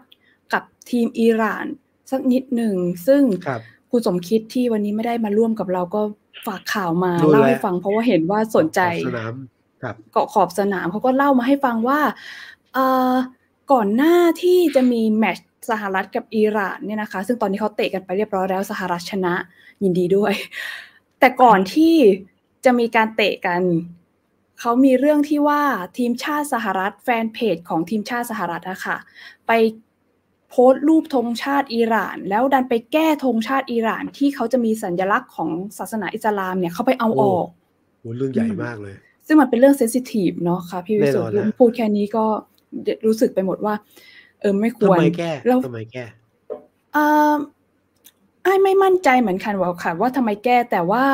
[0.52, 1.66] กับทีมอิหร่าน
[2.10, 2.74] สักนิดหนึ่ง
[3.06, 6.00] ซึ่งครับคุณสมคิดที่วันนี้ไม่ได้มาร่วมกับเราก็
[6.46, 9.34] ฝากข่าวมาดูแลเล่าให้ฟังเพราะว่าเห็นว่าสนใจขอบสนาม
[9.82, 12.00] ครับเกาะขอบสนามเขาก็เล่ามาให้ฟังว่า
[12.74, 13.14] เอ่อ
[13.72, 19.34] ก่อนหน้าที่จะมีแมตช์สหรัฐกับอิหร่านเนี่ยนะคะ ซึ่งตอนนี้เขาเตะกันไปเรียบร้อยแล้วสหรัฐชนะ
[19.82, 20.32] ยินดีด้วย
[21.20, 21.94] แต่ก่อนที่
[22.64, 23.62] จะมีการเตะกัน
[24.60, 25.62] เขามีเรื่องที่ว่า
[25.98, 28.96] ทีมชาติสหรัฐแฟนเพจของทีมชาติสหรัฐอะค่ะ
[29.46, 29.52] ไป
[30.48, 37.46] โพสต์รูปธงชาติอิหร่าน แล้วดันไปแก้ธงชาติอิหร่าน ที่เขาจะมีสัญลักษณ์ของศาสนาอิสลามเนี่ยเขาไปเอาออก
[38.00, 38.94] โหเรื่องใหญ่มากเลย
[39.26, 42.24] ซึ่งมันเป็นเรื่องเซนซิทีฟเนาะค่ะพี่วิสุทแน่นอนนะธ์พูดแค่นี้ก็
[43.06, 43.74] รู้สึกไปหมดว่า
[44.40, 46.04] เออไม่คทำวรไมแก้แล้วทำไมแก้
[46.92, 47.34] เอ่อ
[48.44, 51.04] ไอ้ายไม่มั่นใจเหมือนกันว่าค่ะ ว่าทำไมแก้แต่ว่า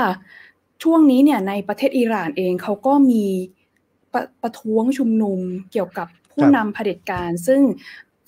[0.82, 3.24] ช่วงนี้เนี่ยในประเทศอิหร่านเองเขาก็มี
[4.12, 5.38] ประประท้วงชุมนุม
[5.72, 7.60] เกี่ยวกับผู้ครับนำเผด็จการ ซึ่ง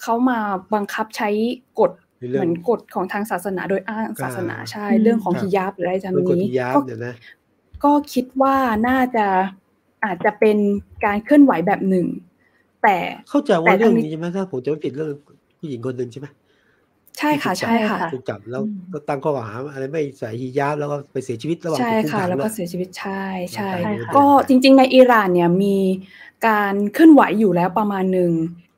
[0.02, 0.38] เขามา
[0.74, 1.28] บังคับใช้
[1.80, 1.90] กฎ
[2.20, 7.14] ในเรื่เหองมือนกฎของทางศาสนาโดยอ้างศาสนาอ่าใช่อืมเรื่องของครับฮิญาบหรืออะไรทำเรื่องกฎนี้ที่ยามก็เนี่ยนะ
[7.84, 8.56] ก็คิดว่า
[8.88, 9.26] น่าจะ
[10.04, 10.56] อาจจะเป็น
[11.04, 12.06] การเคลื่อนไหวแบบหนึ่ง
[12.82, 12.96] แต่
[13.30, 15.10] เข้าใจแต่ว่าเรื่องทางนี้นี้ใช่ไหมถ้าผมจะไม่ผิดเรื่อง
[15.58, 16.26] ผู้หญิงคนหนึ่งใช่ไหม
[17.18, 25.76] ใช่ค่ะที่ถูกจับใช่ค่ะถูกจับแล้วอืมก็ตั้งข้อกล่าวหาอะไรไม่ใส่ฮิญาบแล้วก็ไปเสียชีวิตระหว่างใช่ถูกคุมค่ะขังแล้วก็นะเสียชีวิตใช่ใช่ใช่ค่ะก็จริง ๆ ในอิหร่านเนี่ยมี
[26.46, 28.32] การเคลื่อนไหวอยู่แล้วประมาณหนึ่ง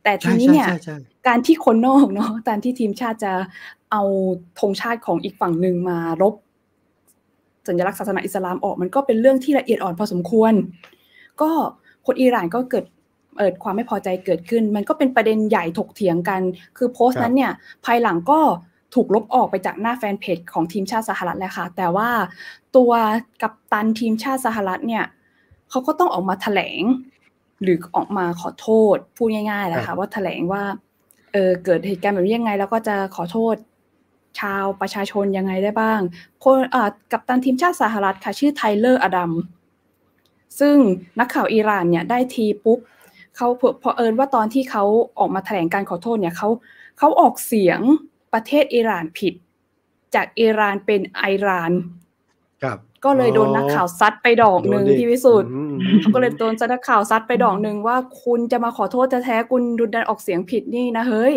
[0.04, 0.96] แต่ทีใช่นี้ใช่เนี่ยใช่ใช่
[1.28, 3.32] การที่คนนอกเนาะการที่ทีมชาติจะ
[3.92, 4.02] เอา
[4.60, 6.34] ธงชาติของอีกฝั่งหนึ่งมารบ
[7.68, 10.52] สัญลักษณ์ศาสนาอิสลามออกมันก็เป็นเรื่องที่ละเอียดอ่อนพอสมควร
[11.40, 11.50] ก็
[12.06, 12.84] คนอิหร่านก็เกิด
[13.38, 16.40] เอิดความไม่พอใจเกิดขึ้น มันก็เป็นประเด็นใหญ่ถกเถียงกัน
[16.76, 17.52] คือโพสต์นั้นเนี่ย
[17.84, 18.40] ภายหลังก็
[18.94, 22.08] ถูกลบออกไปจากหน้าแฟนเพจของทีมชาติสหรัฐแล้วค่ะ แต่ว่า
[22.76, 22.92] ตัว
[23.42, 25.04] กัปตันทีมชาติสหรัฐเนี่ย
[25.70, 26.82] เขาก็ต้องออกมาแถลง
[27.62, 30.62] หรือออกมาขอโทษพูดง่ายๆแหละครัค่ะบว่าแถลงว่า
[31.32, 33.56] เออเกิดเหตุการณ์แบบนี้ยังไง แล้วก็จะขอโทษ
[34.40, 36.00] ชาวประชาชนยังไงได้บ้าง
[36.44, 39.32] คนอ่ากัปตันทีมชาติสหรัฐค่ะชื่อไทเลอร์อดัม
[40.60, 40.76] ซึ่ง
[41.18, 42.78] นักข่าวอิหร่านเนี่ยได้ทีปุ๊บ
[43.36, 44.84] เขาพอเผอิญว่าตอนที่เขา
[45.18, 46.48] ออกมาแถลงการขอโทษเนี่ยเขา
[46.98, 47.80] เขาออกเสียง
[48.32, 49.34] ประเทศอิหร่านผิด
[50.14, 51.72] จากอิหร่านเป็นไอราน
[52.62, 61.34] ครับก็เลยโดนนักข่าวซัดไปดอกหนึ่งโดดิพี่วิสุทธิ์อืมเขาก็เลยโดนนักข่าวซัดไปดอกหนึ่งว่าคุณจะมาขอโทษแท้ๆคุณดุดันออกเสียงผิดนี่นะเฮ้ย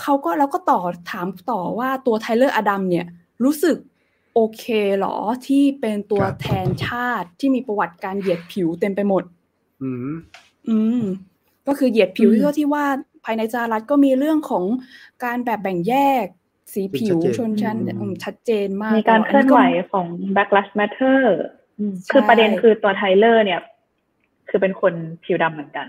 [0.00, 3.06] เขาก็แล้วก็ต่อถามต่อว่าตัวไทเลอร์อดัมเนี่ย
[3.44, 3.76] รู้สึก
[4.34, 4.64] โอเค
[4.96, 5.16] เหรอ
[5.46, 9.22] ที่เป็นตัวครับแทนชาติที่มีประวัติการเหยียดผิวเต็มไปหมด
[9.82, 10.14] อืม
[10.68, 11.02] อืม
[11.66, 12.84] ก็คือเหยียดผิวอืมที่ที่ว่า
[13.24, 14.64] ภายในสหรัฐก็มีเรื่องของ
[15.24, 16.24] การแบบแบ่งแยก
[16.72, 21.20] สีผิวเป็นชัดเจนชนชั้นอืมอืมชัดเจนมาก มีการเคลื่อนแต่ไหวอัก็ของ Black Lives Matter
[21.78, 23.60] อืมใช่คือประเด็นคือตัวไทเลอร์เนี่ย
[24.48, 24.92] คือเป็นคน
[25.24, 25.86] ผิวดำเหมือนกัน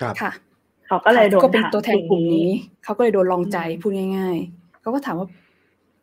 [0.00, 0.32] ครับค่ะ
[0.86, 2.48] เขาก็เลยโดนก็เป็นถามตัวแทนกลุ่มนี้
[2.84, 5.28] เขาก็เลยโดนลองใจอืมพูดง่าย ๆ เขาก็ถามว่า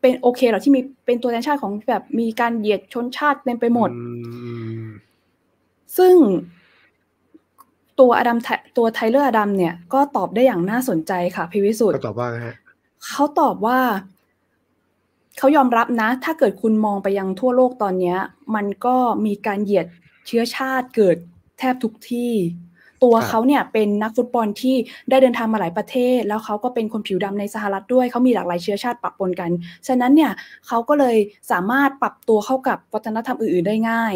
[0.02, 4.04] เป็นโอเคเหรอที่มีเป็นตัวแทนชาติของแบบมีการเหยียดชนชาติเต็มไปหมดอื
[4.82, 4.84] ม
[5.98, 6.16] ซึ่ง
[8.00, 8.47] ตัวอดัมไท
[8.78, 12.56] ตัวไทเลอร์อดัมเนี่ยก็ตอบได้อย่างน่าสนใจค่ะพี่วิสุทธิ์ก็ตอบว่าไงฮะ
[13.08, 13.80] เขาตอบว่า
[15.38, 18.18] เขายอมรับนะ ถ้าเกิดคุณมองไปยังทั่วโลกตอนเนี้ย
[18.56, 18.95] มันก็
[19.26, 19.88] มีการเหยียด
[20.28, 21.18] เชื้อชาติเกิด
[21.60, 22.34] แทบทุกที่
[23.04, 24.76] ตัวครับเขาเนี่ยเป็นนักฟุตบอลที่
[25.10, 29.52] ได้เดินทางมาหลายประเทศ แล้วเขาก็เป็นคนผิวดำในสหรัฐด้วยเขามีหลากหลายเชื้อชาติปะปนกัน
[29.88, 30.32] ฉะนั้นเนี่ย
[30.68, 31.18] เขาก็เลย
[31.52, 34.14] สามารถปรับตัวเข้ากับวัฒนธรรมอื่นๆได้ง่าย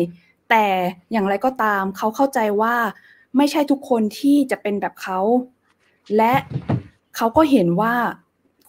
[0.50, 0.66] แต่
[1.12, 2.76] อย่างไรก็ตามเขาเข้าใจว่า
[3.38, 5.20] ไม่ใช่ทุกคนที่จะเป็นแบบเขา
[6.18, 6.34] และ
[7.16, 7.94] เขาก็เห็นว่า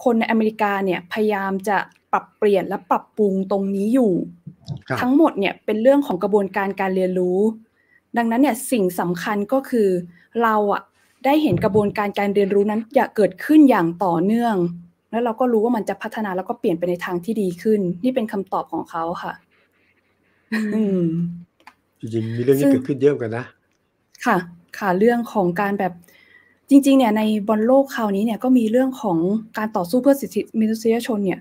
[0.04, 1.76] คนในอเมริกาเนี่ยพยายามจะ
[2.12, 4.12] ปรับเปลี่ยนและปรับปรุงตรงนี้อยู่
[4.88, 7.38] ครับทั้งหมดเนี่ยเป็นเรื่องของกระบวนการการเรียนรู้
[8.16, 9.88] ดังนั้นเนี่ยสิ่งสำคัญก็คือ
[10.42, 10.82] เราอะ
[11.24, 14.54] ได้เห็นกระบวนการการเรียนรู้นั้นอย่าเกิดขึ้นอย่างต่อเนื่อง
[15.10, 19.32] แล้วเราก็รู้ว่ามันจะพัฒนาแล้วก็เปลี่ยนไปในทางที่ดีขึ้น นี่เป็นคำตอบของเขาค่ะ
[20.74, 21.00] อืม
[22.00, 23.46] จริงๆมีเรื่องนี้ซึ่งเกิดขึ้นเยอะเหมือนกันนะ
[24.24, 24.36] ค่ะ
[24.78, 25.92] ค่ะเรื่องของการแบบ
[26.70, 29.18] จริง ๆ เนี่ยในบอลโลกคราวนี้เนี่ยก็มีเรื่องของ
[29.58, 31.40] การต่อสู้เพื่อสิทธิมนุษยชนเนี่ย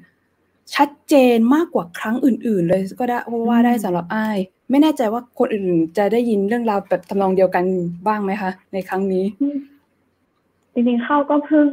[0.75, 3.17] ชัดเจนมากกว่าครั้งอื่น ๆ เลยก็ได้
[3.49, 4.37] ว่าได้สำหรับอ้าย
[4.69, 5.67] ไม่แน่ใจว่าคนอื่น
[5.97, 7.65] จะได้ยินเรื่องราวแบบทำนองเดียวกัน
[8.07, 9.25] บ้างไหมคะ ในครั้งนี้
[10.73, 11.69] จริงๆเข้าก็เพิ่ง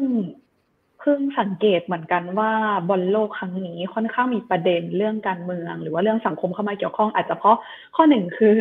[1.00, 2.52] เพิ่งสังเกตเหมือนกันว่า
[2.88, 7.58] บอลโลกครั้งนี้ค่อนข้างมีประเด็นเรื่องการเมือง หรือว่าเรื่องสังคมเข้ามาเกี่ยวข้องอาจจะเพราะ
[7.96, 8.52] ข้อหนึ่งคือ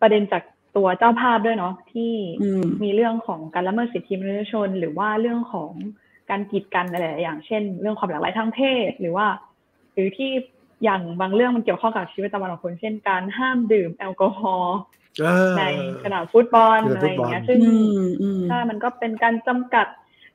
[0.00, 0.42] ประเด็นจาก
[0.78, 2.12] ตัวเจ้าภาพด้วยเนาะที่
[2.42, 5.70] อืมมีเรื่องของการละเมิดสิทธิมนุษยชน หรือว่าเรื่องของ
[6.30, 9.26] การกีดกันอะไรหลายๆอย่างเช่น เรื่องความหลากหลายทางเพศ หรือว่า
[9.94, 10.30] หรือที่
[10.84, 14.78] อย่างบางเรื่องมันเกี่ยวข้องกับชีวิตประจำวันของคนเช่นการห้ามดื่มแอลกอฮอล์
[15.24, 15.62] อ่าใน
[16.04, 19.86] สนามฟุตบอลในอะไรอย่างเงี้ยฟุตบอลซึ่งอืมอืมใช่มันก็เป็นการจำกัด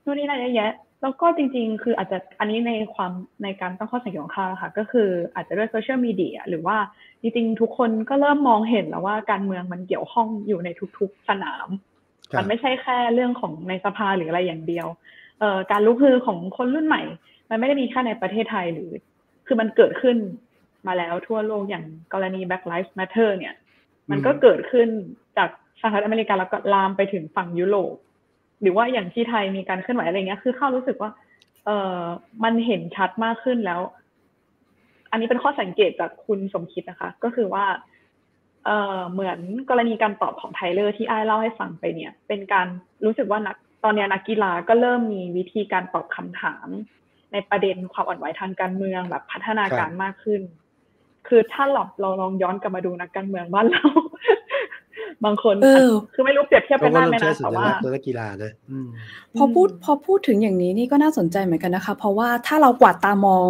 [0.03, 0.71] นู่นนี่นั่นเยอะแยะ
[1.01, 3.11] แล้วก็จริงๆ คืออาจจะอันนี้ในความ
[3.43, 6.77] ในการตั้งข้อสังเกตของข้านะคะก็คืออาจจะด้วยโซเชียลมีเดียหรือว่า
[7.23, 11.67] จริงๆทุกคนก็เริ่มมองเห็นแล้วว่าการเมืองมันเกี่ยวข้องอยู่ในทุกๆสนาม
[12.31, 14.87] ครับมันไม่ใช่แค่เรื่องของในสภาหรืออะไรอย่างเดียว
[15.39, 17.01] เอ่อการลุกฮือของคนรุ่นใหม่
[17.49, 18.89] มันไม่ได้มีแค่ในประเทศไทยหรือ
[19.47, 20.17] คือมันเกิดขึ้น
[20.87, 23.53] มาแล้วทั่วโลกอย่างกรณี Black Lives Matter เนี่ย
[24.11, 24.89] มันก็เกิดขึ้น
[25.37, 25.49] จาก
[25.81, 27.95] สหรัฐอเมริกาแล้วก็ลามไปถึงฝั่งยุโรป
[28.61, 31.11] หรือว่าอย่างที่ไทยมีการเคลื่อนไหวอะไรเงี้ย คือเข้ารู้สึกว่า
[31.65, 32.01] เออ
[32.43, 33.79] มันเห็นชัดมากขึ้นแล้ว
[35.13, 37.65] อันนี้เป็นข้อสังเกตจากคุณสมคิดนะคะ ก็คือว่า
[38.65, 39.39] เออเหมือน
[39.69, 42.67] กรณีการตอบของไทเลอร์ที่ไอ้เล่าให้ฟังไปเนี่ย เป็นการ
[43.05, 46.67] รู้สึกว่านักตอนนี้นักกีฬาก็เริ่มมีวิธีการตอบคำถาม
[47.31, 50.41] ในประเด็นความอ่อนไหวทางการเมืองแบบพัฒนาการมากขึ้น
[51.27, 53.85] คือถ้าเราเราลองย้อนกลับมาดูนักการเมืองบ้านเรา
[55.25, 58.87] บางคนเออคือไม่รู้เปรียบเทียบเป็นได้ไหมใช้นะสัแต่ญว่าลักษณ์ตัวนักกีฬานะอืม
[59.37, 63.47] พอพูดพอพูดถึงอย่างนี้นี่ก็น่าสนใจเหมือนกันนะคะ เพราะว่าถ้าเรากวาดตามอง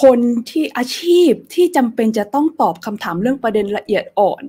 [0.00, 0.18] คน
[0.50, 4.42] ที่อาชีพที่จำเป็นจะต้องตอบคำถามเรื่องประเด็นละเอียดอ่อน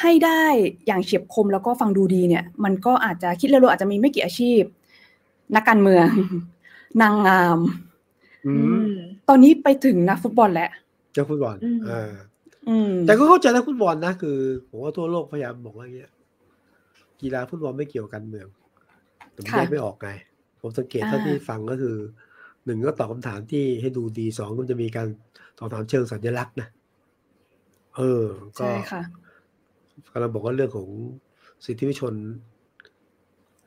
[0.00, 0.44] ให้ได้
[0.86, 4.62] อย่างเฉียบคมแล้วก็ฟังดูดีเนี่ย มันก็อาจจะคิดเร็วๆอาจจะมีไม่กี่อาชีพ
[5.56, 6.06] นักการเมือง
[7.00, 7.58] นางงาม
[8.44, 8.84] อือืมม
[9.28, 10.70] ตอนนี้ไปถึงนักฟุตบอลแล้ว
[11.12, 12.12] เจ้าฟุตบอลอืมอ่า
[12.68, 14.38] อืมแต่ก็เข้าใจนักฟุตบอลนะคือ
[14.68, 16.10] ผมว่าทั่วโลกพยายามบอกว่าอย่างเงี้ย
[17.20, 18.46] กีฬาฟุตบอลไม่เกี่ยวกับการเมือง
[19.32, 20.10] แต่ผมค่ะแยกไม่ออกไง
[20.60, 21.96] ผมสังเกตอ่าเท่าที่ฟังก็คือ
[22.68, 25.08] หนึ่งก็ตอบคำถามที่ให้ดูดีสองก็จะมีการ
[25.58, 26.68] ตอบคำถามเชิงสัญลักษณ์นะ
[27.96, 28.24] เออ
[28.58, 29.02] ก็ใช่ค่ะ
[30.12, 30.88] กำลังบอกว่าเรื่องของ
[31.64, 32.14] สิทธิมนุษยชน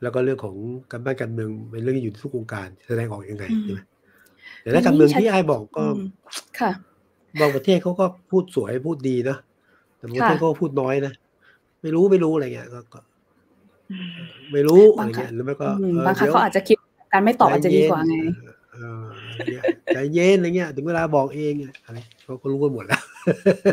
[0.02, 0.56] แล้วก็เรื่องของ
[0.90, 3.80] การบ้านการเมืองเป็นเรื่องที่อยู่ในทุกวงการแสดงออกยังไงอืมใช่ไหม
[4.60, 6.08] แต่ในการเมืองอันนี้ชัดที่ไอ้บอกก็อืม
[6.60, 6.70] ค่ะ
[7.40, 9.36] บางประเทศเขาก็พูดสวยพูดดีนะ
[9.96, 11.12] แต่บางประเทศค่ะเขาก็พูดน้อยนะ
[11.82, 13.00] ไม่รู้ไม่รู้อะไรเงี้ยก็ก็
[14.52, 16.76] ไม่รู้อะไรเงี้ยหรือไม่ก็อืมเออบางครั้งดี๋ยวเขาอาจจะคิด
[17.12, 18.14] การไม่ตอบอาจจะดีกว่าไง
[19.94, 21.54] ใจเย็นอะไรเงี้ย ถึงเวลาบอกเอง
[21.84, 23.02] อะไรเขาก็รู้กันหมดแล้ว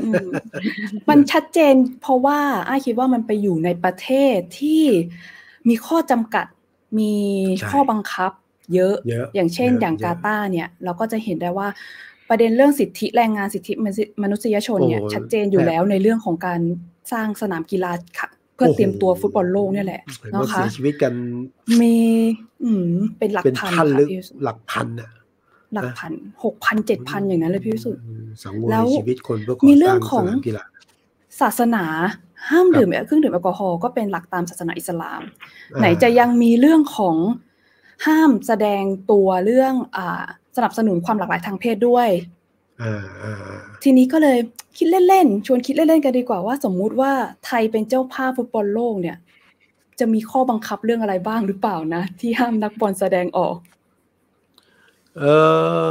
[0.03, 0.27] อืม
[1.09, 4.83] มันชัดเจน เพราะว่าอ้ายคิดว่ามันไปอยู่ในประเทศที่
[5.69, 6.45] มีข้อจำกัด
[6.99, 7.13] มี
[7.57, 8.31] ใช่ข้อบังคับ
[8.73, 11.67] เยอะเยอะอย่างเช่นเยอะอย่างเยอะกาตาร์เนี่ย เราก็จะเห็นได้ว่า
[12.29, 13.73] ประเด็นเรื่องสิทธิแรงงานสิทธิ
[14.23, 16.59] มนุษยชนเนี่ยโอ้โหชัดเจนอยู่แบบแล้วในเรื่องของการ
[17.11, 21.13] สร้างสนามกีฬาค่ะเพื่อเตรียมตัวฟุตบอลโลกเนี่ยแหละเห็นเนาะว่าคะเสียชีวิตกัน
[21.81, 21.95] มี
[22.63, 25.09] อืมเป็นหลักเป็นพันพันค่ะหรือพี่วิสุทธิ์หลักพันอะ
[25.73, 26.13] หลักพัน
[26.43, 30.63] หกพันเจ็ดพันอย่างนั้นเลยพี่วิสุทธิ์อืมสังเวยแล้วชีวิตคนเพื่อขอมีเรื่องสร้างของสนามกีฬา
[31.41, 31.85] ศาสนา
[32.49, 35.21] ห้ามครับดื่มเครื่องดื่มแอลกอฮอล์ก็เป็นหลักตามศาสนาอิสลาม
[35.73, 37.15] อ่าไหนจะยังมีเรื่องของ
[38.05, 40.23] ห้ามแสดงตัวเรื่องอ่า
[40.55, 42.09] สนับสนุนความหลากหลายทางเพศด้วย
[42.81, 44.37] อ่าอ่าอ่าทีนี้ก็เลย
[44.77, 47.11] คิดเล่นๆชวนคิดเล่นๆกันดีกว่าว่า สมมุติว่า
[47.45, 49.17] ไทยเป็นเจ้าภาพฟุตบอลโลกเนี่ย
[49.99, 53.55] จะมีข้อบังคับเรื่องอะไรบ้างหรือเปล่านะ ที่ห้ามนักบอลแสดงออก
[55.19, 55.25] เอ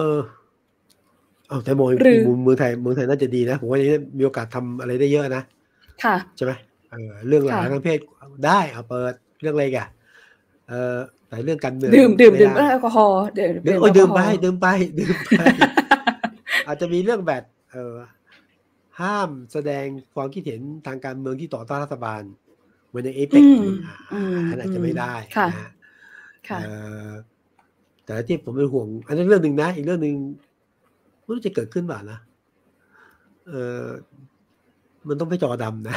[0.09, 0.11] อ
[1.49, 5.43] เอาแต่มองหรือมุมเมืองไทยเมืองไทยน่าจะดีนะ ผมว่าอย่างนี้มีโอกาสทำอะไรได้เยอะนะ
[6.05, 6.53] ค่ะ ใช่ไหม
[6.91, 7.99] เออเรื่องหลากหลายค่ะทางเพศ
[8.47, 9.89] ได้เอาเปิดเรื่องอะไรอีกัน
[10.69, 10.97] เออ
[11.29, 14.67] แต่เรื่องการเมืองดื่มดื่มดื่มไได้แอลกอฮอล์ดื่มเดี๋ยวแอเออลกดื่อมฮอไปล์ดื่มไป
[14.99, 15.43] ดื่มไป
[16.67, 17.95] อาจจะมีเรื่องแบบเออ
[19.01, 22.23] ห้ามแสดงความคิดเห็นทางการเมืองที่ต่อต้านรัฐบาล
[22.89, 23.77] เหมือนในเอเปกอืม
[24.13, 25.49] อืมอันอาจจะไม่ได้ค่ะ
[28.09, 30.15] แต่ที่ผมเป็นห่วง อันนั้นเรื่องหนึ่งนะ อีกเรื่องหนึ่ง
[31.23, 32.19] ไม่รู้จะเกิดขึ้นเปล่านะ
[33.49, 33.53] เอ
[33.83, 33.87] อ
[35.09, 35.97] มันต้องไปจอดำนะ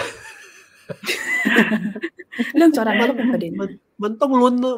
[2.56, 3.70] เรื่องจอร์แดนก็เป็นประเด็นมัน
[4.04, 4.78] มันต้องลุ้นนะ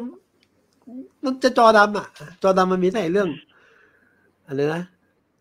[1.24, 2.06] มันจะจอดำอะ
[2.42, 3.28] จอดำมันมีแต่เรื่อง
[4.46, 4.82] อะไรนะ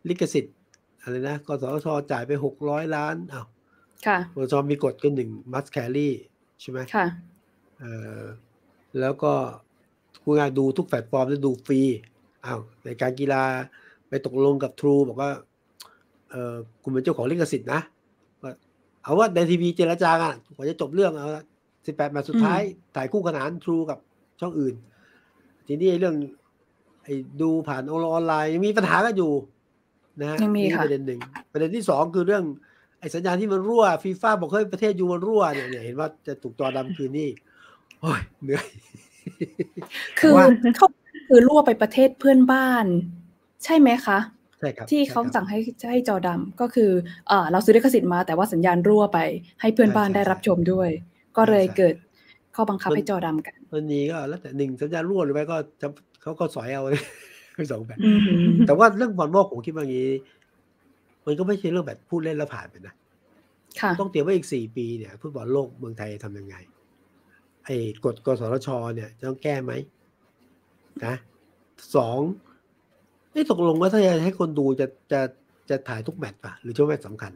[0.10, 0.56] ลิขสิทธิ์
[1.02, 3.46] อะไรนะกสชจ่ายไปหกร้อยล้านอ้าว
[4.08, 6.14] ค่ะกสชมีกฎกันหนึ่งมัสแครี่
[6.62, 7.06] ใช่ไหมค่ะ
[7.80, 7.86] เอ
[8.22, 8.24] อ
[9.00, 9.34] แล้วก็
[10.24, 11.82] คุณงานดูทุกแพลตฟอร์มแล้วดูฟรี
[12.46, 13.44] อ้าวในการกีฬา
[14.10, 15.32] ไปตกลงกับทรูบอกว่า
[16.30, 17.82] เออคุณเป็นเจ้าของลิขสิทธิ์นะ
[18.44, 18.52] ว่า
[19.04, 21.28] เอาว่าในทีวีเจรจากันกว่าจะจบเรื่องเอา
[21.86, 22.62] สิบแปดแมตช์สุดท้าย
[22.96, 24.00] ถ่ายคู่ขนานทรูกับ
[24.40, 24.76] ช่องอื่น
[25.68, 26.16] ทีนี้ไอ้เรื่อง
[27.04, 29.34] ไอ้ดูผ่านออนไลน์ยังมีปัญหากันอยู่
[30.22, 31.20] นะฮะยังมีนี่ค่ะประเด็นหนึ่ง
[31.52, 32.44] ประเด็นที่สองคือเรื่อง
[33.00, 37.30] ไอ้สัญญาณที่มันรั่วฟีฟ่าบอกเฮ้ยประเทศ you มันรั่วเนี่ยเนี่ยเห็นว่าจะถูกจอดำคืนนี่
[38.02, 38.66] โอ้ยเหนื่อย
[40.20, 40.46] คือว่า
[40.78, 40.88] เขา
[41.28, 42.86] คือรั่วไปประเทศเพื่อนบ้าน
[43.64, 44.20] ใช่ไหมคะ
[44.60, 45.60] ใช่ครับที่เขาใช่ครับสั่งให้
[45.92, 46.90] ให้จอดำก็คือ
[47.28, 49.20] เออเราซื้อลิขสิทธิ์มา แต่ว่าสัญญาณรั่วไป
[49.62, 50.90] ให้เพื่อนบ้านใช่ได้ใช่รับชมด้วย
[51.38, 51.96] ก็เลยใช่เกิด
[52.56, 55.88] ข้อบังคับมันให้จอดำกันมันมีก็แล้วแต่หนึ่งสัญญาณรั่วหรือไม่ก็จะ
[56.22, 57.02] เขาก็สอยเอาเลย
[57.72, 60.12] สองแบบอืมแต่ว่าเรื่องบอลโลกผมคิดว่าอย่างนี้
[61.26, 62.94] มันก็ไม่ใช่เรื่องแบบพูดเล่นแล้วผ่านไปนะ
[63.82, 66.56] ค่ะต้องเตรียมไว้อีกสี่ปีเนี่ยฟุตบอลโลกเมืองไทยทำยังไง
[67.66, 67.76] ไอ้
[68.06, 69.72] กฎกสทชเนี่ยจะต้องแก้ไหม
[71.06, 71.16] นะ
[71.96, 72.20] สอง
[73.32, 75.22] ไอ้ตกลงว่าถ้าจะให้คนดูจะจะ
[75.70, 77.32] จะถ่ายทุกแมตช์ป่ะ หรือเฉพาะแมตช์สำคัญ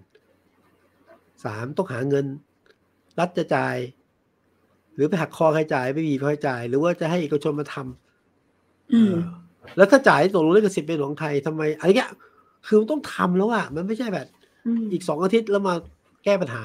[1.45, 2.25] สามต้องหาเงิน
[3.19, 3.75] รัฐจะจ่าย
[4.95, 9.21] หรือไปหักคอใครจ่ายไม่มีใครจ่าย หรือว่าจะให้เอกชนมาทำอืมเออ
[9.77, 12.11] แล้วถ้าจ่ายตกลงลิขสิทธิ์เป็นของไทยทำไมอะไรเงี้ย
[12.65, 14.27] คือมันต้องทำแล้วอะมันไม่ใช่แบบ
[14.65, 15.73] อืมอีกสองอาทิตย์แล้วมา
[16.23, 16.63] แก้ปัญหา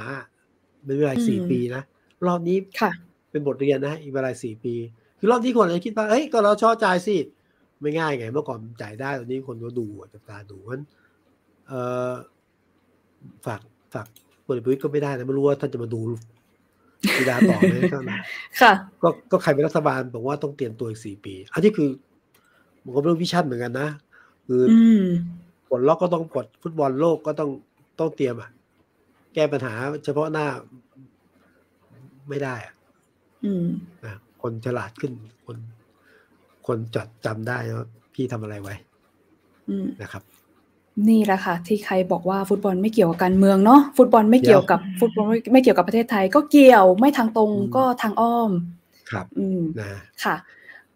[0.83, 1.83] ใเป็นเวลาสี่ปีนะ
[2.27, 2.91] รอบนี้ค่ะ
[3.33, 4.75] เป็นบทเรียนนะอีกเวลาสี่ปี
[5.19, 7.17] คือรอบนี้คนอาจจะคิดว่าเฮ้ยก็เราชอบจ่ายสิ
[7.81, 10.85] ไม่ง่ายไง เมื่อก่อนจ่ายได้ตอนนี้คนก็ดูจับตาดูเพราะฉะนั้น
[11.69, 11.73] เอ
[12.11, 12.13] อ
[13.47, 13.61] ฝาก
[13.95, 14.07] ฝาก
[14.45, 16.01] พลเอกประวิตยก็ไม่ได้นะไม่รู้ว่าท่านจะมาดู
[17.19, 18.21] กีฬาต่อไหมเท่านั้น
[18.61, 18.73] ค่ะ
[19.03, 21.89] ก็ก็ใครเป็นรัฐบาลบอกว่าต้องเตรียมตัวอีกสี่ปี อันนี้คือ
[22.85, 23.89] มันก็เป็นเรื่องวิชั่นเหมือนกันนะ
[24.47, 25.05] คืออืม
[25.69, 27.51] ปลดล็อกก็ต้องปลดฟุตบอลโลกก็ต้อง
[27.99, 28.51] ต้องเตรียมอะ
[29.35, 30.47] แก้ปัญหาเฉพาะหน้า
[32.29, 32.82] ไม่ได้อะอืม
[34.05, 35.13] นะคนฉลาดขึ้น
[35.47, 35.57] คน
[36.67, 38.75] คนจดจำได้ว่าพี่ทำอะไรไว้
[39.69, 40.23] อืมนะครับ
[41.09, 48.51] นี่แหละค่ะ ที่ใครบอกว่าฟุตบอลไม่เกี่ยวกับการเมืองเนาะฟุตบอลไม่เกี่ยวกับฟุตบอลไม่ไม่เกี่ยวกับประเทศไทย ก็เกี่ยวไม่ทางตรงอืมก็ทางอ้อม
[49.11, 50.37] ครับ อืมนะค่ะ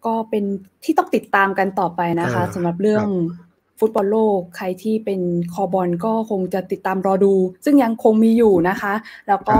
[0.05, 0.43] ก็เป็น
[0.83, 3.05] ที่ต้องติดตามกันต่อไปนะคะอ่าสำหรับเรื่อง
[3.79, 5.21] ฟุตบอลโลก ใครที่เป็น
[5.53, 7.33] คอบอลก็คงจะติดตามรอดู
[7.65, 8.93] ซึ่งยังคงมีอยู่นะคะ
[9.27, 9.57] แล้วก็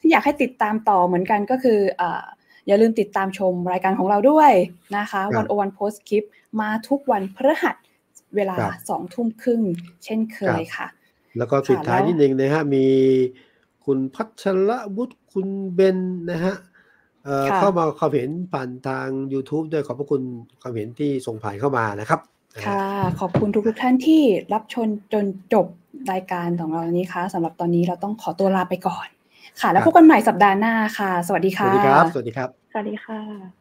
[0.00, 2.22] ที่อยากให้ติดตามต่อเหมือนกันก็คืออ่า
[2.66, 4.52] อย่าลืมติดตามชมรายการของเราด้วย
[4.96, 6.24] นะคะวันโอวันโพสคลิป
[6.60, 7.76] มาทุกวันพฤหัส
[8.36, 8.56] เวลา
[8.88, 9.62] สองทุ่มครึ่ง
[10.04, 10.86] เช่นเคยค่ะ
[11.38, 12.86] แล้วก็ปิดท้ายแล้วนิดนึงนะฮะ มี
[13.84, 15.98] คุณพัชรวุฒิคุณเบน
[16.30, 16.54] นะฮะ
[17.24, 20.22] เอ่อค่ะเข้ามาความเห็นผ่านทาง YouTube ด้วยขอบพระคุณ
[20.62, 22.84] ความเห็นที่ส่งผ่านเข้ามานะครับนะฮะ ค่ะ
[23.20, 24.22] ขอบคุณทุกๆท่านที่
[24.52, 25.24] รับชมจน
[25.54, 25.66] จบ
[26.12, 29.08] รายการของเรานี้ค่ะสำหรับตอนนี้เราต้องขอตัวลาไปก่อน
[29.60, 33.59] ค่ะ แล้วพบกันใหม่สัปดาห์หน้าค่ะ สวัสดีสค่ะวัสดีครับ สวัสดีครับ สวัสดีค่ะ